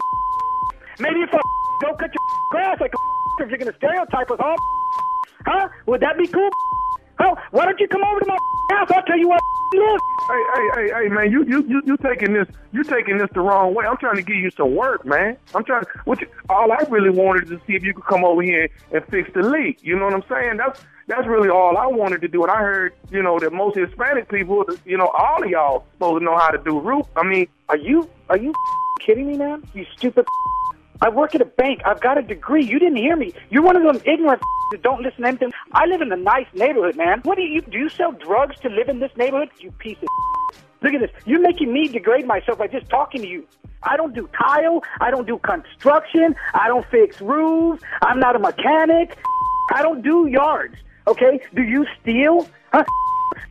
[1.00, 1.42] Maybe if I
[1.82, 4.56] go cut your grass like a if you're gonna stereotype us all,
[5.46, 5.68] huh?
[5.88, 6.50] Would that be cool?
[7.20, 7.36] Huh?
[7.52, 8.38] Why don't you come over to my
[8.72, 8.90] house?
[8.94, 9.42] I'll tell you what
[9.74, 10.00] live.
[10.28, 13.42] Hey, hey, hey, hey, man, you, you, you, you taking this, you taking this the
[13.42, 13.86] wrong way.
[13.86, 15.38] I'm trying to give you some work, man.
[15.54, 15.84] I'm trying.
[16.06, 19.06] What you, all I really wanted to see if you could come over here and
[19.06, 19.80] fix the leak.
[19.82, 20.58] You know what I'm saying?
[20.58, 22.42] That's that's really all I wanted to do.
[22.44, 26.22] And I heard, you know, that most Hispanic people, you know, all of y'all supposed
[26.22, 27.06] to know how to do roof.
[27.16, 28.54] I mean, Are you are you
[29.00, 29.64] kidding me, man?
[29.74, 30.26] You stupid.
[31.02, 31.82] I work at a bank.
[31.86, 32.64] I've got a degree.
[32.64, 33.34] You didn't hear me.
[33.50, 34.42] You're one of them ignorant
[34.72, 35.52] that don't listen to anything.
[35.74, 37.22] I live in a nice neighborhood, man.
[37.24, 37.78] What do you do?
[37.78, 39.50] You sell drugs to live in this neighborhood?
[39.60, 40.08] You piece of.
[40.82, 41.12] Look at this.
[41.26, 43.48] You're making me degrade myself by just talking to you.
[43.84, 44.84] I don't do tile.
[45.02, 46.36] I don't do construction.
[46.54, 47.84] I don't fix roofs.
[48.02, 49.18] I'm not a mechanic.
[49.74, 50.76] I don't do yards.
[51.08, 51.40] Okay?
[51.54, 52.48] Do you steal?
[52.72, 52.84] Huh?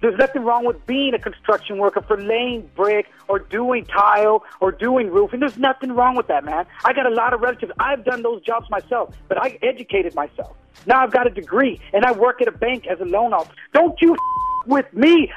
[0.01, 4.70] There's nothing wrong with being a construction worker for laying brick or doing tile or
[4.72, 5.41] doing roofing.
[5.41, 6.66] There's nothing wrong with that, man.
[6.85, 7.72] I got a lot of relatives.
[7.79, 10.57] I've done those jobs myself, but I educated myself.
[10.87, 13.55] Now I've got a degree and I work at a bank as a loan officer.
[13.72, 14.16] Don't you
[14.66, 15.33] with me.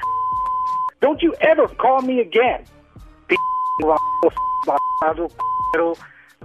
[1.00, 2.64] Don't you ever call me again.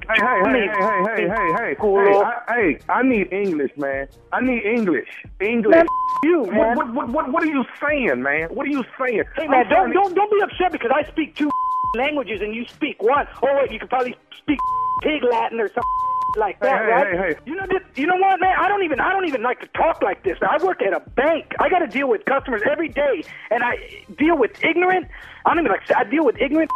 [0.02, 2.04] Hey, hey, hey, hey, hey, hey, hey, hey, cool.
[2.04, 4.08] Hey, I, hey, I need English, man.
[4.34, 5.08] I need English.
[5.39, 5.76] English.
[5.76, 5.86] Man,
[6.24, 6.76] you, man.
[6.76, 8.50] What, what, what, what are you saying, man?
[8.50, 9.24] What are you saying?
[9.38, 9.94] Hey, man, don't, to...
[9.94, 11.50] don't, don't be upset because I speak two
[11.96, 13.28] languages and you speak one.
[13.41, 14.60] Oh, wait, you could probably speak
[15.04, 15.84] pig Latin or something
[16.38, 17.08] like that, hey, right?
[17.08, 17.39] Hey, hey.
[17.46, 18.56] You know this, you know what, man?
[18.60, 20.38] I don't even I don't even like to talk like this.
[20.41, 21.54] I work at a bank.
[21.60, 23.78] I got to deal with customers every day, and I
[24.18, 25.08] deal with ignorant.
[25.46, 26.72] I don't even like I deal with ignorant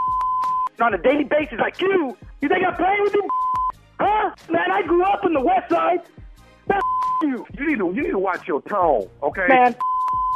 [0.82, 2.15] on a daily basis like you.
[2.41, 3.28] You think I'm playing with you?
[3.99, 4.32] Huh?
[4.49, 6.01] Man, I grew up in the West Side.
[6.69, 6.80] Man,
[7.23, 7.45] you.
[7.57, 9.47] You need to you need to watch your tone, okay?
[9.49, 9.75] Man,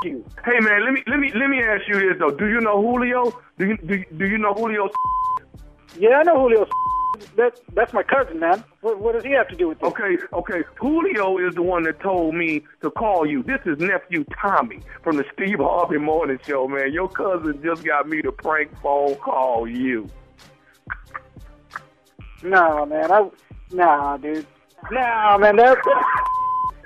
[0.04, 0.26] you.
[0.44, 2.32] Hey man, let me let me let me ask you this though.
[2.32, 3.32] Do you know Julio?
[3.60, 4.89] Do you do, you- do you know Julio?
[6.00, 6.66] Yeah, I know Julio.
[7.36, 8.64] That that's my cousin, man.
[8.82, 9.88] What, what does he have to do with this?
[9.89, 10.64] Okay, okay.
[10.80, 13.44] Julio is the one that told me to call you.
[13.44, 16.92] This is nephew Tommy from the Steve Harvey Morning Show, man.
[16.92, 20.08] Your cousin just got me to prank phone call you.
[22.44, 23.12] Nah, man.
[23.12, 23.30] I
[23.72, 24.46] nah, dude.
[24.92, 25.56] Nah, man.
[25.56, 25.80] That's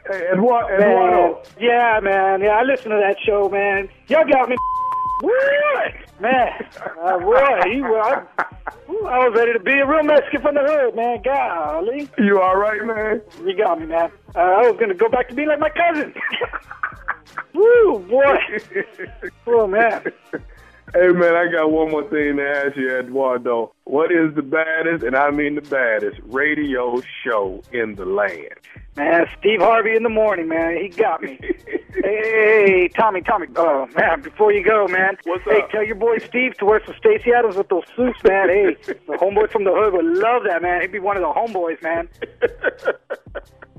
[0.07, 0.91] Hey, Eduardo, man.
[0.91, 1.43] Eduardo.
[1.59, 2.41] Yeah, man.
[2.41, 3.89] Yeah, I listen to that show, man.
[4.07, 4.55] Y'all got me.
[5.21, 5.93] What?
[6.19, 6.49] Man,
[7.01, 8.25] uh, boy, he was.
[8.37, 8.45] I,
[8.87, 11.21] I was ready to be a real Mexican from the hood, man.
[11.23, 12.07] Golly.
[12.17, 13.21] You all right, man?
[13.43, 14.11] You got me, man.
[14.35, 16.13] Uh, I was gonna go back to being like my cousin.
[17.53, 18.37] Woo, boy.
[19.47, 20.03] Oh man.
[20.93, 23.73] Hey man, I got one more thing to ask you, Eduardo.
[23.85, 28.53] What is the baddest, and I mean the baddest, radio show in the land?
[28.95, 30.77] Man, Steve Harvey in the morning, man.
[30.81, 31.37] He got me.
[32.03, 33.47] hey, Tommy, Tommy.
[33.57, 35.17] Oh, man, before you go, man.
[35.25, 35.53] What's up?
[35.53, 35.69] hey, up?
[35.71, 38.49] tell your boy Steve to wear some Stacy Adams with those suits, man.
[38.49, 40.81] Hey, the homeboy from the hood would love that, man.
[40.81, 42.07] He'd be one of the homeboys, man.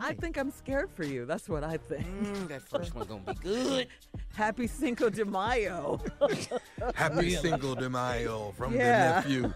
[0.00, 1.24] I think I'm scared for you.
[1.26, 2.06] That's what I think.
[2.06, 3.88] Mm, that first one gonna be good.
[4.34, 6.00] Happy Cinco de Mayo.
[6.94, 9.20] Happy Cinco de Mayo from Yeah.
[9.22, 9.54] the nephew.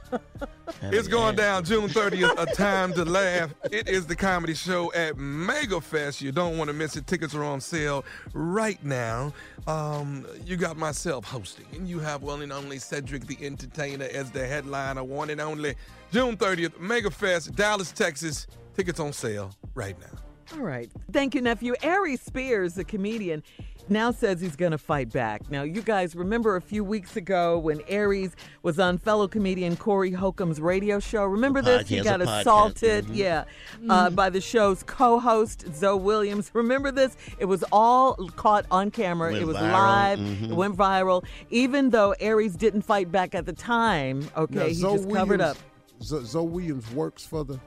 [0.82, 3.54] It's going down June 30th, a time to laugh.
[3.70, 6.20] It is the comedy show at MegaFest.
[6.20, 7.06] You don't want to miss it.
[7.06, 9.32] Tickets are on sale right now.
[9.66, 14.30] Um, you got myself hosting, and you have one and only Cedric the Entertainer as
[14.30, 15.74] the headliner, one and only.
[16.10, 18.46] June 30th, MegaFest, Dallas, Texas.
[18.74, 20.18] Tickets on sale right now.
[20.56, 20.90] All right.
[21.12, 21.74] Thank you, nephew.
[21.82, 23.42] Aries Spears, the comedian,
[23.88, 25.50] now says he's going to fight back.
[25.50, 30.10] Now, you guys remember a few weeks ago when Aries was on fellow comedian Corey
[30.10, 31.24] Holcomb's radio show?
[31.24, 31.88] Remember this?
[31.88, 32.40] he got a podcast.
[32.40, 33.16] assaulted, Mhm.
[33.16, 33.44] yeah,
[33.88, 36.50] uh, by the show's co host, Zoe Williams.
[36.54, 37.16] Remember this?
[37.38, 39.72] It was all caught on camera, Went it was viral.
[39.72, 40.50] live, Mhm.
[40.50, 41.24] it went viral.
[41.50, 45.40] Even though Aries didn't fight back at the time, okay, Now, he Zoe just covered
[45.40, 45.56] up.
[46.02, 47.58] Zoe Williams works for the.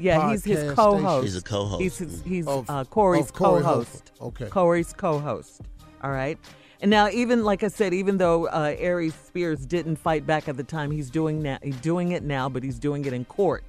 [0.00, 1.24] Yeah, he's his co-host.
[1.24, 1.82] He's a co-host.
[1.82, 4.12] He's his, he's Of- uh, Corey's Corey co-host.
[4.18, 4.42] Holcomb.
[4.42, 4.50] Okay.
[4.50, 5.60] Corey's co-host.
[6.02, 6.38] All right.
[6.82, 10.56] And now, even like I said, even though uh, Aries Spears didn't fight back at
[10.56, 11.58] the time, he's doing now.
[11.62, 13.64] He's doing it now, but he's doing it in court.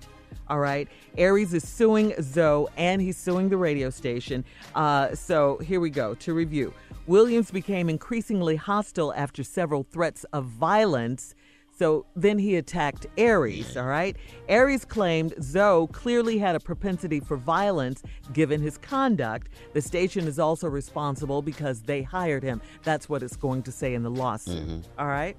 [0.48, 0.88] All right.
[1.18, 4.46] Aries is suing Zoe, and he's suing the radio station.
[4.76, 6.74] Uh, so here we go to review.
[7.08, 11.36] Williams became increasingly hostile after several threats of violence.
[11.82, 14.16] So then he attacked Aries, all right?
[14.48, 18.04] Aries claimed Zoe clearly had a propensity for violence
[18.34, 19.50] given his conduct.
[19.74, 22.62] The station is also responsible because they hired him.
[22.84, 25.36] That's what it's going to say in the lawsuit, all right?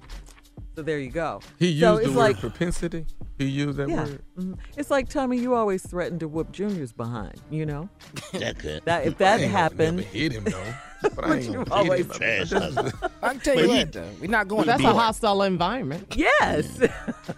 [0.75, 1.39] So there you go.
[1.59, 3.05] He used so the it's word like, propensity.
[3.37, 4.21] He used that yeah, word.
[4.37, 4.57] mhm.
[4.75, 5.37] it's like Tommy.
[5.39, 7.39] You always threatened to whoop Junior's behind.
[7.51, 7.89] You know
[8.33, 8.83] That could.
[8.83, 10.73] that if that I ain't gonna happened, Never hit him though.
[11.15, 12.73] But I ain't you always hit him.
[12.73, 12.93] trash.
[13.21, 16.13] I can tell you he- what, though, we're not going That's to a hostile environment.
[16.15, 16.79] yes,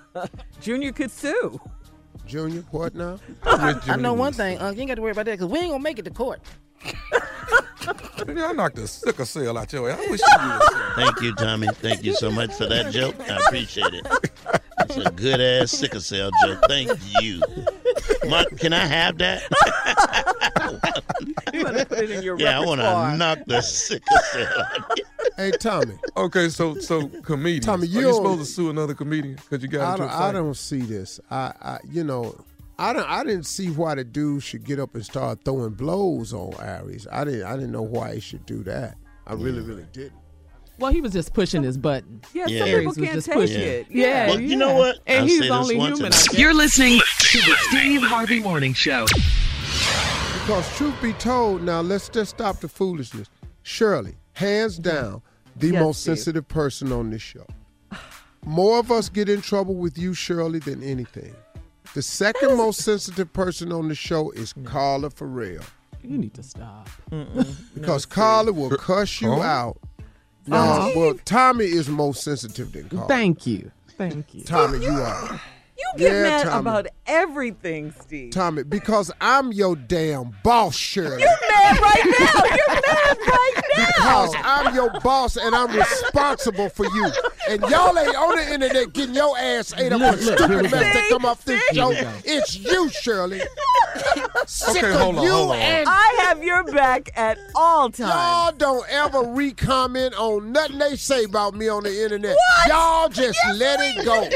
[0.61, 1.59] Junior could sue.
[2.25, 3.19] Junior, what now?
[3.43, 4.59] I know one thing.
[4.59, 6.11] Uh, you ain't got to worry about that because we ain't gonna make it to
[6.11, 6.41] court.
[8.27, 9.99] Y'all knocked the sickle cell out your ass.
[9.99, 10.95] I wish you would.
[10.95, 11.67] Thank you, Tommy.
[11.67, 13.15] Thank you so much for that joke.
[13.29, 14.07] I appreciate it.
[14.81, 16.59] It's a good ass sickle cell joke.
[16.67, 16.91] Thank
[17.21, 17.41] you.
[18.27, 19.41] Mark, can I have that?
[21.53, 24.47] You want to put it in your Yeah, I want to knock the sickle cell
[24.59, 24.99] out.
[25.37, 25.97] Hey, Tommy.
[26.17, 27.61] Okay, so so comedian.
[27.61, 30.09] Tommy, Are you you supposed to sue another comedian because you got I into don't,
[30.11, 30.31] a I fight?
[30.33, 31.19] don't see this.
[31.31, 32.35] I, I, you know,
[32.77, 33.09] I don't.
[33.09, 37.07] I didn't see why the dude should get up and start throwing blows on Aries.
[37.11, 37.43] I didn't.
[37.43, 38.95] I didn't know why he should do that.
[39.27, 40.13] I really, really didn't.
[40.77, 42.21] Well, he was just pushing his button.
[42.33, 42.59] Yeah, Yeah.
[42.59, 43.61] some people was can't just take pushing.
[43.61, 43.87] it.
[43.89, 44.99] Yeah, Well, you know what?
[45.07, 46.03] And I'll he's only human.
[46.03, 46.37] I I- guess.
[46.37, 49.05] You're listening to the Steve Harvey Morning Show.
[50.41, 53.29] Because truth be told, now let's just stop the foolishness.
[53.63, 55.21] Shirley, hands down,
[55.55, 56.17] the Yes, most Steve.
[56.17, 57.47] sensitive person on this show.
[58.45, 61.33] More of us get in trouble with you, Shirley, than anything.
[61.95, 65.63] The second most sensitive person on the show is Carla Ferrell.
[66.03, 66.87] You need to stop.
[67.73, 69.41] Because Carla will cuss you Huh?
[69.41, 69.77] out.
[70.47, 73.07] No, well, Tommy is more sensitive than Carla.
[73.07, 73.71] Thank you.
[73.97, 74.43] Thank you.
[74.43, 75.41] Tommy, you are.
[75.93, 76.59] You get Yeah, mad Tommy.
[76.59, 78.31] about everything, Steve.
[78.31, 81.21] Tommy, because I'm your damn boss, Shirley.
[81.21, 82.43] You're mad right now.
[82.45, 83.85] You're mad right now.
[83.87, 87.11] Because I'm your boss and I'm responsible for you.
[87.49, 90.61] And y'all ain't on the internet getting your ass ate up Look, with look, here
[90.61, 90.77] we stupid go.
[90.79, 91.91] mess that come off this Here show.
[92.25, 93.41] It's you, Shirley.
[94.47, 95.57] Sick Okay, hold on, you hold on.
[95.57, 98.13] and I have your back at all times.
[98.13, 102.35] y'all don't ever re-comment on nothing they say about me on the internet.
[102.67, 104.27] Y'all just let it go.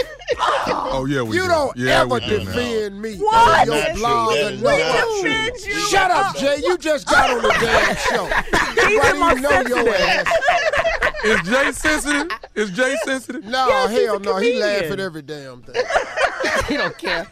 [0.91, 1.49] Oh yeah, we You do.
[1.49, 3.59] don't yeah, ever we do defend me What?
[3.61, 3.95] on your Not true.
[3.99, 4.79] blog That or is nothing.
[4.79, 5.23] not true.
[5.23, 5.79] defend you.
[5.89, 6.57] Shut up, Jay.
[6.63, 8.25] You just got on the damn show.
[8.25, 10.31] He's the Nobody most even know your ass.
[11.23, 12.31] Is Jay sensitive?
[12.55, 13.43] Is Jay sensitive?
[13.45, 14.37] No, Yes, hell no.
[14.37, 14.93] He laugh comedian.
[14.93, 15.75] at every damn thing.
[16.67, 17.27] he don't care.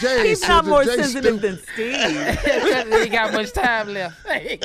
[0.00, 1.42] Jay He's is not more Jay sensitive stupid.
[1.42, 2.88] than Steve.
[2.88, 4.16] he ain't got much time left.
[4.28, 4.56] I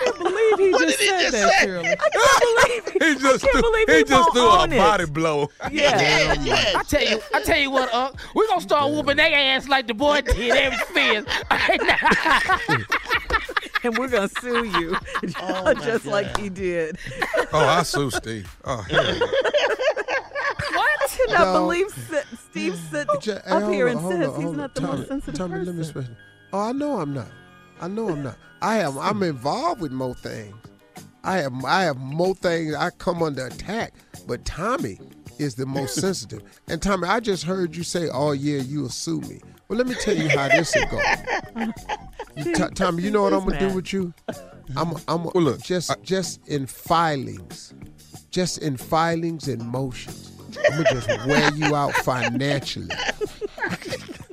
[0.00, 1.66] can't believe he just he said just that, say?
[1.66, 1.88] Shirley.
[1.88, 4.78] I can't believe He just I threw, believe he he just threw a own it.
[4.78, 5.50] body blow.
[5.70, 6.00] Yeah.
[6.00, 6.72] Yeah, yeah.
[6.76, 9.68] I tell you, I tell you what, uh, Unc, we're gonna start whooping their ass
[9.68, 11.24] like the boy did Aries Spears.
[13.84, 14.96] And we're going to sue you
[15.40, 16.96] Oh, just my like he did.
[17.52, 18.56] Oh, I sue Steve.
[18.64, 19.20] Oh, hell yeah.
[20.76, 21.60] I cannot No.
[21.60, 24.56] believe Si- Steve sits hey, up hold here on, and hold says on, he's hold
[24.56, 26.00] not the Tommy, most sensitive Tommy, let me person.
[26.00, 26.16] explain.
[26.52, 27.28] Oh, I know I'm not.
[27.80, 28.36] I know I'm not.
[28.62, 28.98] I am.
[28.98, 30.54] I'm involved with more things.
[31.22, 31.64] I have.
[31.64, 32.74] I have more things.
[32.74, 33.92] I come under attack.
[34.26, 34.98] But Tommy
[35.38, 36.42] is the most sensitive.
[36.68, 39.94] And Tommy, I just heard you say, "Oh yeah, you'll sue me." Well, let me
[39.94, 41.00] tell you how this will go.
[42.36, 44.12] You, T- Tommy, you know what I'm gonna do with you?
[44.76, 44.92] I'm.
[45.08, 45.24] I'm.
[45.24, 47.74] Well, look, just, I- just in filings,
[48.30, 50.30] just in filings and motions.
[50.70, 52.88] I'm gonna just wear you out financially.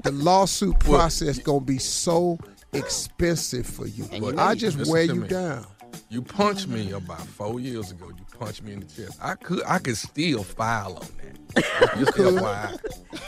[0.04, 2.38] The lawsuit process gonna be so
[2.74, 4.06] expensive for you.
[4.12, 5.66] You I just wear you down.
[6.12, 8.10] You punched me about four years ago.
[8.10, 9.18] You punched me in the chest.
[9.22, 11.08] I could, I could still file on
[11.56, 11.66] that.
[11.98, 12.34] You Just could.
[12.34, 12.80] FYI.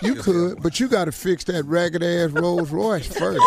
[0.01, 3.41] You could, but you got to fix that ragged ass Rolls Royce first.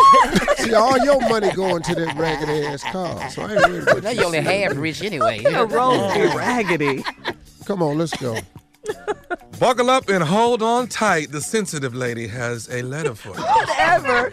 [0.57, 3.29] See, all your money going to that ragged ass car.
[3.29, 5.43] So I ain't worried about Now you only half rich anyway.
[5.43, 7.03] A roll be raggedy.
[7.65, 8.37] Come on, let's go.
[9.59, 11.31] Buckle up and hold on tight.
[11.31, 13.43] The sensitive lady has a letter for you.
[13.43, 14.29] Whatever.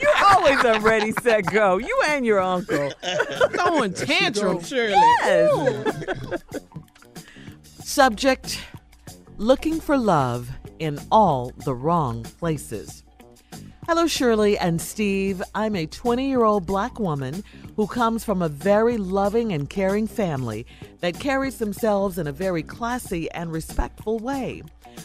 [0.00, 1.78] You're always a ready, set, go.
[1.78, 2.90] You and your uncle.
[3.54, 4.92] Throwing tantrum, Shirley.
[4.92, 6.42] Yes.
[7.84, 8.60] Subject
[9.40, 10.50] Looking for love
[10.80, 13.04] in all the wrong places.
[13.86, 15.42] Hello, Shirley and Steve.
[15.54, 17.42] I'm a 20 year old black woman
[17.74, 20.66] who comes from a very loving and caring family
[21.00, 24.62] that carries themselves in a very classy and respectful way.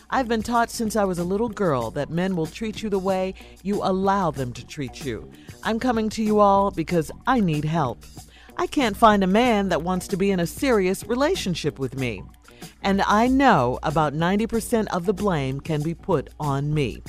[0.09, 2.99] I've been taught since I was a little girl that men will treat you the
[2.99, 3.33] way
[3.63, 5.29] you allow them to treat you.
[5.63, 8.05] I'm coming to you all because I need help.
[8.57, 12.23] I can't find a man that wants to be in a serious relationship with me.
[12.81, 17.01] And I know about 90% of the blame can be put on me.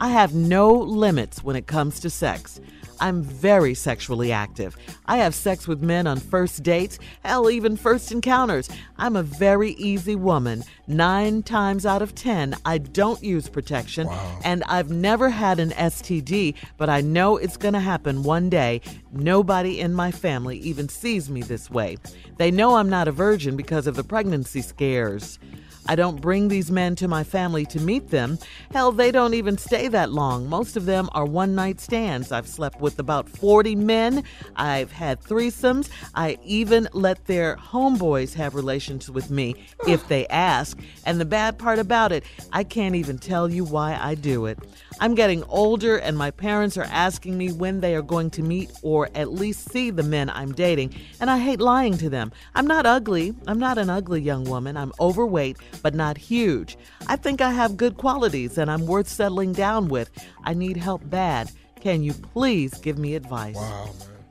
[0.00, 2.60] I have no limits when it comes to sex.
[3.04, 4.78] I'm very sexually active.
[5.04, 8.70] I have sex with men on first dates, hell, even first encounters.
[8.96, 10.64] I'm a very easy woman.
[10.86, 14.08] Nine times out of ten, I don't use protection,
[14.42, 18.80] and I've never had an STD, but I know it's going to happen one day.
[19.12, 21.98] Nobody in my family even sees me this way.
[22.38, 25.38] They know I'm not a virgin because of the pregnancy scares.
[25.86, 28.38] I don't bring these men to my family to meet them.
[28.72, 30.48] Hell, they don't even stay that long.
[30.48, 32.32] Most of them are one night stands.
[32.32, 34.24] I've slept with about 40 men.
[34.56, 35.90] I've had threesomes.
[36.14, 39.54] I even let their homeboys have relations with me
[39.86, 40.78] if they ask.
[41.04, 44.58] And the bad part about it, I can't even tell you why I do it.
[45.00, 48.70] I'm getting older, and my parents are asking me when they are going to meet
[48.82, 52.32] or at least see the men I'm dating, and I hate lying to them.
[52.54, 53.34] I'm not ugly.
[53.46, 54.76] I'm not an ugly young woman.
[54.76, 56.76] I'm overweight, but not huge.
[57.06, 60.10] I think I have good qualities, and I'm worth settling down with.
[60.44, 61.50] I need help bad.
[61.80, 63.56] Can you please give me advice?
[63.56, 63.90] Wow,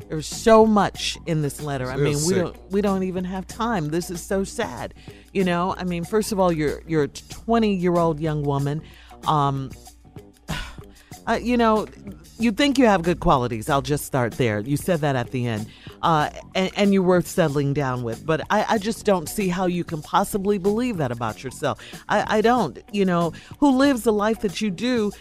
[0.10, 1.92] There's so much in this letter.
[1.92, 2.38] I mean, we sick.
[2.38, 3.90] don't we don't even have time.
[3.90, 4.96] This is so sad.
[5.34, 8.82] You know, I mean, first of all, you're you're a 20 year old young woman.
[9.28, 9.70] Um,
[11.28, 11.88] uh, you know,
[12.40, 13.70] you think you have good qualities.
[13.70, 14.60] I'll just start there.
[14.60, 15.68] You said that at the end,
[16.04, 18.26] uh, and, and you're worth settling down with.
[18.26, 21.80] But I, I just don't see how you can possibly believe that about yourself.
[22.10, 22.78] I, I don't.
[22.92, 25.12] You know, who lives the life that you do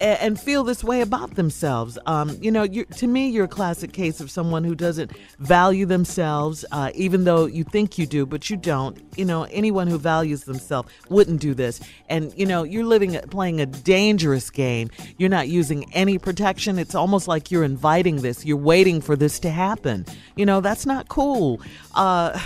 [0.00, 1.98] and feel this way about themselves.
[2.06, 6.64] Um, you know, to me, you're a classic case of someone who doesn't value themselves,
[6.72, 8.98] uh, even though you think you do, but you don't.
[9.16, 11.80] You know, anyone who values themselves wouldn't do this.
[12.08, 14.90] And you know, you're living, playing a dangerous game.
[15.18, 16.78] You're not using any protection.
[16.78, 18.44] It's almost like you're inviting this.
[18.44, 20.06] You're waiting for this to happen.
[20.36, 21.60] You know, that's not cool.
[21.94, 22.38] Uh,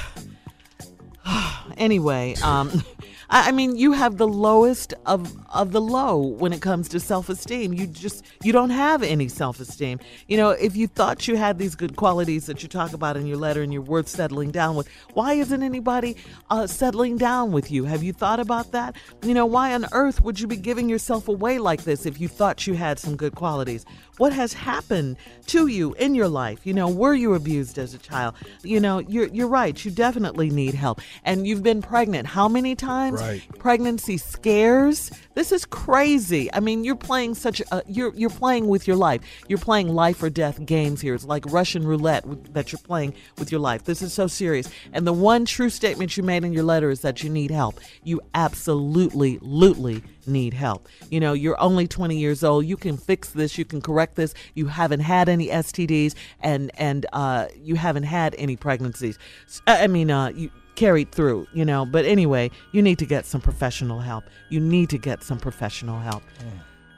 [1.77, 2.83] anyway, um,
[3.29, 7.29] I, mean, you have the lowest of of the low when it comes to self
[7.29, 7.73] esteem.
[7.73, 9.99] You just you don't have any self esteem.
[10.29, 13.27] You know, if you thought you had these good qualities that you talk about in
[13.27, 16.17] your letter and you're worth settling down with, why isn't anybody
[16.51, 17.85] uh, settling down with you?
[17.85, 18.97] Have you thought about that?
[19.23, 22.29] You know, why on earth would you be giving yourself away like this if you
[22.29, 23.85] thought you had some good qualities?
[24.19, 25.17] What has happened
[25.49, 26.67] to you in your life?
[26.67, 28.35] You know, were you abused as a child?
[28.63, 29.83] You know, you're you're right.
[29.85, 31.01] You definitely need help.
[31.25, 33.21] And you've been pregnant how many times?
[33.21, 33.43] Right.
[33.59, 35.11] Pregnancy scares.
[35.37, 36.53] This is crazy.
[36.55, 39.21] I mean, you're playing such a you're you're playing with your life.
[39.49, 41.15] You're playing life or death games here.
[41.15, 42.25] It's like Russian roulette
[42.55, 43.85] that you're playing with your life.
[43.85, 44.71] This is so serious.
[44.95, 47.79] And the one true statement you made in your letter is that you need help.
[48.03, 50.89] You absolutely, absolutely need help.
[51.11, 52.65] You know, you're only 20 years old.
[52.65, 53.59] You can fix this.
[53.59, 54.33] You can correct this.
[54.55, 59.19] You haven't had any STDs and and uh, you haven't had any pregnancies.
[59.67, 61.47] I mean, uh, you carried through.
[61.53, 64.25] You know, but anyway, you need to get some professional help.
[64.51, 66.23] You need to get some professional help.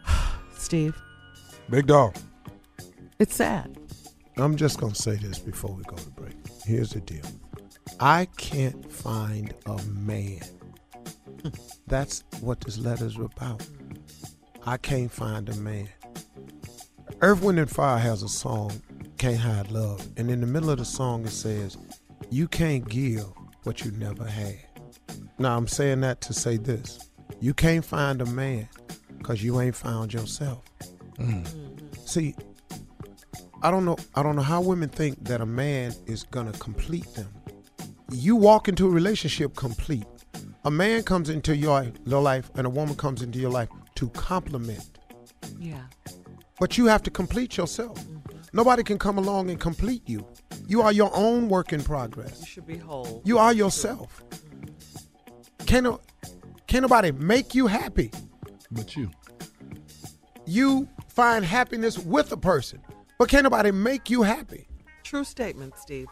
[0.57, 1.01] Steve,
[1.71, 2.17] Big dog.
[3.19, 3.77] it's sad.
[4.37, 6.35] I'm just going to say this before we go to break.
[6.65, 7.25] Here's the deal
[8.01, 10.41] I can't find a man.
[11.87, 13.67] That's what this letter's about.
[14.67, 15.89] I can't find a man.
[17.21, 18.71] Earth, Wind, and Fire has a song,
[19.17, 20.07] Can't Hide Love.
[20.17, 21.77] And in the middle of the song, it says,
[22.31, 23.27] You can't give
[23.65, 24.59] what you never had.
[25.39, 26.99] Now, I'm saying that to say this
[27.41, 28.69] you can't find a man
[29.19, 30.65] because you ain't found yourself.
[31.19, 31.47] Mm.
[32.09, 32.35] See,
[33.63, 33.97] I don't know.
[34.15, 37.29] I don't know how women think that a man is gonna complete them.
[38.11, 40.07] You walk into a relationship complete.
[40.65, 44.09] A man comes into your, your life, and a woman comes into your life to
[44.11, 44.99] complement.
[45.59, 45.83] Yeah.
[46.59, 47.99] But you have to complete yourself.
[48.53, 50.27] Nobody can come along and complete you.
[50.67, 52.41] You are your own work in progress.
[52.41, 53.23] You should be whole.
[53.25, 54.23] You are yourself.
[55.67, 56.01] Can't,
[56.67, 58.11] can't nobody make you happy.
[58.71, 59.11] But you.
[60.47, 62.81] You find happiness with a person,
[63.19, 64.67] but can't nobody make you happy.
[65.03, 66.07] True statement, Steve.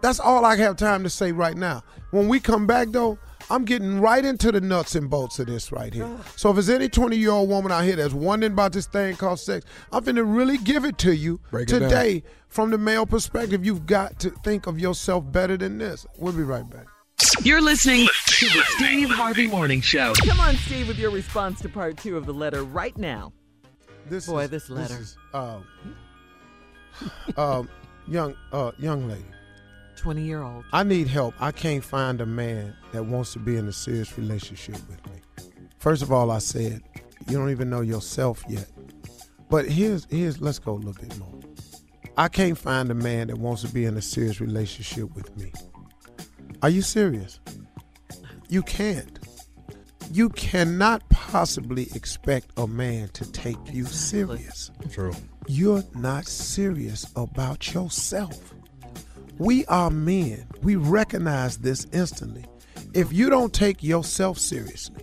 [0.00, 1.82] That's all I have time to say right now.
[2.10, 3.18] When we come back, though,
[3.50, 6.08] I'm getting right into the nuts and bolts of this right here.
[6.36, 9.16] So if there's any 20 year old woman out here that's wondering about this thing
[9.16, 13.06] called sex, I'm going to really give it to you Break today from the male
[13.06, 13.66] perspective.
[13.66, 16.06] You've got to think of yourself better than this.
[16.16, 16.86] We'll be right back.
[17.42, 20.12] You're listening to the Steve Harvey Morning Show.
[20.26, 23.32] Come on, Steve, with your response to part two of the letter right now.
[24.06, 24.98] This Boy, is- this letter.
[24.98, 25.64] is, um,
[27.36, 27.68] um,
[28.06, 29.24] young, uh, young lady.
[30.00, 30.64] 20 year old.
[30.72, 31.34] I need help.
[31.40, 35.20] I can't find a man that wants to be in a serious relationship with me.
[35.78, 36.82] First of all, I said
[37.28, 38.66] you don't even know yourself yet.
[39.50, 41.38] But here's here's let's go a little bit more.
[42.16, 45.52] I can't find a man that wants to be in a serious relationship with me.
[46.62, 47.38] Are you serious?
[48.48, 49.18] You can't.
[50.10, 54.70] You cannot possibly expect a man to take you serious.
[54.90, 55.12] True.
[55.46, 58.54] You're not serious about yourself.
[59.40, 60.46] We are men.
[60.62, 62.44] We recognize this instantly.
[62.92, 65.02] If you don't take yourself seriously,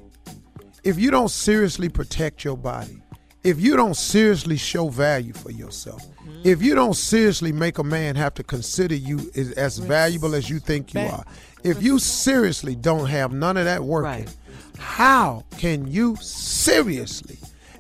[0.84, 3.02] if you don't seriously protect your body,
[3.44, 6.42] if you don't seriously show value for yourself, mm-hmm.
[6.44, 10.52] if you don't seriously make a man have to consider you as, as valuable as
[10.52, 11.26] you think you are,
[11.64, 14.28] if you seriously don't have none of that working,
[14.78, 17.40] how can you seriously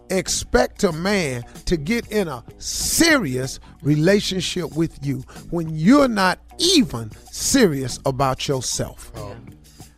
[0.09, 7.11] expect a man to get in a serious relationship with you when you're not even
[7.31, 9.11] serious about yourself?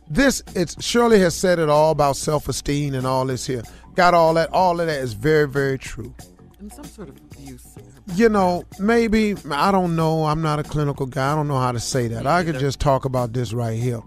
[0.08, 3.62] This it's Shirley has said it all about self-esteem and all this here.
[3.94, 4.50] Got all that.
[4.52, 6.14] All of that is very, very true.
[6.58, 7.76] And some sort of abuse.
[8.16, 10.26] You know, maybe I don't know.
[10.26, 11.32] I'm not a clinical guy.
[11.32, 12.26] I don't know how to say that.
[12.26, 14.00] I could just talk about this right here.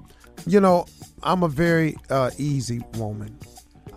[0.46, 0.86] You know,
[1.24, 3.38] I'm a very uh, easy woman,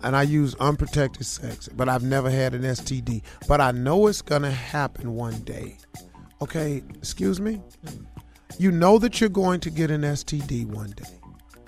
[0.03, 3.21] and I use unprotected sex, but I've never had an STD.
[3.47, 5.77] But I know it's gonna happen one day.
[6.41, 7.61] Okay, excuse me.
[8.59, 11.19] You know that you're going to get an STD one day,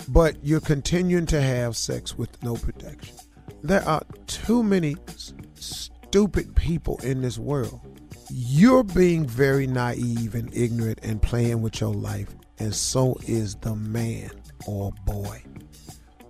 [0.07, 3.15] but you're continuing to have sex with no protection.
[3.63, 4.95] There are too many
[5.55, 7.81] stupid people in this world.
[8.29, 13.75] You're being very naive and ignorant and playing with your life, and so is the
[13.75, 14.31] man
[14.67, 15.43] or boy.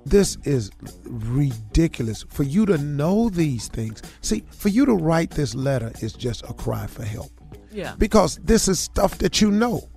[0.05, 0.71] This is
[1.03, 4.01] ridiculous for you to know these things.
[4.21, 7.31] See, for you to write this letter is just a cry for help
[7.71, 7.95] Yeah.
[7.97, 9.87] because this is stuff that you know.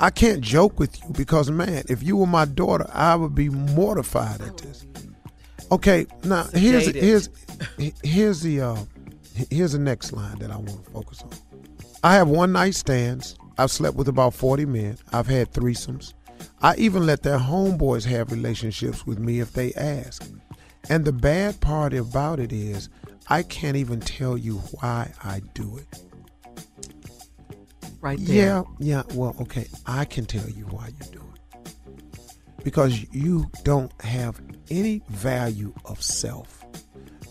[0.00, 3.48] I can't joke with you because, man, if you were my daughter, I would be
[3.48, 4.84] mortified at this.
[5.72, 7.28] Okay, now here's here's
[8.02, 8.76] here's the uh,
[9.50, 11.30] here's the next line that I want to focus on.
[12.04, 13.36] I have one night stands.
[13.58, 14.98] I've slept with about forty men.
[15.12, 16.12] I've had threesomes.
[16.62, 20.28] I even let their homeboys have relationships with me if they ask.
[20.88, 22.88] And the bad part about it is,
[23.28, 26.02] I can't even tell you why I do it.
[28.00, 28.36] Right there.
[28.36, 29.02] Yeah, yeah.
[29.14, 29.66] Well, okay.
[29.86, 31.72] I can tell you why you do it.
[32.62, 34.40] Because you don't have
[34.70, 36.64] any value of self.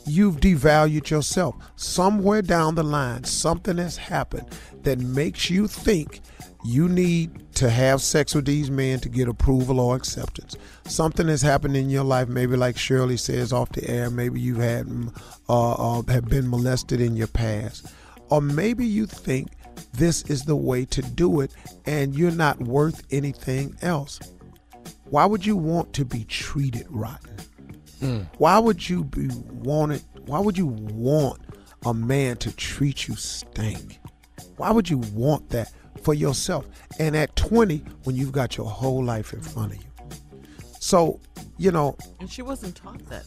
[0.06, 1.56] You've devalued yourself.
[1.78, 4.48] Somewhere down the line, something has happened
[4.84, 6.22] that makes you think
[6.66, 10.58] you need to have sex with these men to get approval or acceptance.
[10.86, 14.58] Something has happened in your life, maybe like Shirley says off the air, maybe you've
[14.58, 15.16] had mm,
[15.48, 17.94] uh, uh, have been molested in your past,
[18.30, 19.50] or maybe you think
[19.94, 21.52] this is the way to do it
[21.86, 24.20] and you're not worth anything else.
[25.06, 27.36] Why would you want to be treated rotten?
[28.38, 30.04] Why would you be wanted?
[30.26, 31.42] Why would you want
[31.86, 34.00] a man to treat you stank?
[34.58, 35.72] Why would you want that
[36.06, 36.66] for yourself?
[37.00, 39.90] And at 20, when you've got your whole life in front of you.
[40.80, 41.20] So,
[41.58, 43.26] you know, And she wasn't taught that.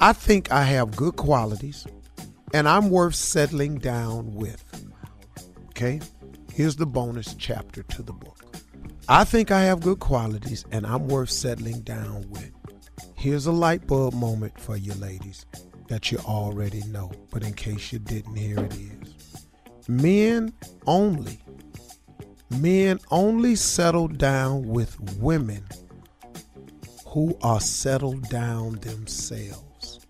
[0.00, 1.86] I think I have good qualities
[2.52, 4.64] and I'm worth settling down with.
[5.68, 6.00] Okay?
[6.52, 8.56] Here's the bonus chapter to the book.
[9.08, 12.50] I think I have good qualities and I'm worth settling down with.
[13.14, 15.46] Here's a light bulb moment for you ladies
[15.88, 19.46] that you already know, but in case you didn't, here it is.
[19.88, 20.52] Men
[20.86, 21.40] only,
[22.50, 25.64] men only settle down with women
[27.06, 30.00] who are settled down themselves.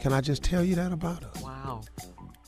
[0.00, 1.42] Can I just tell you that about us?
[1.42, 1.80] Wow.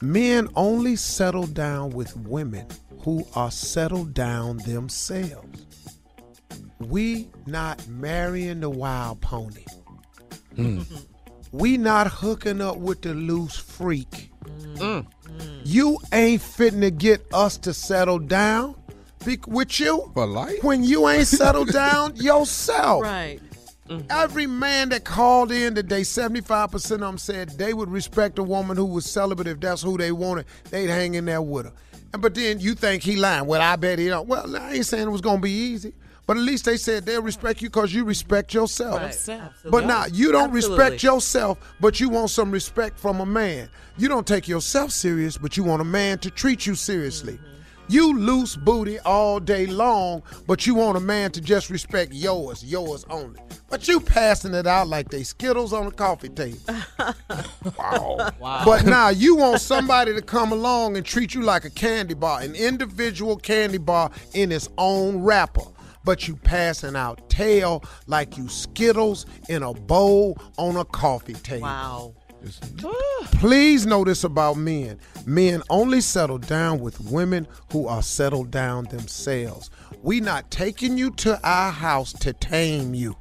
[0.03, 2.67] Men only settle down with women
[3.01, 5.65] who are settled down themselves.
[6.81, 9.65] We not marrying the wild pony.
[10.55, 10.83] Hmm.
[11.53, 14.31] We not hooking up with the loose freak.
[14.45, 14.77] Mm.
[14.77, 15.07] Mm.
[15.65, 18.75] You ain't fitting to get us to settle down
[19.25, 20.63] be- with you For life?
[20.63, 23.03] when you ain't settled down yourself.
[23.03, 23.41] Right.
[23.89, 24.07] Mm-hmm.
[24.11, 28.77] Every man that called in today, 75% of them said they would respect a woman
[28.77, 30.47] who was celibate if that's who they wanted.
[30.71, 31.73] They'd hang in there with her.
[32.13, 33.47] And But then you think he lying.
[33.47, 34.27] Well, I bet he don't.
[34.27, 35.93] Well, I ain't saying it was going to be easy.
[36.27, 39.29] But at least they said they'll respect you because you respect yourself.
[39.29, 39.41] Right.
[39.65, 40.77] But now you don't Absolutely.
[40.77, 43.69] respect yourself, but you want some respect from a man.
[43.97, 47.35] You don't take yourself serious, but you want a man to treat you seriously.
[47.35, 47.57] Mm-hmm.
[47.89, 52.65] You loose booty all day long, but you want a man to just respect yours,
[52.65, 53.41] yours only.
[53.69, 56.59] But you passing it out like they Skittles on a coffee table.
[57.79, 58.31] wow.
[58.41, 58.63] Wow.
[58.65, 62.41] But now you want somebody to come along and treat you like a candy bar,
[62.41, 65.63] an individual candy bar in its own wrapper.
[66.07, 71.63] But you passing out tail like you Skittles in a bowl on a coffee table.
[71.63, 72.15] Wow.
[73.33, 75.01] Please this about men.
[75.27, 79.69] Men only settle down with women who are settled down themselves.
[80.01, 83.17] We not taking you to our house to tame you.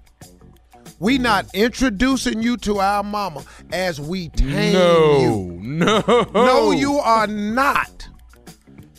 [1.00, 1.22] We mm.
[1.22, 5.60] not introducing you to our mama as we tame No, you.
[5.60, 6.30] no.
[6.36, 8.08] No, you are not.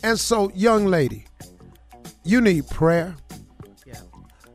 [0.03, 1.25] And so, young lady,
[2.25, 3.15] you need prayer.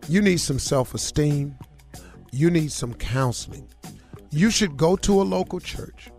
[0.09, 1.57] You need some self esteem.
[2.33, 3.69] You need some counseling.
[4.31, 6.11] You should go to a local church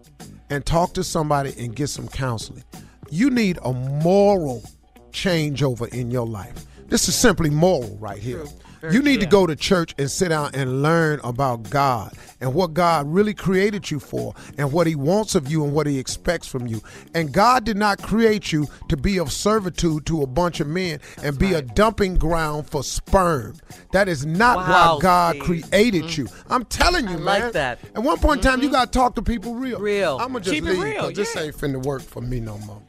[0.50, 2.64] and talk to somebody and get some counseling.
[3.10, 4.64] You need a moral
[5.12, 6.66] changeover in your life.
[6.88, 8.46] This is simply moral right here.
[8.92, 12.74] You need to go to church and sit down and learn about God and what
[12.74, 16.48] God really created you for and what He wants of you and what He expects
[16.48, 16.82] from you.
[17.14, 21.00] And God did not create you to be of servitude to a bunch of men
[21.22, 23.56] and be a dumping ground for sperm.
[23.92, 26.18] That is not Wow, why God created mm.
[26.18, 26.28] you.
[26.50, 27.26] I'm telling you, I man.
[27.26, 27.80] like that.
[27.96, 28.76] At one point in time, you mm-hmm.
[28.76, 29.80] got to talk to people real.
[29.80, 30.18] Real.
[30.20, 32.40] I'm going to just Keep it leave real, because this ain't finna work for me
[32.40, 32.82] no more.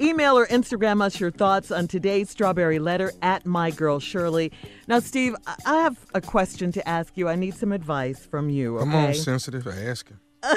[0.00, 4.52] Email or Instagram us your thoughts on today's Strawberry Letter at My Girl Shirley.
[4.88, 7.28] Now, Steve, I- have a question to ask you.
[7.28, 8.76] I need some advice from you.
[8.78, 8.84] Okay?
[8.84, 10.20] Come on, sensitive ask him.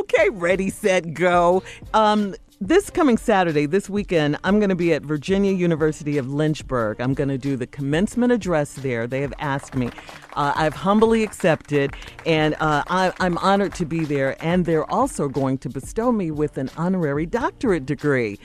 [0.00, 1.62] okay, ready, set, go.
[1.92, 7.00] Um, this coming Saturday, this weekend, I'm going to be at Virginia University of Lynchburg.
[7.00, 9.08] I'm going to do the commencement address there.
[9.08, 9.90] They have asked me.
[10.34, 11.94] Uh, I've humbly accepted,
[12.24, 14.36] and uh, I, I'm honored to be there.
[14.40, 18.38] And they're also going to bestow me with an honorary doctorate degree.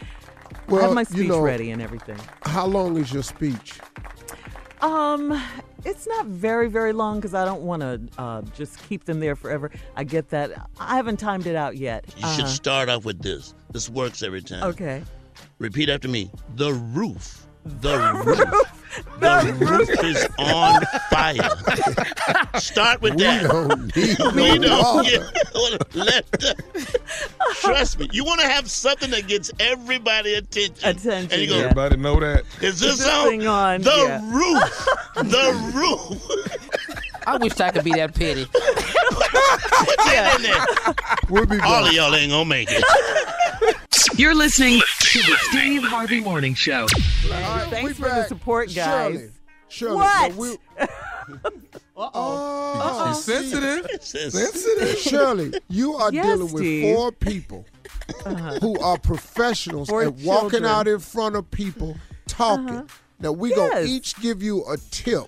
[0.67, 2.17] I have my you speech know- ready and everything.
[2.41, 3.79] How long is your speech?
[4.81, 5.41] Um,
[5.87, 9.35] it's not very, very long because I don't want to uh, just keep them there
[9.35, 9.71] forever.
[9.95, 10.51] I get that.
[10.79, 12.05] I haven't timed it out yet.
[12.17, 12.47] You should Uh-huh.
[12.47, 13.55] start off with this.
[13.71, 14.63] This works every time.
[14.63, 15.03] Okay.
[15.59, 16.29] Repeat after me.
[16.55, 17.46] The roof.
[17.81, 18.73] The roof.
[19.19, 20.81] The roof is on
[21.11, 22.59] fire.
[22.59, 23.43] Start with We that.
[23.43, 25.09] don't need we no don't water.
[25.09, 25.21] get,
[25.95, 26.99] let the-
[27.61, 28.09] trust me.
[28.11, 30.89] You want to have something that gets everybody attention.
[30.89, 31.31] Attention.
[31.31, 32.43] And you go, Everybody know that.
[32.61, 33.27] is this, This on?
[33.29, 34.21] thing on, The yeah.
[34.33, 34.87] roof.
[35.15, 36.97] The roof.
[37.27, 38.45] I wish I could be that petty.
[38.45, 38.61] Put
[40.05, 40.95] that in there.
[41.29, 42.83] We'll be All of y'all ain't gonna make it.
[44.17, 46.87] You're listening to the Steve Harvey Morning Show.
[47.21, 49.13] Hey, thanks we for the support, guys.
[49.13, 49.29] Shirley,
[49.69, 50.31] Shirley, What?
[50.31, 50.57] so we-
[51.99, 53.87] Oh, She's sensitive.
[54.01, 54.33] Sis.
[54.33, 54.97] sensitive.
[54.99, 56.95] Shirley, you are Yes, dealing with Steve.
[56.95, 57.65] four people
[58.25, 58.59] uh-huh.
[58.59, 61.95] who are professionals Four at walking out in front of people
[62.27, 62.69] talking.
[62.69, 62.83] Uh-huh.
[63.19, 63.57] Now we Yes.
[63.73, 65.27] gonna each give you a tip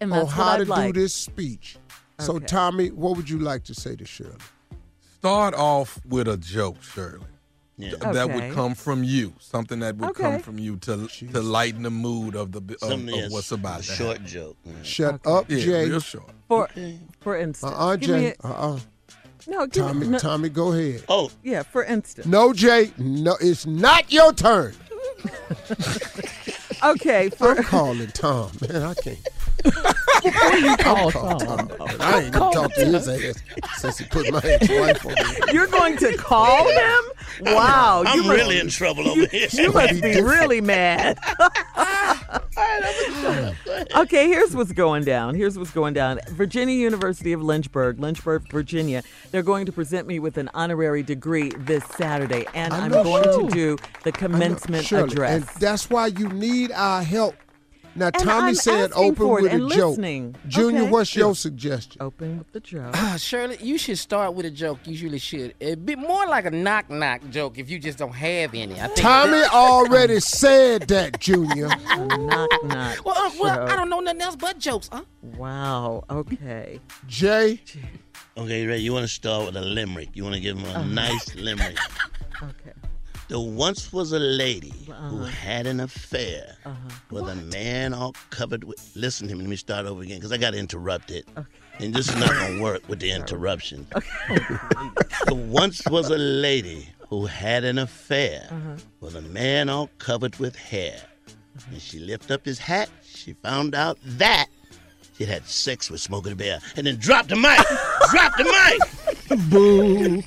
[0.00, 0.94] And on how to like.
[0.94, 1.76] do this speech.
[2.20, 4.34] So Tommy, what would you like to say to Shirley?
[5.18, 7.26] Start off with a joke, Shirley.
[7.80, 7.92] Yeah.
[8.00, 8.34] That Okay.
[8.48, 9.32] would come from you.
[9.38, 10.22] Something that would Okay.
[10.24, 13.52] come from you to to lighten the mood of the of, Something of yes, what's
[13.52, 14.26] about a to short happen.
[14.26, 14.56] joke.
[14.64, 14.72] Yeah.
[14.82, 15.88] Shut up, Yeah, Jay.
[15.88, 16.30] real short.
[16.48, 16.68] For,
[17.20, 17.72] for instance.
[17.72, 18.34] Uh-uh, give me Jay.
[18.42, 18.78] a- Uh-uh.
[19.46, 21.04] no, give Tommy, me, no, Tommy, go ahead.
[21.08, 22.26] Oh, yeah, for instance.
[22.26, 22.90] No, Jay.
[22.98, 24.74] No, it's not your turn.
[26.80, 28.82] Okay, for I'm calling Tom, man.
[28.82, 29.18] I can't.
[29.64, 31.68] You call Call Tom.
[31.68, 31.78] Tom.
[31.78, 33.42] Man, I ain't even talked to his ass
[33.78, 35.52] since he put my ex-wife on me.
[35.52, 37.00] you're going to call him?
[37.42, 38.04] Wow.
[38.06, 39.48] I'm you must, really in trouble over here.
[39.52, 41.18] You must be really mad.
[43.96, 45.34] okay, here's what's going down.
[45.34, 46.20] Here's what's going down.
[46.30, 49.02] Virginia University of Lynchburg, Lynchburg, Virginia.
[49.30, 53.04] They're going to present me with an honorary degree this Saturday, and I I'm know.
[53.04, 55.52] going to do the commencement Shirley, address.
[55.52, 57.36] And that's why you need our help.
[57.98, 59.96] Now, And Tommy I'm said open with a and joke.
[60.46, 60.90] Junior, Okay.
[60.90, 62.00] what's your suggestion?
[62.00, 62.90] Open with the joke.
[62.94, 64.78] Ah, Shirley, you should start with a joke.
[64.84, 65.54] You really should.
[65.58, 68.74] It'd be more like a knock knock joke if you just don't have any.
[68.80, 68.96] I think.
[68.98, 71.68] Tommy already said that, Junior.
[71.96, 73.04] knock knock.
[73.04, 73.70] Well, uh, well, joke.
[73.70, 75.02] I don't know nothing else but jokes, huh?
[75.36, 76.04] Wow.
[76.08, 76.78] Okay.
[77.08, 77.60] Jay,
[78.36, 78.82] Okay, you ready?
[78.82, 80.10] You want to start with a limerick.
[80.14, 80.84] You want to give him a Uh-huh.
[80.84, 81.76] nice limerick.
[82.40, 82.70] Okay.
[83.28, 85.24] There once was a lady who Uh-huh.
[85.26, 86.56] had an affair
[87.10, 88.90] with a man all covered with.
[88.96, 89.42] Listen to me.
[89.42, 91.26] Let me start over again because I got interrupted.
[91.78, 93.86] And this is not going to work with the interruption.
[95.26, 98.76] there once was a lady who had an affair Uh-huh.
[99.00, 100.98] with a man all covered with hair.
[101.70, 102.88] And she lifted up his hat.
[103.04, 104.46] She found out that
[105.18, 107.58] she had sex with Smokey the Bear and then dropped the mic.
[108.10, 108.78] dropped the mic.
[109.50, 110.22] Boo.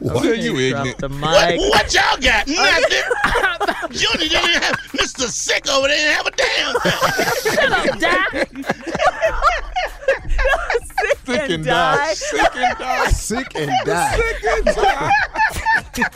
[0.00, 0.98] What are you ignorant?
[0.98, 1.58] The What, mic.
[1.60, 2.46] what y'all got?
[2.46, 3.02] Nothing.
[3.98, 5.28] Junior didn't even have Mr.
[5.28, 5.96] Sick over there.
[5.96, 7.54] Didn't have a damn thing.
[7.54, 8.32] Shut up, Doc.
[11.24, 12.14] Sick and die.
[12.14, 13.06] Sick and die.
[13.10, 14.16] Sick and die.
[14.16, 15.10] Sick and die.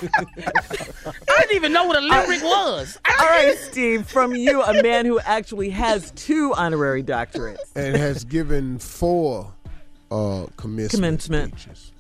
[1.29, 2.99] I didn't even know what a lyric was.
[3.09, 7.59] All right, Steve, from you, a man who actually has two honorary doctorates.
[7.75, 9.53] and has given four
[10.11, 10.91] uh, commencement,
[11.23, 11.59] Commencement.
[11.59, 11.93] speeches.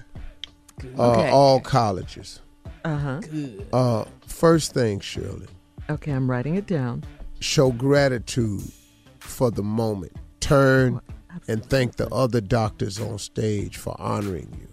[0.99, 1.29] Uh, Okay.
[1.31, 2.41] All colleges.
[2.85, 3.21] Uh huh.
[3.73, 5.47] Uh, first thing, Shirley,
[5.91, 7.05] Okay, I'm writing it down.
[7.41, 8.63] show gratitude
[9.19, 10.13] for the moment.
[10.41, 11.01] Turn
[11.49, 14.69] and thank the other doctors on stage for honoring you.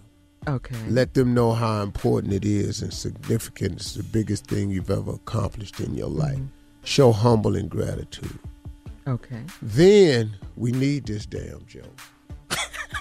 [0.48, 0.78] Okay.
[0.88, 3.74] Let them know how important it is and significant.
[3.74, 6.36] It's the biggest thing you've ever accomplished in your life.
[6.36, 6.46] Mm-hmm.
[6.86, 8.40] Show humble and gratitude.
[9.08, 9.42] Okay.
[9.62, 12.00] Then we need this damn joke.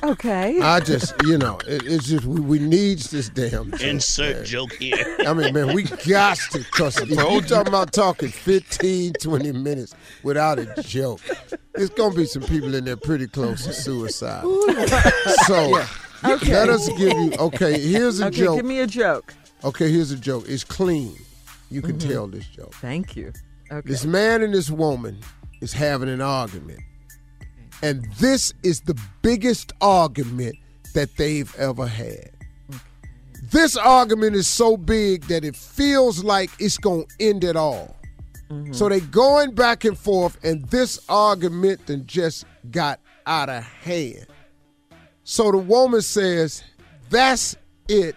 [0.03, 0.61] Okay.
[0.63, 3.81] I just, you know, it, it's just we, we need this damn joke.
[3.81, 4.45] Insert man.
[4.45, 5.17] joke here.
[5.27, 9.95] I mean, man, we got to, because if you talking about talking 15, 20 minutes
[10.23, 11.21] without a joke,
[11.77, 14.43] there's going to be some people in there pretty close to suicide.
[15.47, 15.81] So
[16.25, 16.53] Okay.
[16.53, 18.57] let us give you, okay, here's a okay, joke.
[18.57, 19.35] give me a joke.
[19.65, 20.45] Okay, here's a joke.
[20.49, 21.15] It's clean.
[21.71, 22.09] You can Mhm.
[22.11, 22.75] tell this joke.
[22.81, 23.33] Thank you.
[23.71, 23.89] Okay.
[23.89, 25.19] This man and this woman
[25.61, 26.81] is having an argument.
[27.83, 30.57] And this is the biggest argument
[30.95, 32.31] that they've ever had.
[33.51, 37.96] This argument is so big that it feels like it's going to end it all.
[38.71, 44.27] So they going back and forth, and this argument then just got out of hand.
[45.25, 46.63] So the woman says,
[47.11, 47.57] That's
[47.89, 48.15] it.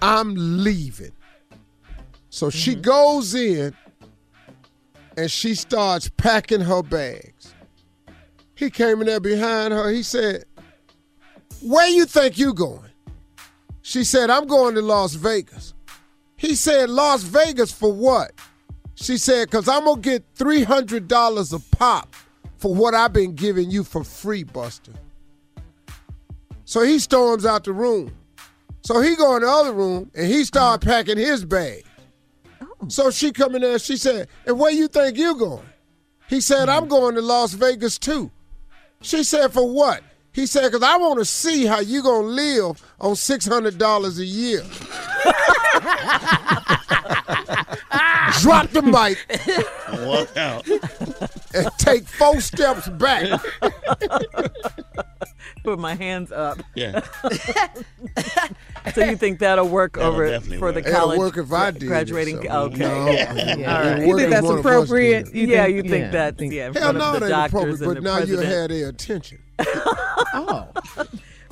[0.00, 1.12] I'm leaving.
[2.30, 2.80] So she mm-hmm.
[2.80, 3.76] goes in
[5.18, 7.54] and she starts packing her bags.
[8.54, 9.90] He came in there behind her.
[9.90, 10.44] He said,
[11.60, 12.90] Where you think you going?
[13.82, 15.74] She said, I'm going to Las Vegas.
[16.36, 18.32] He said, Las Vegas for what?
[18.94, 22.14] She said, because I'm going to get $300 a pop
[22.58, 24.92] for what I've been giving you for free, Buster.
[26.64, 28.12] So he storms out the room.
[28.82, 31.84] So he go in the other room and he start packing his bag.
[32.60, 32.88] Oh.
[32.88, 35.66] So she come in there she said, and where you think you going?
[36.28, 36.90] He said, I'm mm-hmm.
[36.90, 38.30] going to Las Vegas too.
[39.00, 40.02] She said, for what?
[40.32, 44.24] He said, because I want to see how you going to live on $600 a
[44.24, 44.62] year.
[48.40, 49.18] Drop the mic
[50.06, 50.66] Walk out.
[51.54, 53.40] and take four steps back.
[55.64, 56.58] Put my hands up.
[56.74, 57.00] Yeah.
[58.94, 60.86] So you think that'll work That'll over definitely for the work.
[60.88, 62.42] It'll college work if I did it, graduating?
[62.42, 62.78] so, okay.
[62.78, 63.10] no.
[63.10, 63.28] Yeah.
[63.76, 63.98] All right.
[64.02, 65.24] It'll work if that's one of us appropriate?
[65.26, 66.66] did You yeah, think- you think yeah, that's yeah.
[66.68, 68.36] In Hell front no, of it the ain't doctors appropriate, and but the now you
[68.36, 68.48] president.
[68.48, 69.38] had their attention.
[70.34, 70.66] Oh.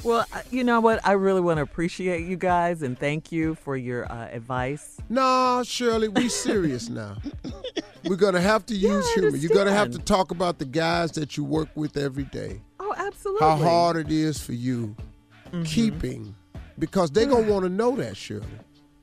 [0.02, 1.01] Well, you know what?
[1.06, 4.97] I really want to appreciate you guys and thank you for your uh, advice.
[5.09, 7.16] No, Shirley, we serious now.
[8.05, 9.36] We're gonna have to use humor.
[9.36, 12.60] You're gonna have to talk about the guys that you work with every day.
[12.78, 13.47] Oh, absolutely.
[13.47, 14.94] How hard it is for you
[15.52, 15.64] Mm-hmm.
[15.64, 16.35] keeping,
[16.78, 18.47] because they're gonna want to know that, Shirley.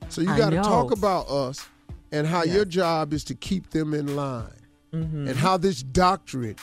[0.07, 1.67] So you got to talk about us
[2.13, 4.47] and how your job is to keep them in line,
[4.93, 5.27] Mm-hmm.
[5.27, 6.57] and how this doctorate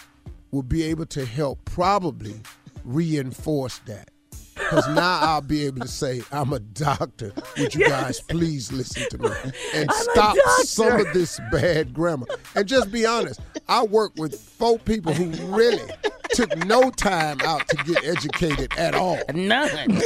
[0.52, 2.40] will be able to help probably
[2.82, 4.09] reinforce that.
[4.55, 7.33] Because now I'll be able to say, I'm a doctor.
[7.59, 9.31] Would you guys please listen to me
[9.75, 12.27] and I'm stop some of this bad grammar?
[12.55, 15.91] And just be honest, I work with four people who really
[16.31, 19.21] took no time out to get educated at all.
[19.35, 20.03] None.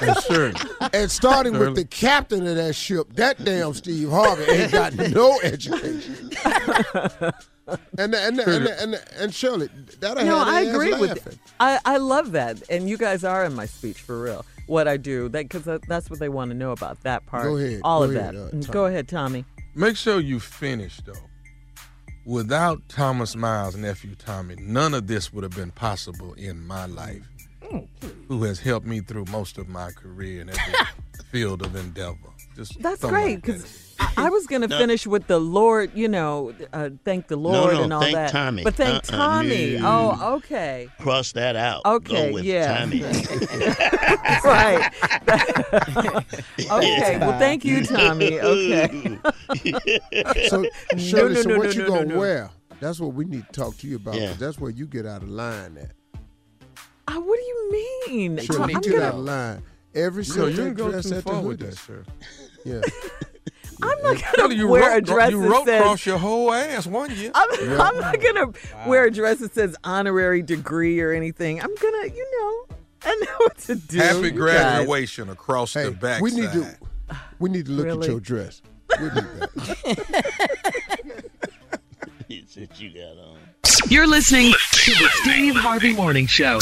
[0.00, 0.52] And sure.
[0.92, 5.40] And starting with the captain of that ship, that damn Steve Harvey ain't got no
[5.42, 6.30] education.
[7.98, 9.68] And and and and, and, and Shirley,
[10.00, 12.62] that'll No, I agree with I, I love that.
[12.70, 14.44] And you guys are in my speech for real.
[14.66, 17.44] What I do, that because that's what they want to know about that part.
[17.44, 18.68] Go ahead, All go of ahead, that.
[18.68, 19.44] uh, go ahead, Tommy.
[19.74, 21.12] Make sure you finish though.
[22.24, 27.22] Without Thomas Miles' nephew Tommy, none of this would have been possible in my life.
[28.28, 30.74] Who has helped me through most of my career and every
[31.32, 32.16] field of endeavor.
[32.56, 34.78] Just That's great because I, I was going to No.
[34.78, 38.30] finish with the Lord, you know, uh, thank the Lord no, and all thank that.
[38.30, 38.64] Tommy.
[38.64, 39.78] But thank Uh-uh, Tommy.
[39.78, 40.16] no.
[40.20, 40.88] Oh, okay.
[41.00, 41.82] Cross that out.
[41.84, 42.78] Okay, Go with yeah.
[42.78, 43.02] Tommy.
[44.44, 44.90] right.
[46.70, 47.18] okay.
[47.18, 48.40] Well, thank you, Tommy.
[48.40, 49.18] Okay.
[50.48, 50.68] So, No,
[50.98, 52.18] Shirley, no, so what no, you no, gonna no, no.
[52.20, 52.50] wear?
[52.80, 54.14] That's what we need to talk to you about.
[54.16, 54.34] Yeah.
[54.38, 55.92] That's where you get out of line at.
[57.08, 57.70] Uh, what do you
[58.08, 58.38] mean?
[58.38, 59.62] Shirley, you I'm get gonna, out of line.
[59.96, 62.04] Every No, single you didn't go dress too at the far with that, sir.
[62.64, 62.80] Yeah.
[63.82, 65.80] I'm not going to you wear wrote, a dress you that wrote says.
[65.80, 67.30] across your whole ass one year.
[67.34, 67.50] I'm,
[67.80, 68.52] I'm not gonna
[68.86, 71.60] wear a dress that says honorary degree or anything.
[71.60, 72.30] I'm gonna, you
[72.70, 73.98] know, I know what to do.
[73.98, 74.38] Happy you guys.
[74.38, 76.22] graduation across Hey, the back.
[76.22, 76.78] we need to
[77.38, 78.06] we need to look Really?
[78.06, 78.62] at your dress.
[78.98, 81.24] We need that.
[82.28, 83.38] He said you got on.
[83.88, 86.58] You're listening to the Steve Harvey Morning Show.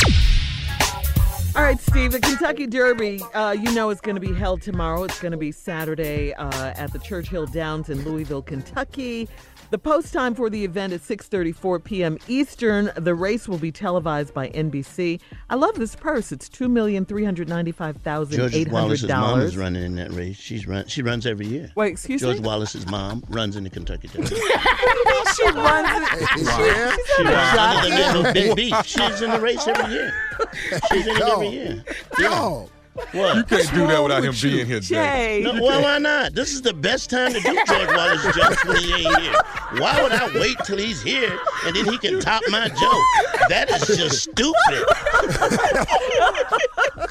[1.56, 5.04] All right, Steve, the Kentucky Derby, uh, you know, it's going to be held tomorrow.
[5.04, 9.28] It's going to be Saturday uh, at the Churchill Downs in Louisville, Kentucky.
[9.70, 12.18] The post time for the event is 6:34 p.m.
[12.28, 12.90] Eastern.
[12.96, 15.20] The race will be televised by NBC.
[15.50, 16.30] I love this purse.
[16.32, 19.56] It's two million three hundred ninety-five thousand George eight hundred Wallace's mom is dollars.
[19.56, 20.36] running in that race.
[20.36, 20.86] She's run.
[20.86, 21.72] She runs every year.
[21.74, 22.38] Wait, excuse George me?
[22.38, 24.26] George Wallace's mom runs in the Kentucky Derby.
[25.36, 25.88] she runs.
[26.12, 26.28] It.
[26.38, 26.96] She, Yeah.
[26.96, 28.32] she's She runs under the jockey.
[28.32, 28.74] Big Beef.
[28.86, 30.12] She's in the race every year.
[30.92, 31.84] She's in it every year.
[32.18, 32.70] Dog.
[33.12, 33.36] What?
[33.36, 34.50] You can't do that without him you?
[34.50, 35.42] being here, Jay.
[35.42, 35.42] Jay.
[35.42, 36.34] No, well, why not?
[36.34, 39.34] This is the best time to do George Wallace jokes when he ain't here.
[39.78, 43.02] Why would I wait till he's here and then he can top my joke?
[43.48, 44.84] That is just stupid.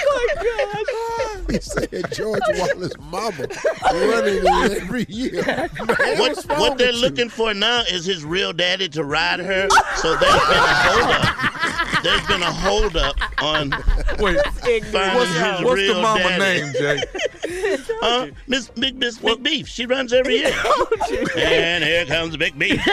[0.05, 3.47] Oh He said George Wallace mama
[3.91, 5.43] running every year.
[5.43, 5.69] Man,
[6.17, 7.01] What, what they're with you?
[7.01, 9.67] looking for now is his real daddy to ride her.
[9.97, 12.03] So there's been a holdup.
[12.03, 13.69] There's been a holdup on
[14.19, 14.39] Wait,
[14.91, 16.61] finding what's, his what's real the mama daddy.
[16.61, 17.03] name, Jay?
[18.05, 18.27] Huh?
[18.47, 19.67] Miss Big Miss Big Beef.
[19.67, 20.53] She runs every year.
[21.37, 22.81] and here comes Big Beef.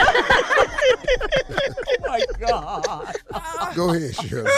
[2.03, 3.15] Oh my God.
[3.75, 4.49] Go ahead, Shirley.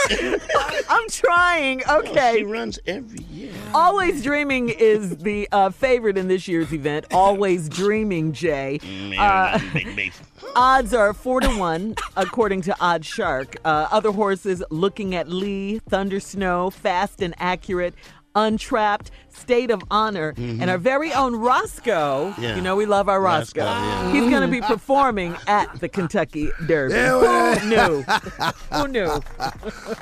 [0.90, 1.82] I'm trying.
[1.88, 2.38] Okay.
[2.38, 3.52] She runs every year.
[3.74, 7.06] Always Dreaming is the uh, favorite in this year's event.
[7.12, 8.80] Always Dreaming, Jay.
[8.82, 10.20] Mm, Uh, Big Beef.
[10.56, 13.58] odds are four to one, according to OddsShark.
[13.64, 17.94] Uh, other horses Lookin At Lee, Thunder Snow, Fast and Accurate.
[18.36, 22.32] Untrapped, State of Honor, and our very own Roscoe.
[22.32, 22.42] Mm-hmm.
[22.44, 22.56] Yeah.
[22.56, 23.62] You know we love our Roscoe.
[23.66, 24.12] Roscoe, yeah.
[24.14, 26.94] He's going to be performing at the Kentucky Derby.
[26.96, 28.02] Yeah, well- Who knew?
[28.74, 29.08] Who knew?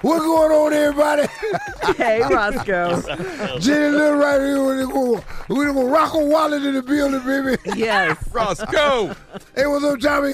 [0.01, 1.27] What's going on, everybody?
[1.97, 3.01] Hey, Roscoe.
[3.59, 4.63] Jenny Little right here.
[4.63, 7.57] We're gonna, we're gonna rock a wallet in the building, baby.
[7.79, 8.17] Yes.
[8.31, 9.13] Roscoe.
[9.55, 10.33] Hey, what's up, Tommy?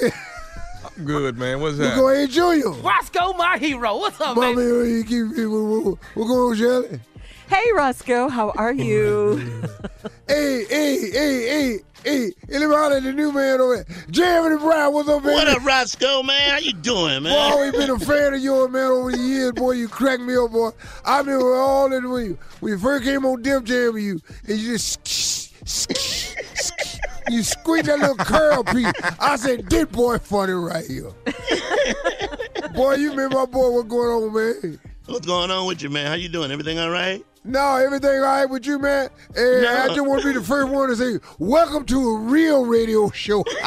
[0.85, 1.59] I'm good, man.
[1.61, 1.95] What's up?
[1.97, 2.69] We're going to Junior.
[2.81, 3.97] Roscoe, my hero.
[3.97, 4.89] What's up, Mommy, baby?
[4.91, 6.99] you keep, what, what going on, Shirley?
[7.47, 8.27] Hey, Roscoe.
[8.27, 9.37] How are you?
[10.27, 13.85] Hey, hey, hey, hey, hey, hey, let me holler at the new man over there.
[14.11, 14.23] J.
[14.23, 15.33] Anthony Brown, what's up, baby?
[15.33, 16.51] What up, Roscoe, man?
[16.51, 17.31] How you doing, man?
[17.31, 17.51] Boy, I man?
[17.53, 19.71] always been a fan of yours, man, over the years, boy.
[19.71, 20.71] You cracked me up, boy.
[21.05, 24.19] I remember all that when you, when you first came on Def Jam with you,
[24.47, 25.53] and you just
[27.29, 28.91] you squeaked that little curl piece.
[29.19, 31.11] I said, this boy funny right here.
[32.73, 34.79] boy, you remember my boy, what's going on, man?
[35.05, 36.07] What's going on with you, man?
[36.07, 36.51] How you doing?
[36.51, 37.25] Everything all right?
[37.47, 39.09] No, everything all right with you, man?
[39.35, 39.83] And No.
[39.83, 43.09] I just want to be the first one to say, welcome to a real radio
[43.11, 43.45] show.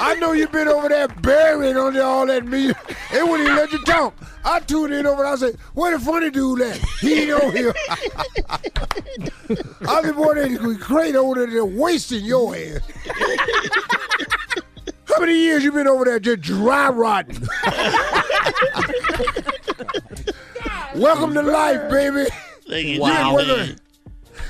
[0.00, 2.74] I know you've been over there burying under all that media.
[3.12, 4.14] They wouldn't even let you talk.
[4.46, 5.32] I tuned in over there.
[5.32, 6.78] I said, where the funny dude at?
[7.00, 7.74] He ain't on here.
[9.86, 12.80] I said, boy, they great over there wasting your ass.
[15.06, 17.46] How many years you been over there just dry rotting?
[20.94, 22.26] Welcome to life, baby.
[22.68, 23.36] Thank you, Wow.
[23.36, 23.76] Man.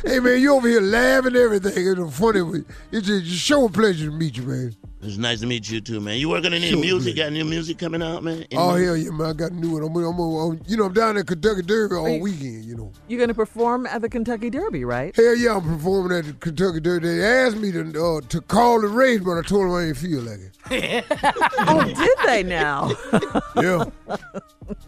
[0.04, 1.72] Hey man, you over here laughing and everything.
[1.76, 2.64] It's funny.
[2.92, 4.76] It's just, just show a pleasure to meet you, man.
[5.00, 6.18] It's nice to meet you too, man.
[6.18, 7.16] You working on any Sure, music?
[7.16, 7.26] man.
[7.26, 8.44] Got new music coming out, man?
[8.50, 8.86] Any Oh music?
[8.86, 9.26] hell yeah, man!
[9.30, 9.82] I got a new one.
[9.82, 12.22] I'm, I'm, I'm, you know, I'm down in Kentucky Derby all Wait.
[12.22, 12.64] weekend.
[12.64, 15.14] You know, You're going to perform at the Kentucky Derby, right?
[15.14, 17.06] hell yeah, I'm performing at the Kentucky Derby.
[17.08, 19.96] They asked me to uh, to call the race, but I told them I didn't
[19.98, 20.40] feel like
[20.70, 21.04] it.
[21.66, 22.90] Oh, did they now?
[23.62, 23.84] Yeah,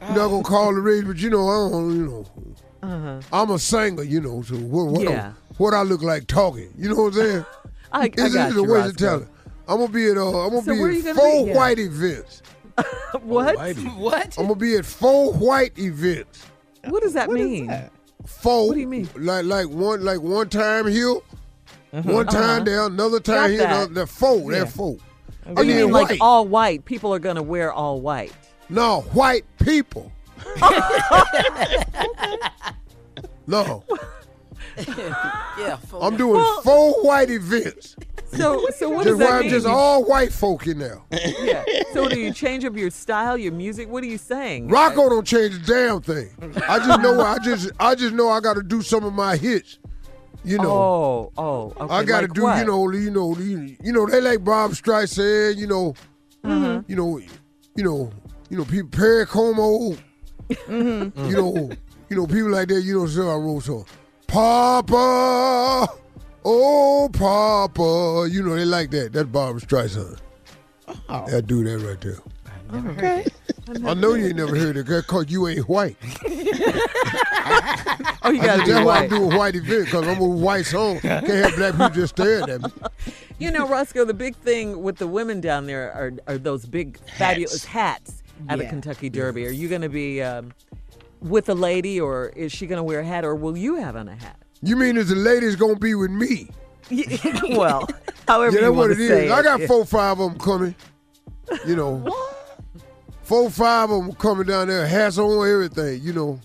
[0.01, 2.26] I'm not gonna call the race, but you know, I don't, you know,
[2.82, 3.20] Uh-huh.
[3.32, 4.03] I'm a singer.
[4.03, 5.32] You know, so what, what, Yeah.
[5.59, 6.73] what I look like talking.
[6.77, 7.44] You know what I'm saying?
[7.93, 9.07] I, I It's, got it's you, a waste of Roscoe.
[9.19, 9.31] talent.
[9.69, 11.44] I'm gonna be at uh, I'm gonna So be where are you at gonna four
[11.44, 11.51] be?
[11.51, 11.57] Yeah.
[11.57, 12.43] white events.
[13.23, 13.57] What?
[13.97, 14.39] What?
[14.39, 16.44] I'm gonna be at four white events.
[16.85, 17.69] What does that mean?
[18.27, 18.69] Four.
[18.69, 19.09] What do you mean?
[19.16, 21.15] Like like one like one time here,
[21.90, 22.65] one time Uh-huh.
[22.65, 23.59] there, another time Got here.
[23.61, 23.70] that.
[23.73, 24.53] Another, they're four.
[24.53, 24.59] Yeah.
[24.59, 24.97] They're four.
[25.57, 26.85] Oh, you then mean like all white?
[26.85, 28.32] People are going to wear all white.
[28.69, 30.12] No, white people.
[33.46, 33.84] no.
[35.58, 35.78] yeah.
[36.00, 37.96] I'm doing four white events.
[38.32, 39.50] So, so what just does that where mean?
[39.50, 41.00] just all white folk in there.
[41.10, 41.64] yeah.
[41.92, 43.88] So do you change up your style, your music?
[43.88, 44.68] What are you saying?
[44.68, 46.30] Rocco don't change a damn thing.
[46.68, 49.36] I just know I just I just know I got to do some of my
[49.36, 49.78] hits.
[50.44, 50.70] You know.
[50.70, 51.94] Oh, oh, okay.
[51.94, 52.58] I got to like do, what?
[52.58, 55.94] you know, you know, you, you know, they like Bob Streisand, you know,
[56.44, 56.88] Mm-hmm.
[56.88, 57.18] you know,
[57.74, 58.12] you know,
[58.50, 59.96] you know, people Perry Como,
[60.48, 61.27] Mm-hmm.
[61.27, 61.70] you know,
[62.09, 62.82] you know, people like that.
[62.82, 63.86] You know, so I wrote so,
[64.27, 65.89] Papa,
[66.44, 69.12] oh Papa, you know, they like that.
[69.12, 70.18] That's Barbra Streisand.
[71.09, 71.36] Oh.
[71.36, 72.18] I do that right there.
[72.73, 73.24] Okay.
[73.85, 75.97] I know you ain't never heard it because you ain't white.
[78.27, 78.98] Oh, you gotta just, be that's why.
[79.05, 80.98] I'm doing a white event because I'm a white song.
[80.98, 82.70] Can't have black people just staring at me.
[83.39, 86.98] You know, Roscoe, the big thing with the women down there are, are those big,
[87.16, 88.70] fabulous hats at the Yeah.
[88.70, 89.46] Kentucky Derby.
[89.46, 90.52] Are you going to be um,
[91.20, 93.96] with a lady, or is she going to wear a hat, or will you have
[93.96, 94.36] on a hat?
[94.62, 96.48] You mean is the ladies gonna be with me?
[97.50, 97.86] well,
[98.28, 99.08] however yeah, you that's what want it to is.
[99.08, 100.74] say I got four, five of them coming.
[101.66, 102.14] You know,
[103.22, 106.00] four, five of them coming down there, hats on, everything.
[106.02, 106.40] You know,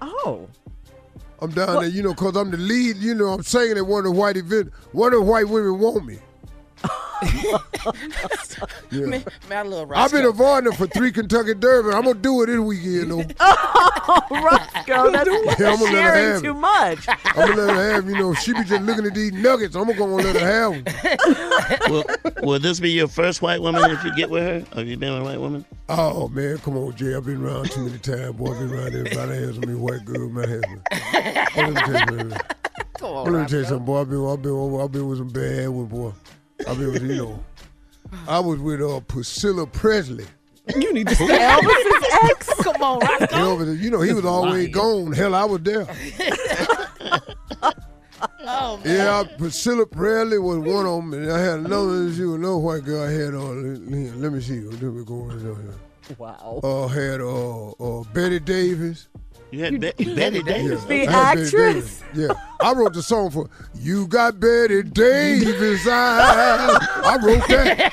[0.00, 0.48] Oh,
[1.40, 1.88] I'm down there.
[1.90, 2.96] You know, cause I'm the lead.
[2.96, 4.72] You know, I'm singing at one of the white event.
[4.92, 6.18] One of the white women want me.
[8.90, 9.06] Yeah.
[9.06, 10.28] Man, man, I love I've been Roscoe.
[10.28, 11.90] avoiding them for three Kentucky Derby.
[11.90, 13.24] I'm gonna do it this weekend though.
[13.40, 16.54] oh, Roscoe, that's Yeah, I'm gonna let her sharing have too it.
[16.54, 17.08] much.
[17.08, 18.06] I'm gonna let her have.
[18.08, 19.74] You know, she be just looking at these nuggets.
[19.76, 21.90] I'm gonna go and let her have them.
[21.90, 22.04] will,
[22.42, 24.76] will this be your first white woman if you get with her?
[24.76, 25.64] Have you been with a white woman?
[25.88, 27.14] Oh man, come on, Jay.
[27.14, 28.52] I've been around too many times, boy.
[28.52, 29.32] I've been around everybody.
[29.32, 30.62] I had so many white girls, man.
[30.92, 32.40] I had some- Oh, let me tell you, man.
[32.98, 33.62] Come on, let me tell you Roscoe.
[33.64, 34.00] something, boy.
[34.00, 36.12] I've been, I've been, I've been with some bad ones, boy.
[36.66, 37.44] I've been with, you know,
[38.28, 40.26] I was with uh, Priscilla Presley.
[40.74, 42.54] You need to stay Elvis's ex.
[42.62, 43.26] Come on, Roscoe.
[43.26, 45.12] Elvis, you know, he was always gone.
[45.12, 45.86] Hell, I was there.
[48.48, 48.86] Oh, man.
[48.86, 52.12] Yeah, Priscilla Presley was one of them, and I had another.
[52.12, 53.02] She was another white girl.
[53.02, 53.42] I had uh,
[54.18, 54.60] let me see.
[54.60, 55.56] Let me go on here.
[56.16, 56.60] Wow.
[56.62, 59.08] Uh, had uh, uh, Bette Davis.
[59.56, 60.84] You had Be- Bette Davis.
[60.84, 61.50] The I had Bette actress?
[61.52, 62.02] Davis.
[62.14, 62.28] Yeah,
[62.60, 67.92] I wrote the song for "You Got Bette Davis Eyes." I wrote that.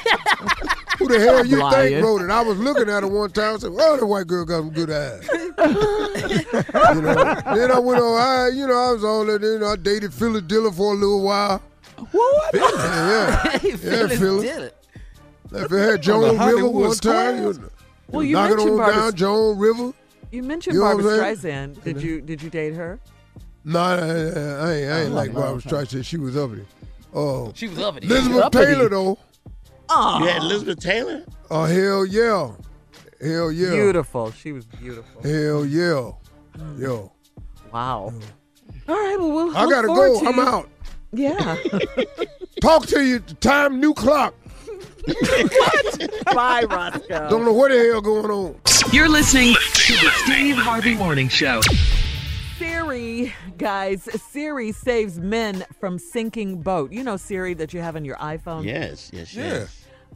[1.00, 1.94] Who the hell you Lying.
[1.94, 2.30] think wrote it?
[2.30, 4.70] I was looking at her one time and said, "Well, the white girl got some
[4.72, 5.28] good eyes."
[6.96, 7.42] you know.
[7.56, 8.22] Then I went on.
[8.22, 9.42] I, you know, I was all that.
[9.42, 11.62] You know, I dated Phyllis Diller for a little while.
[12.12, 12.54] What?
[12.54, 14.44] Yeah, yeah, yeah, Phyllis Phyllis.
[14.44, 14.74] did.
[15.52, 17.58] If it had Joan River one time, Squares.
[17.58, 17.72] you,
[18.10, 19.94] Well, you knock it mentioned on down, Joan River.
[20.34, 21.84] You mentioned You know Barbra Streisand.
[21.84, 23.00] Did you did you date her?
[23.64, 26.04] No, I, I, I ain't, I ain't Oh, like no, Barbra Streisand.
[26.06, 26.66] She was uppity.
[27.14, 28.08] Oh, She was uppity.
[28.08, 28.66] Elizabeth Uppity.
[28.66, 29.20] Taylor though.
[29.90, 31.24] Oh, You had Elizabeth Taylor?
[31.52, 32.52] Oh hell yeah,
[33.22, 34.32] hell yeah, beautiful.
[34.32, 35.22] She was beautiful.
[35.22, 36.12] hell yeah,
[36.80, 37.12] yo.
[37.72, 38.12] Wow.
[38.88, 39.16] All right.
[39.20, 39.56] Well, we'll.
[39.58, 40.20] I gotta go.
[40.20, 40.42] to I'm you.
[40.42, 40.70] out.
[41.12, 41.58] Yeah.
[42.62, 43.20] Talk to you.
[43.20, 44.34] Time new clock.
[46.34, 47.30] Bye, Roscoe.
[47.30, 48.56] Don't know what the hell going on.
[48.92, 51.62] You're listening to the Steve Harvey Morning Show.
[52.58, 56.92] Siri, guys, Siri saves men from sinking boat.
[56.92, 58.64] You know Siri that you have on your iPhone?
[58.64, 59.66] Yes, yes, Yeah.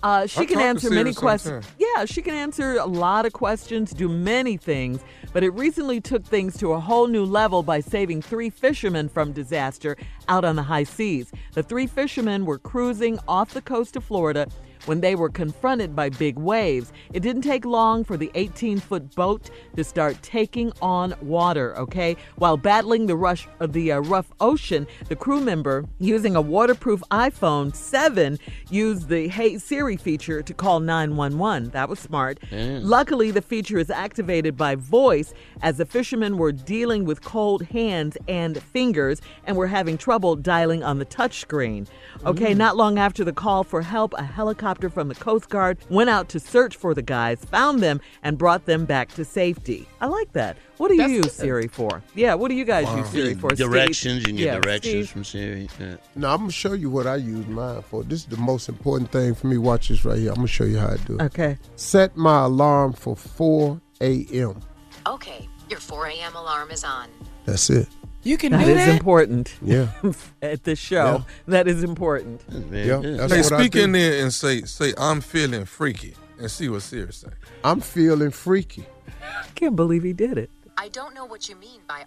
[0.03, 1.65] Uh, she I can answer many questions.
[1.80, 5.01] Yeah, she can answer a lot of questions, do many things,
[5.34, 9.31] but it recently took things to a whole new level by saving three fishermen from
[9.31, 9.97] disaster
[10.27, 11.31] out on the high seas.
[11.53, 14.47] The three fishermen were cruising off the coast of Florida
[14.85, 16.93] when they were confronted by big waves.
[17.13, 22.15] It didn't take long for the 18 foot boat to start taking on water, okay?
[22.35, 27.01] While battling the rush of the uh, rough ocean, the crew member, using a waterproof
[27.11, 28.37] iPhone 7,
[28.69, 31.71] used the Hey Siri feature to call 911.
[31.71, 32.39] That was smart.
[32.51, 38.17] Luckily, the feature is activated by voice as the fishermen were dealing with cold hands
[38.27, 41.87] and fingers and were having trouble dialing on the touchscreen.
[42.25, 46.10] Okay, not long after the call for help, a helicopter from the Coast Guard went
[46.10, 49.88] out to search for the guys, found them, and brought them back to safety.
[50.02, 50.57] I like that.
[50.77, 51.34] What do you That's use.
[51.34, 52.03] Siri for?
[52.14, 53.49] Yeah, what do you guys use Siri for?
[53.56, 53.69] Steve?
[53.69, 55.10] Directions, you get Yeah, directions Steve.
[55.10, 55.69] from Siri.
[55.80, 55.95] Yeah.
[56.15, 58.03] Now I'm gonna show you what I use mine for.
[58.03, 59.57] This is the most important thing for me.
[59.57, 60.30] Watch this right here.
[60.30, 61.22] I'm gonna show you how I do it.
[61.22, 61.57] Okay.
[61.77, 64.60] Set my alarm for 4 a.m.
[65.07, 66.35] Okay, your 4 a.m.
[66.35, 67.07] alarm is on.
[67.45, 67.88] That's it.
[68.27, 68.89] You can That do is that.
[68.97, 69.55] important.
[69.61, 69.87] Yeah.
[70.41, 72.41] At this show, that is important.
[72.49, 73.83] That's Yeah, that's Hey, what I speak do.
[73.83, 77.29] in there and say, say, I'm feeling freaky, and see what Siri say.
[77.63, 78.85] I'm feeling freaky.
[79.21, 80.49] I can't believe he did it.
[80.79, 82.03] I don't know what you mean by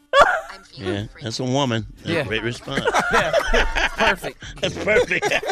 [0.53, 1.23] I'm feeling Yeah, free.
[1.25, 1.87] that's a woman.
[1.97, 2.21] That's Yeah.
[2.21, 2.85] a great response.
[3.13, 3.33] Yeah.
[3.97, 4.43] Perfect.
[4.61, 5.29] That's perfect.
[5.31, 5.45] That's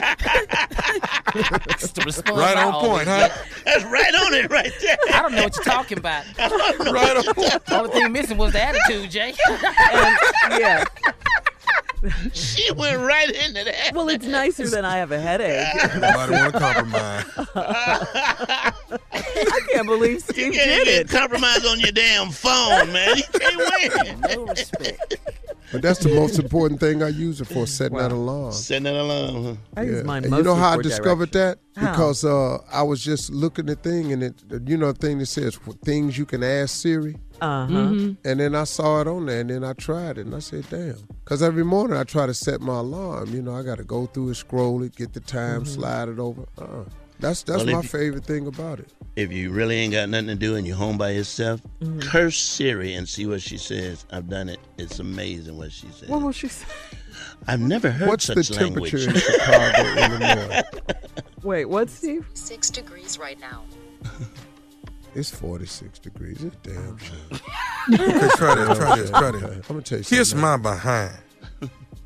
[1.92, 3.28] the response Right on point, huh?
[3.64, 4.96] That's right on it right there.
[5.12, 6.24] I don't know what you're talking about.
[6.38, 7.64] right on point.
[7.66, 9.34] The only thing missing was the attitude, Jay.
[9.92, 10.16] And,
[10.60, 10.84] yeah.
[12.32, 13.90] she went right into that.
[13.92, 15.66] Well, it's nicer than I have a headache.
[15.94, 17.24] Nobody want to compromise.
[19.12, 21.08] I can't believe Steve You can't did even it.
[21.10, 23.16] compromise on your damn phone, man.
[23.16, 24.20] You can't win.
[24.20, 25.16] No respect.
[25.72, 28.52] But that's the most important thing I use it for, setting that alarm.
[28.52, 29.44] Setting that alarm.
[29.44, 29.54] Huh?
[29.76, 31.58] I use mine And you know how I for discovered that?
[31.76, 31.90] How?
[31.90, 35.26] Because uh, I was just looking at thing and it, you know, the thing that
[35.26, 37.16] says things you can ask Siri.
[37.40, 37.72] Uh huh.
[37.72, 38.16] Mhm.
[38.24, 40.64] And then I saw it on there, and then I tried it, and I said,
[40.70, 43.32] "Damn!" Because every morning I try to set my alarm.
[43.32, 46.18] You know, I got to go through it, scroll it, get the time, slide it
[46.18, 46.46] over.
[46.58, 46.82] Uh,
[47.20, 48.92] that's that's Well, if my you- favorite thing about it.
[49.16, 52.02] If you really ain't got nothing to do and you're home by yourself, Mhm.
[52.02, 54.04] curse Siri and see what she says.
[54.12, 54.60] I've done it.
[54.78, 56.08] It's amazing what she says.
[56.08, 56.66] What will she say?
[57.48, 58.92] I've never heard What's the such language.
[58.92, 59.82] temperature in Chicago,
[60.14, 60.62] Illinois?
[61.42, 62.26] Wait, what's Steve?
[62.34, 63.64] Six degrees right now.
[65.14, 66.44] It's 46 degrees.
[66.44, 67.16] It's damn sure.
[67.94, 69.42] Okay, try this, try this, try this.
[69.42, 70.40] I'm gonna tell you Kiss something.
[70.42, 71.16] my behind.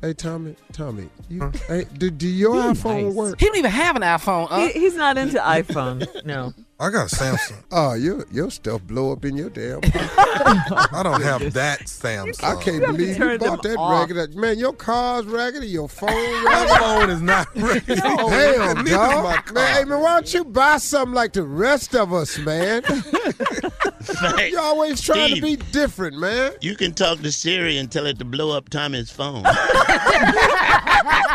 [0.03, 3.39] Hey, Tommy, Tommy, you, hey, do, do your iPhone work?
[3.39, 4.47] He don't even have an iPhone.
[4.51, 4.67] Uh.
[4.67, 6.25] He, he's not into iPhone.
[6.25, 6.53] No.
[6.83, 7.63] I got Samsung.
[7.71, 9.79] Oh, your your stuff blow up in your damn.
[9.83, 12.43] I don't have that Samsung.
[12.43, 14.09] I can't You believe you bought that off.
[14.09, 14.35] raggedy.
[14.37, 16.09] Man, your car's raggedy, your phone
[16.43, 17.79] My phone is not ready.
[17.95, 19.45] Damn, Neither is my dog.
[19.45, 19.53] car.
[19.53, 22.83] Man, hey, man, why don't you buy something like the rest of us, man?
[24.51, 26.51] You always trying to be different, man.
[26.61, 29.43] You can talk to Siri and tell it to blow up Tommy's phone.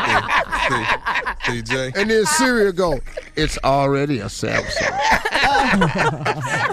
[0.08, 1.96] See, CJ.
[1.96, 3.00] And then Siri will go,
[3.36, 4.94] it's already a Samsung.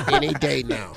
[0.14, 0.94] Any day now.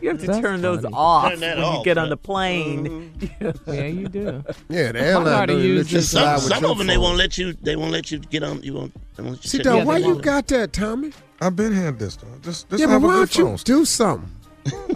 [0.00, 0.94] You have to That's turn those funny.
[0.94, 2.10] off Turn that when you off, get on right?
[2.10, 3.12] the plane.
[3.18, 3.70] Mm-hmm.
[3.74, 4.44] Yeah, you do.
[4.68, 6.02] Yeah, the My airline daughter don't let uses you it.
[6.02, 7.02] slide some with some your of them they phone.
[7.02, 7.52] won't let you.
[7.54, 8.62] They won't let you get on.
[8.62, 8.94] You won't.
[9.16, 9.86] They won't let you See, sit dog, down.
[9.86, 11.12] why you got that, Tommy?
[11.40, 12.28] I've been had this though.
[12.42, 14.30] Just, just yeah, have but a why good don't you do something?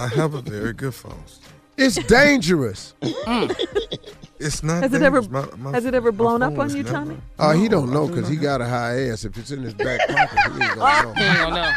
[0.01, 1.23] I have a very good phone.
[1.77, 2.95] It's dangerous.
[3.03, 3.55] Mm.
[4.41, 4.83] It's not.
[4.83, 5.23] Has it ever.
[5.23, 7.17] My- my- has it ever blown up on you, never- Tommy?
[7.39, 9.25] Oh, he don't No, know because he got a high ass.
[9.25, 11.13] If it's in his back pocket, he don't oh, know.
[11.15, 11.45] He know.
[11.45, 11.73] ain't know.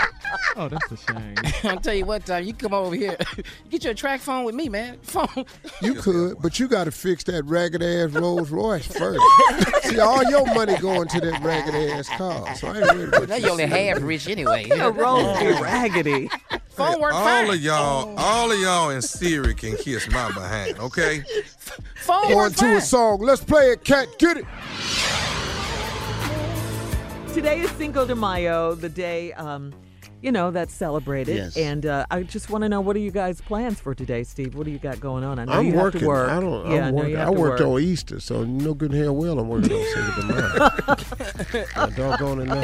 [0.55, 1.35] Oh, that's a shame.
[1.63, 3.17] I'll tell you what, Tom, you come over here.
[3.69, 4.97] Get your track phone with me, man.
[5.01, 5.45] Phone.
[5.81, 9.21] You could, but you got to fix that ragged ass Rolls Royce first.
[9.83, 12.55] See, all your money going to that ragged ass car.
[12.55, 13.45] So I ain't worried about Now you.
[13.45, 14.69] you only half rich anyway.
[14.69, 16.29] A roll be raggedy.
[16.81, 17.49] Phone work all fine.
[17.49, 21.23] of y'all, all of y'all in Siri can kiss my behind, okay?
[21.95, 23.19] Phone Going to a song.
[23.21, 24.07] Let's play it, cat.
[24.17, 24.45] Get it.
[27.33, 29.73] Today is Cinco de Mayo, the day, um,
[30.21, 31.35] you know, that's celebrated.
[31.35, 31.57] Yes.
[31.57, 34.55] And uh, I just want to know what are you guys' plans for today, Steve?
[34.55, 35.39] What do you got going on?
[35.39, 36.01] I know I'm you working.
[36.01, 36.29] have to work.
[36.29, 36.71] I don't.
[36.71, 37.17] Yeah, I I'm know working.
[37.17, 37.69] I worked work.
[37.69, 41.89] on Easter, so no good and hell well I'm working on Cinco de Mayo.
[41.95, 42.61] Doggone it now.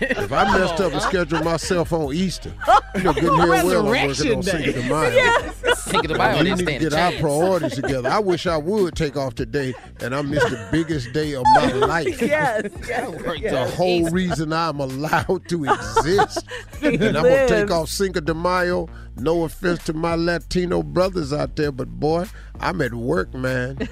[0.00, 2.52] If I messed up and scheduled myself on Easter,
[2.94, 5.52] you know good and hell well I'm working Resurrection on Cinco de Mayo.
[5.92, 6.38] Think of the Bible.
[6.44, 8.08] we need to get our priorities together.
[8.08, 11.72] I wish I would take off today, and I missed the biggest day of my
[11.72, 12.20] life.
[12.22, 13.52] yes, yes, Worked yes.
[13.70, 16.46] The whole reason I'm allowed to exist.
[16.82, 18.88] He and I'm gonna take off Cinco de Mayo.
[19.16, 22.26] No offense to my Latino brothers out there, but boy,
[22.60, 23.78] I'm at work, man.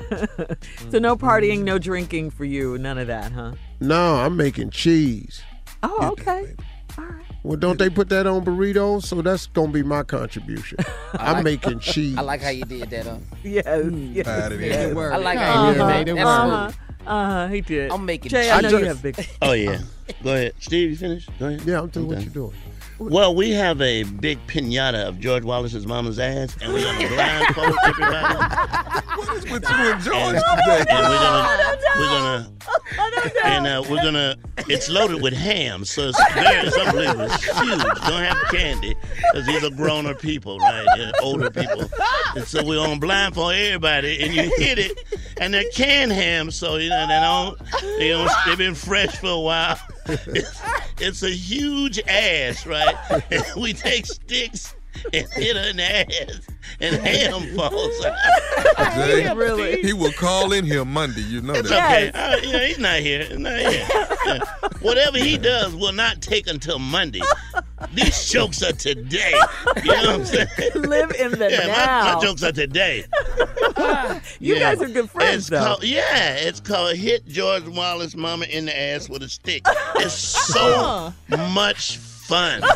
[0.90, 2.76] So no partying, no drinking for you.
[2.78, 3.52] None of that, huh?
[3.80, 5.42] no, I'm making cheese.
[5.82, 6.54] Oh, okay.
[6.98, 7.24] All right.
[7.44, 9.04] Well, don't they put that on burritos?
[9.04, 10.78] So that's gonna be my contribution.
[11.14, 12.16] I'm making cheese.
[12.18, 13.06] I like how you did that.
[13.06, 14.26] Uh, Yes, yes.
[14.26, 14.96] Bad it yes.
[14.96, 16.06] I like how you did Uh-huh, that.
[16.06, 16.72] That's uh-huh,
[17.06, 17.90] uh-huh, he did.
[17.92, 19.28] I'm making Jay, I I know just- you have big.
[19.40, 19.78] Oh yeah.
[20.24, 20.90] Go ahead, Steve.
[20.90, 21.30] You finished?
[21.38, 21.62] Go ahead.
[21.62, 22.54] Yeah, I'm doing what you're doing.
[23.00, 27.74] Well, we have a big pinata of George Wallace's mama's ass, and we're gonna blindfold
[27.84, 28.34] everybody.
[29.16, 30.84] What is with you and George And, today?
[30.90, 31.58] and we're gonna,
[31.98, 32.52] we're gonna,
[33.44, 34.36] and uh, we're gonna.
[34.68, 37.22] It's loaded with ham, so it's very, it's unbelievable.
[37.24, 37.80] It's huge.
[38.06, 38.94] Don't have candy
[39.32, 40.86] because these are growner people, right?
[40.98, 41.90] They're older people.
[42.36, 44.92] And so we're gonna blindfold everybody, and you hit it,
[45.40, 49.30] and they're canned ham, so you know they don't, they don't, they've been fresh for
[49.30, 49.78] a while.
[50.10, 50.62] It's,
[50.98, 52.94] it's a huge ass, right?
[53.30, 54.74] And we take sticks
[55.12, 56.40] and hit her in the ass,
[56.80, 58.16] and ham falls out.
[59.06, 59.80] Jay, Really?
[59.82, 61.20] He will call in here Monday.
[61.22, 62.14] You know It's that.
[62.14, 62.18] okay.
[62.18, 63.24] Uh, you know, he's not here.
[63.24, 63.86] He's not here.
[64.26, 64.38] Yeah.
[64.80, 67.20] Whatever he does will not take until Monday.
[67.94, 69.32] These jokes are today.
[69.84, 70.48] You know what I'm saying?
[70.74, 72.04] Live in the Yeah, now.
[72.04, 73.04] my, my jokes are today.
[74.40, 74.74] you Yeah.
[74.74, 75.64] guys are good friends, It's though.
[75.64, 79.62] called, yeah, it's called Hit George Wallace Mama in the Ass with a Stick.
[79.96, 81.12] It's so
[81.52, 82.06] much fun.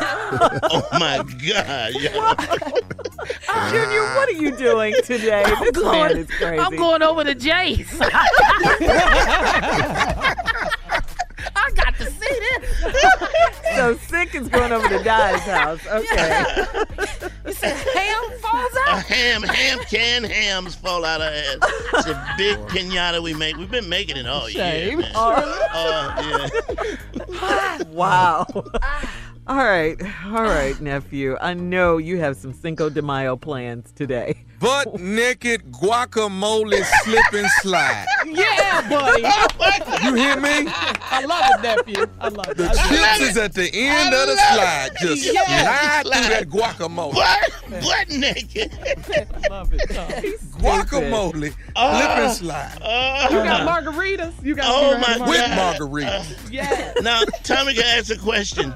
[0.67, 1.93] Oh my God.
[1.93, 2.11] yo.
[3.69, 5.43] Junior, what are you doing today?
[5.45, 6.59] I'm this man going, is crazy.
[6.59, 7.87] I'm going over to Jace.
[11.55, 13.75] I got to see this.
[13.75, 15.79] so sick is going over to Di's house.
[15.95, 16.45] Okay.
[17.45, 21.57] You said ham falls a ham, ham can hams fall out of ass.
[21.93, 23.55] It's a big pinata we make.
[23.55, 25.11] We've been making it all year, man.
[25.15, 25.31] Oh.
[25.71, 26.49] Uh,
[27.31, 27.83] yeah.
[27.83, 28.45] wow.
[29.47, 29.95] All right,
[30.25, 31.37] all right, nephew.
[31.39, 34.43] I know you have some Cinco de Mayo plans today.
[34.59, 38.07] Butt naked guacamole slip and slide.
[38.25, 39.23] Yeah, buddy.
[39.87, 40.67] Oh you hear me?
[40.67, 42.05] I love it, nephew.
[42.19, 42.57] I love it.
[42.57, 43.29] The I love chips it.
[43.31, 44.89] is at the end of the slide.
[44.99, 46.03] Just Yes.
[46.03, 47.13] slide through that guacamole.
[47.13, 48.71] Butt, butt naked.
[48.83, 49.89] I love it.
[49.89, 50.07] Tom.
[50.59, 52.77] Guacamole, slip and uh, slide.
[52.81, 54.43] Uh, you got margaritas.
[54.43, 55.77] You got Oh, you got my With God.
[55.79, 56.31] margaritas.
[56.31, 56.93] Uh, yeah.
[57.01, 58.73] Now, Tommy can ask a question.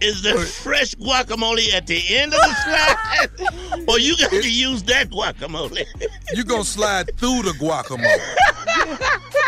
[0.00, 3.84] Is the fresh guacamole at the end of the slide?
[3.88, 5.84] or you got to use that guacamole?
[6.34, 8.20] you going to slide through the guacamole.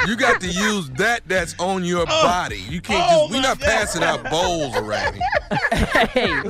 [0.06, 2.58] You got to use that that's on your body.
[2.68, 3.66] You can't Oh, just, we're not God.
[3.68, 6.06] passing out bowls around here.
[6.06, 6.42] hey,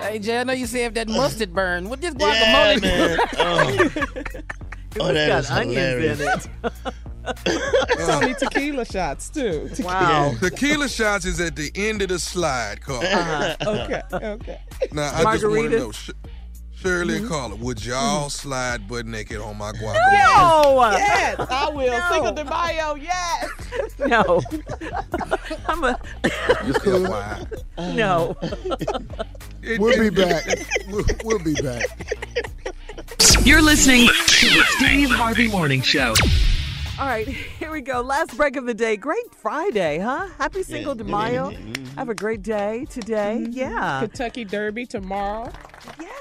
[0.00, 1.88] hey, Jay, I know you saved that mustard burn.
[1.88, 3.18] What this Yeah, guacamole man.
[3.38, 3.68] Oh,
[4.96, 6.20] It Oh, was that got is onions hilarious.
[6.46, 8.06] in it.
[8.06, 9.68] Tony tequila shots too.
[9.68, 9.88] Tequila.
[9.88, 10.34] Wow.
[10.40, 13.04] Tequila shots is at the end of the slide, Carl.
[13.04, 13.56] Uh-huh.
[13.66, 14.02] Okay.
[14.12, 14.60] Okay.
[14.92, 16.08] Now, I just want to Margaritas?
[16.08, 16.14] know,
[16.80, 17.34] Sh- Shirley and mm-hmm.
[17.34, 18.28] Carla, would y'all mm-hmm.
[18.28, 20.12] slide butt naked on my guacamole?
[20.12, 20.66] No.
[20.90, 21.92] Yes, I will.
[21.92, 22.08] No.
[22.10, 22.94] Cinco de Mayo.
[22.94, 23.50] Yes.
[23.98, 24.40] No.
[25.68, 26.00] I'm a
[26.66, 27.08] You could.
[27.08, 27.44] Why?
[27.78, 28.36] no.
[29.78, 30.46] We'll be back.
[30.88, 31.84] We'll, we'll be back.
[33.44, 36.14] You're listening to the Steve Harvey Morning Show.
[36.98, 38.00] All right, here we go.
[38.00, 38.96] Last break of the day.
[38.96, 40.28] Great Friday, huh?
[40.38, 41.52] Happy Cinco de Mayo.
[41.96, 43.38] Have a great day today.
[43.42, 43.52] Mm-hmm.
[43.52, 44.00] Yeah.
[44.00, 45.50] Kentucky Derby tomorrow.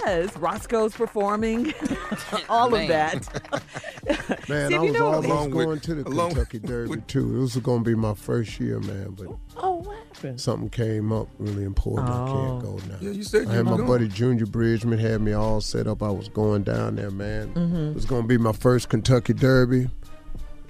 [0.06, 0.36] Yes.
[0.38, 1.74] Roscoe's performing.
[2.50, 2.82] All Man.
[2.84, 4.50] of that.
[4.50, 7.02] Man, See, I you was know- almost Along with- going to the along Kentucky Derby
[7.08, 7.38] too.
[7.38, 9.28] It was going to be my first year, man, but
[9.58, 10.42] Oh, what happened?
[10.42, 12.10] something came up really important.
[12.10, 12.34] I Oh.
[12.34, 12.98] can't go now.
[13.02, 13.88] Yeah, you said I you had my going.
[13.88, 16.02] buddy Junior Bridgeman had me all set up.
[16.02, 17.54] I was going down there, man.
[17.54, 17.76] Mm-hmm.
[17.90, 19.90] It was going to be my first Kentucky Derby,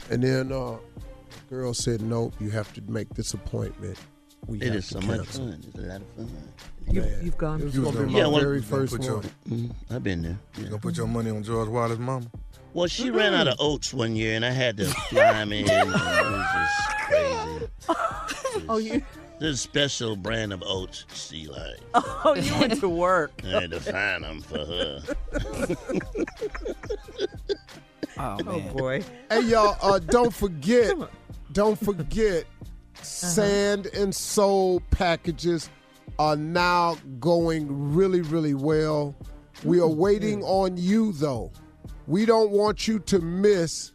[0.09, 0.77] and then uh,
[1.49, 3.97] the girl said, "Nope, you have to make this appointment.
[4.47, 5.63] We It have is to so much cancel." fun.
[5.67, 6.49] It's a lot of fun.
[6.91, 7.61] You, Man, you've gone.
[7.61, 9.29] It was You going was to be my Yeah, very first put your- one.
[9.49, 10.39] Mm, I've been there.
[10.57, 10.69] You Yeah.
[10.69, 12.25] gonna put your money on George Wallace's mama?
[12.73, 15.69] Well, she ran out of oats one year, and I had to fly him in.
[15.69, 17.67] and It was just crazy.
[18.69, 19.01] Oh, you.
[19.39, 21.79] There's a special brand of oats she likes.
[22.25, 23.31] Oh, you went to work.
[23.45, 25.01] I had to find them for her.
[28.21, 29.01] Oh, Oh boy.
[29.31, 30.93] Hey y'all, uh, don't forget,
[31.53, 32.43] don't forget,
[33.01, 35.69] Sand and Soul packages
[36.19, 39.15] are now going really, really well.
[39.63, 40.47] We are waiting mm.
[40.47, 41.51] on you though.
[42.07, 43.93] We don't want you to miss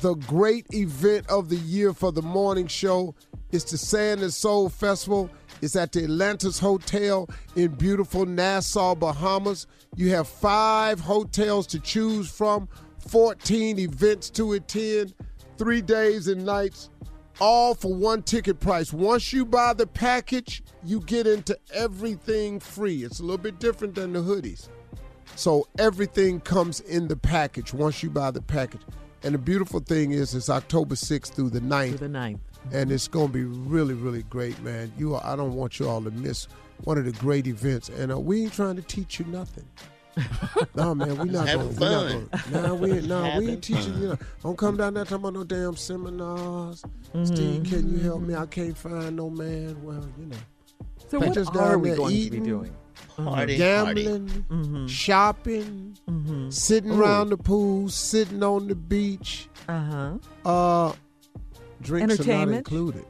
[0.00, 3.14] the great event of the year for the morning show.
[3.50, 5.28] It's the Sand and Soul Festival.
[5.60, 9.66] It's at the Atlantis Hotel in beautiful Nassau, Bahamas.
[9.96, 12.68] You have five hotels to choose from,
[13.08, 15.14] 14 events to attend,
[15.56, 16.90] three days and nights,
[17.40, 18.92] all for one ticket price.
[18.92, 23.04] Once you buy the package, you get into everything free.
[23.04, 24.68] It's a little bit different than the hoodies.
[25.36, 28.82] So everything comes in the package once you buy the package.
[29.22, 32.40] And the beautiful thing is, it's October 6th through the 9th To the ninth.
[32.72, 34.92] and it's going to be really, really great, man.
[34.96, 36.46] You, are, I don't want you all to miss
[36.84, 39.64] one of the great events, and uh, we ain't trying to teach you nothing.
[40.74, 42.26] no, man, we not Having going.
[42.28, 42.62] fun.
[42.62, 43.06] No, we ain't.
[43.08, 44.08] No, we Having ain't teaching you.
[44.08, 46.82] know, Don't come down there talking about no damn seminars.
[47.14, 47.24] Mm-hmm.
[47.24, 48.34] Steve, can you help me?
[48.34, 49.76] I can't find no man.
[49.82, 50.36] Well, you know,
[51.08, 52.74] So We what just are we there going to be doing?
[53.16, 53.56] Party, party.
[53.56, 54.86] gambling, Mm-hmm.
[54.86, 56.50] shopping, Mm-hmm.
[56.50, 57.00] sitting Ooh.
[57.02, 59.48] around the pool, sitting on the beach.
[59.68, 60.18] Uh-huh.
[60.44, 60.92] Uh,
[61.82, 63.04] drinks are not included.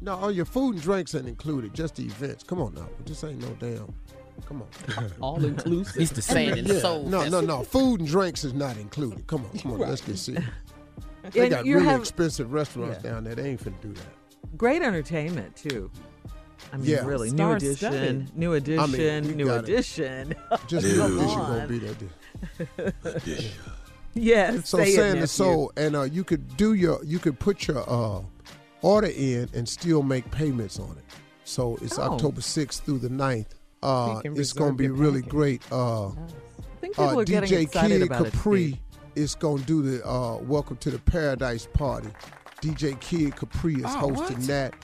[0.00, 1.74] No, all your food and drinks ain't included.
[1.74, 2.42] Just the events.
[2.42, 3.92] Come on now, this ain't no damn.
[4.46, 5.12] Come on.
[5.20, 6.00] All inclusive.
[6.02, 6.78] It's the sand and Yeah.
[6.80, 7.04] soul.
[7.08, 7.62] No, no, no.
[7.62, 9.26] Food and drinks is not included.
[9.26, 9.78] Come on, come on.
[9.80, 10.44] Let's get serious.
[11.30, 13.12] They And got you really have expensive restaurants Yeah.
[13.12, 13.36] down there.
[13.36, 14.58] They ain't finna do that.
[14.58, 15.88] great entertainment too.
[16.72, 17.04] I mean, Yeah.
[17.04, 18.00] really, new Star-studded.
[18.00, 19.68] edition, new edition, we new got it.
[19.72, 20.34] edition.
[20.66, 20.96] Just Dude.
[20.96, 21.52] the Come edition on.
[21.52, 22.92] gonna be there.
[24.14, 24.68] Yes.
[24.68, 27.66] So say it, saying the soul, and uh, you could do your, you could put
[27.66, 28.20] your uh,
[28.82, 31.04] order in and still make payments on it.
[31.44, 32.02] So it's Oh.
[32.12, 33.46] October 6th through the 9th.
[33.82, 35.30] Uh, it's gonna be really package.
[35.30, 35.62] great.
[35.72, 36.14] Uh, I
[36.80, 38.24] think people uh, are getting DJ excited Kid about.
[38.32, 38.78] Capri Steve.
[39.16, 42.08] is gonna do the uh, Welcome to the Paradise party.
[42.60, 44.46] DJ Kid Capri is Oh, hosting what?
[44.46, 44.74] that.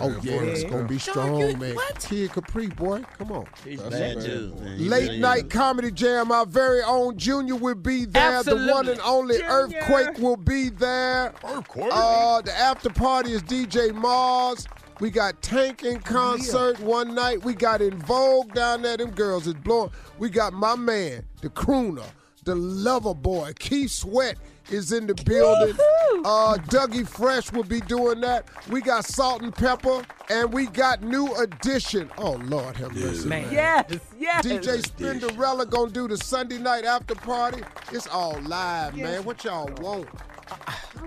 [0.00, 1.74] Oh yeah, it's gonna be Dog, strong, you- man.
[1.76, 1.98] what?
[2.00, 3.46] Kid Capri, boy, come on.
[3.64, 4.24] He's That's bad bad.
[4.24, 4.54] too.
[4.60, 4.88] man.
[4.88, 5.52] Late really night is.
[5.52, 6.30] comedy jam.
[6.32, 8.38] Our very own Junior will be there.
[8.38, 8.66] Absolutely.
[8.66, 9.50] The one and only Junior.
[9.50, 11.32] Earthquake will be there.
[11.44, 11.90] Earthquake.
[11.92, 14.66] Uh, the after party is DJ Mars.
[15.00, 17.44] We got Tank in concert one night.
[17.44, 18.96] We got En Vogue down there.
[18.96, 19.90] Them girls is blowing.
[20.18, 22.06] We got my man, the crooner,
[22.44, 24.36] the lover boy, Keith Sweat
[24.70, 25.76] is in the building.
[26.24, 28.48] Uh, Dougie Fresh will be doing that.
[28.68, 32.10] We got Salt-N-Pepa, and we got New Edition.
[32.18, 33.52] Oh Lord, have mercy, man.
[33.52, 34.44] Yes, yes.
[34.44, 37.62] DJ Spinderella gonna do the Sunday night after party.
[37.92, 39.24] It's all live, man.
[39.24, 40.08] What y'all want?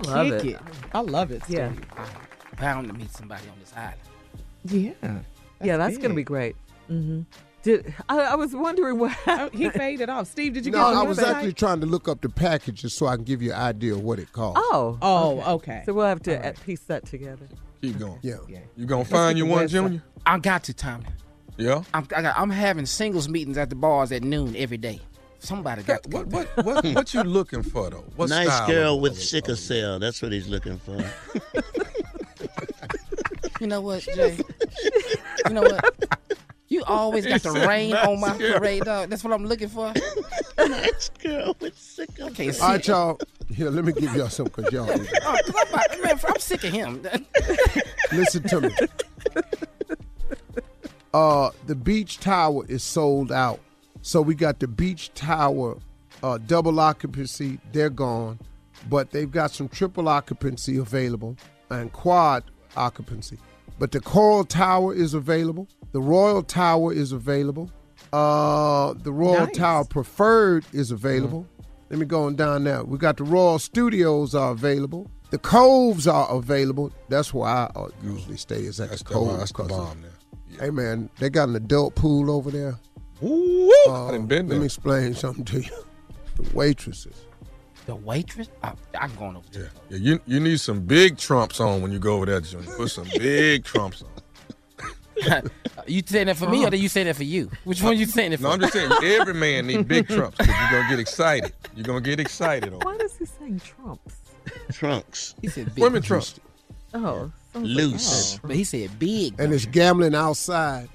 [0.05, 0.45] love Kick it.
[0.45, 0.61] it.
[0.93, 1.43] I love it.
[1.47, 1.73] Yeah.
[2.61, 2.75] Steve.
[2.75, 3.95] Bound to meet somebody on this island.
[4.65, 5.19] Yeah.
[5.63, 6.55] yeah, that's going to be great.
[6.88, 7.21] hmm
[7.63, 10.27] Did I, I was wondering what Oh, he faded off.
[10.27, 11.35] Steve, did you No, get I was site?
[11.35, 14.01] actually trying to look up the packages so I can give you an idea of
[14.01, 14.61] what it costs.
[14.71, 14.97] Oh.
[15.01, 15.83] Oh, okay.
[15.85, 17.47] So we'll have to uh, piece that together.
[17.81, 18.19] Keep going.
[18.21, 18.38] Yeah.
[18.77, 19.69] You gonna Let's find your one, website.
[19.71, 20.03] Junior?
[20.25, 21.05] I got to, Tommy.
[21.57, 21.83] Yeah.
[21.93, 24.99] I'm, I got, I'm having singles meetings at the bars at noon every day.
[25.39, 28.05] Somebody got to What what what what you looking for though?
[28.15, 29.97] What nice style girl of- with of- sickle cell.
[29.97, 31.03] That's what he's looking for.
[33.61, 34.38] You know what, Jay?
[35.47, 35.95] you know what?
[36.67, 38.57] You always got the He said rain on my nice girl.
[38.57, 39.09] parade, dog.
[39.11, 39.93] That's what I'm looking for.
[40.57, 43.19] nice girl with sickle I can't All right, y'all.
[43.53, 44.89] Here, let me give y'all some because y'all.
[44.89, 47.03] Oh, 'cause I'm, about, man, I'm sick of him.
[48.11, 48.75] Listen to me.
[51.13, 53.59] Uh, the beach tower is sold out.
[54.01, 55.77] So we got the beach tower
[56.23, 57.59] uh, double occupancy.
[57.73, 58.39] They're gone,
[58.89, 61.38] but they've got some triple occupancy available
[61.69, 63.38] and quad occupancy.
[63.81, 65.67] But the Coral Tower is available.
[65.91, 67.71] The Royal Tower is available.
[68.13, 69.57] Uh, the Royal Nice.
[69.57, 71.47] Tower Preferred is available.
[71.89, 72.83] Let me go on down there.
[72.83, 75.09] We got the Royal Studios are available.
[75.31, 76.93] The Coves are available.
[77.09, 78.57] That's where I uh, usually stay.
[78.57, 79.37] Is at That's the the, Cove.
[79.39, 80.59] that's the because bomb there.
[80.59, 82.77] Hey man, they got an adult pool over there.
[83.19, 83.71] Woo!
[83.87, 85.71] Uh, I done been Let me explain something to you.
[86.37, 87.15] The waitresses.
[87.85, 88.49] The waitress?
[88.63, 89.97] I, I'm going over Yeah, yeah.
[89.97, 92.71] You you need some big trumps on when you go over there, Junior.
[92.73, 94.09] Put some big trumps on.
[95.87, 97.49] You saying that for me, or are you say that for you?
[97.63, 98.43] Which one you saying it for?
[98.43, 101.53] No, I'm just saying every man need big trumps because you're gonna get excited.
[101.75, 102.85] You're gonna get excited over.
[102.85, 104.15] Why does he saying Trumps?
[104.71, 105.35] Trunks.
[105.41, 105.83] He said big.
[105.83, 106.39] Women trumps.
[106.93, 108.39] Oh, sounds like- Loose.
[108.43, 109.39] But he said big.
[109.39, 110.87] And it's gambling outside.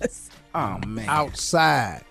[0.00, 0.30] Yes.
[0.54, 1.08] Oh man.
[1.08, 2.02] Outside.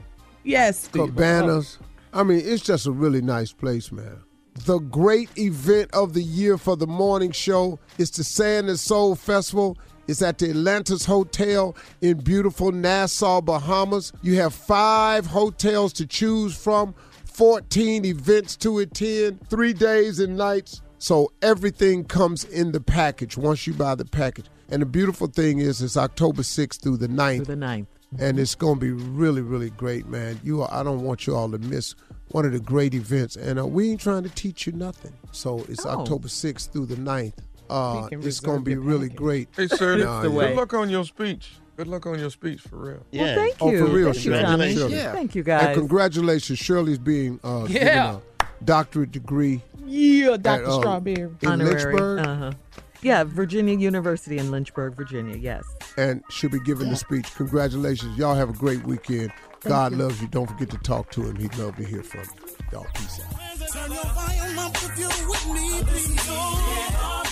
[0.44, 1.08] Yes, Steve.
[1.08, 1.80] Cabanas.
[2.12, 4.24] I mean, it's just a really nice place, man.
[4.66, 9.16] The great event of the year for the morning show is the Sand and Soul
[9.16, 9.78] Festival.
[10.08, 14.12] It's at the Atlantis Hotel in beautiful Nassau, Bahamas.
[14.24, 16.96] You have five hotels to choose from,
[17.26, 20.82] 14 events to attend, three days and nights.
[20.98, 24.48] So everything comes in the package once you buy the package.
[24.70, 27.88] And the beautiful thing is, it's October 6th through the 9th To the ninth.
[28.18, 30.40] And it's going to be really, really great, man.
[30.44, 31.96] You, are, I don't want you all to miss
[32.30, 35.14] one of the great events, and uh, we ain't trying to teach you nothing.
[35.32, 36.00] So it's Oh.
[36.00, 37.34] October sixth through the 9th.
[37.70, 39.18] Uh, it's going to be really package.
[39.18, 39.50] great.
[39.56, 40.48] Hey, Shirley, Nah, the yeah.
[40.48, 41.52] good luck on your speech.
[41.78, 43.06] Good luck on your speech for real.
[43.12, 43.24] Yeah.
[43.24, 43.86] Well, thank Oh, you.
[43.86, 44.42] for real, Thank you, Shirley.
[44.44, 44.58] Tommy.
[44.66, 44.92] Congratulations.
[44.94, 45.12] Yeah.
[45.14, 45.64] Thank you, guys.
[45.68, 48.20] And congratulations, Shirley's being uh, given Yeah.
[48.42, 50.66] a doctorate degree Yeah, Dr.
[50.66, 51.30] uh, Strawberry.
[51.42, 51.74] in Honorary.
[51.94, 52.52] Lynchburg, Uh-huh.
[53.02, 55.38] Yeah, Virginia University in Lynchburg, Virginia.
[55.38, 55.64] Yes.
[55.98, 57.34] and she'll be giving the speech.
[57.36, 59.32] Congratulations, y'all have a great weekend.
[59.62, 60.28] God loves you.
[60.28, 61.36] Don't forget to talk to him.
[61.36, 62.56] He'd love to hear from you.
[62.72, 63.72] Y'all peace out.
[63.74, 66.26] Turn your volume up if you're with me, please.
[66.30, 67.24] Oh,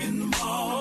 [0.00, 0.74] in the morning.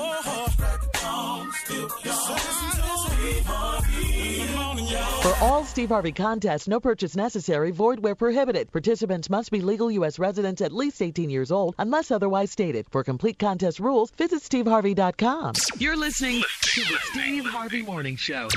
[4.94, 8.72] For all Steve Harvey contests, no purchase necessary, void where prohibited.
[8.72, 10.20] Participants must be legal U.S.
[10.20, 12.86] residents at least 18 years old unless otherwise stated.
[12.92, 15.54] For complete contest rules, visit steveharvey.com.
[15.78, 18.50] You're listening to the Steve Harvey Morning Show.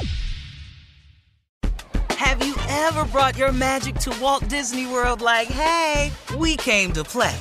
[2.11, 7.05] Have you ever brought your magic to Walt Disney World like, hey, we came to
[7.05, 7.37] play?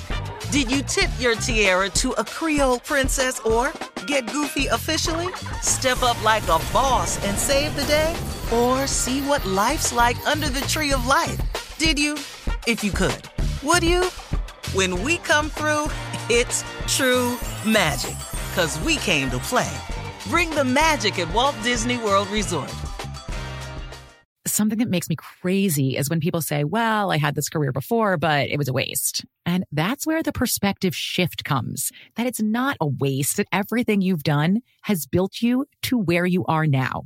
[0.52, 3.74] Did you tip your tiara to a Creole princess or
[4.06, 5.34] get goofy officially?
[5.62, 8.16] Step up like a boss and save the day?
[8.54, 11.76] Or see what life's like under the tree of life?
[11.78, 12.14] Did you?
[12.68, 13.22] If you could.
[13.64, 14.06] Would you?
[14.74, 15.90] When we come through,
[16.30, 18.16] it's true magic.
[18.54, 19.72] Cause we came to play.
[20.30, 22.72] Bring the magic at Walt Disney World Resort.
[24.46, 28.16] Something that makes me crazy is when people say, well, I had this career before,
[28.16, 29.26] but it was a waste.
[29.46, 34.24] And that's where the perspective shift comes that it's not a waste, that everything you've
[34.24, 37.06] done has built you to where you are now.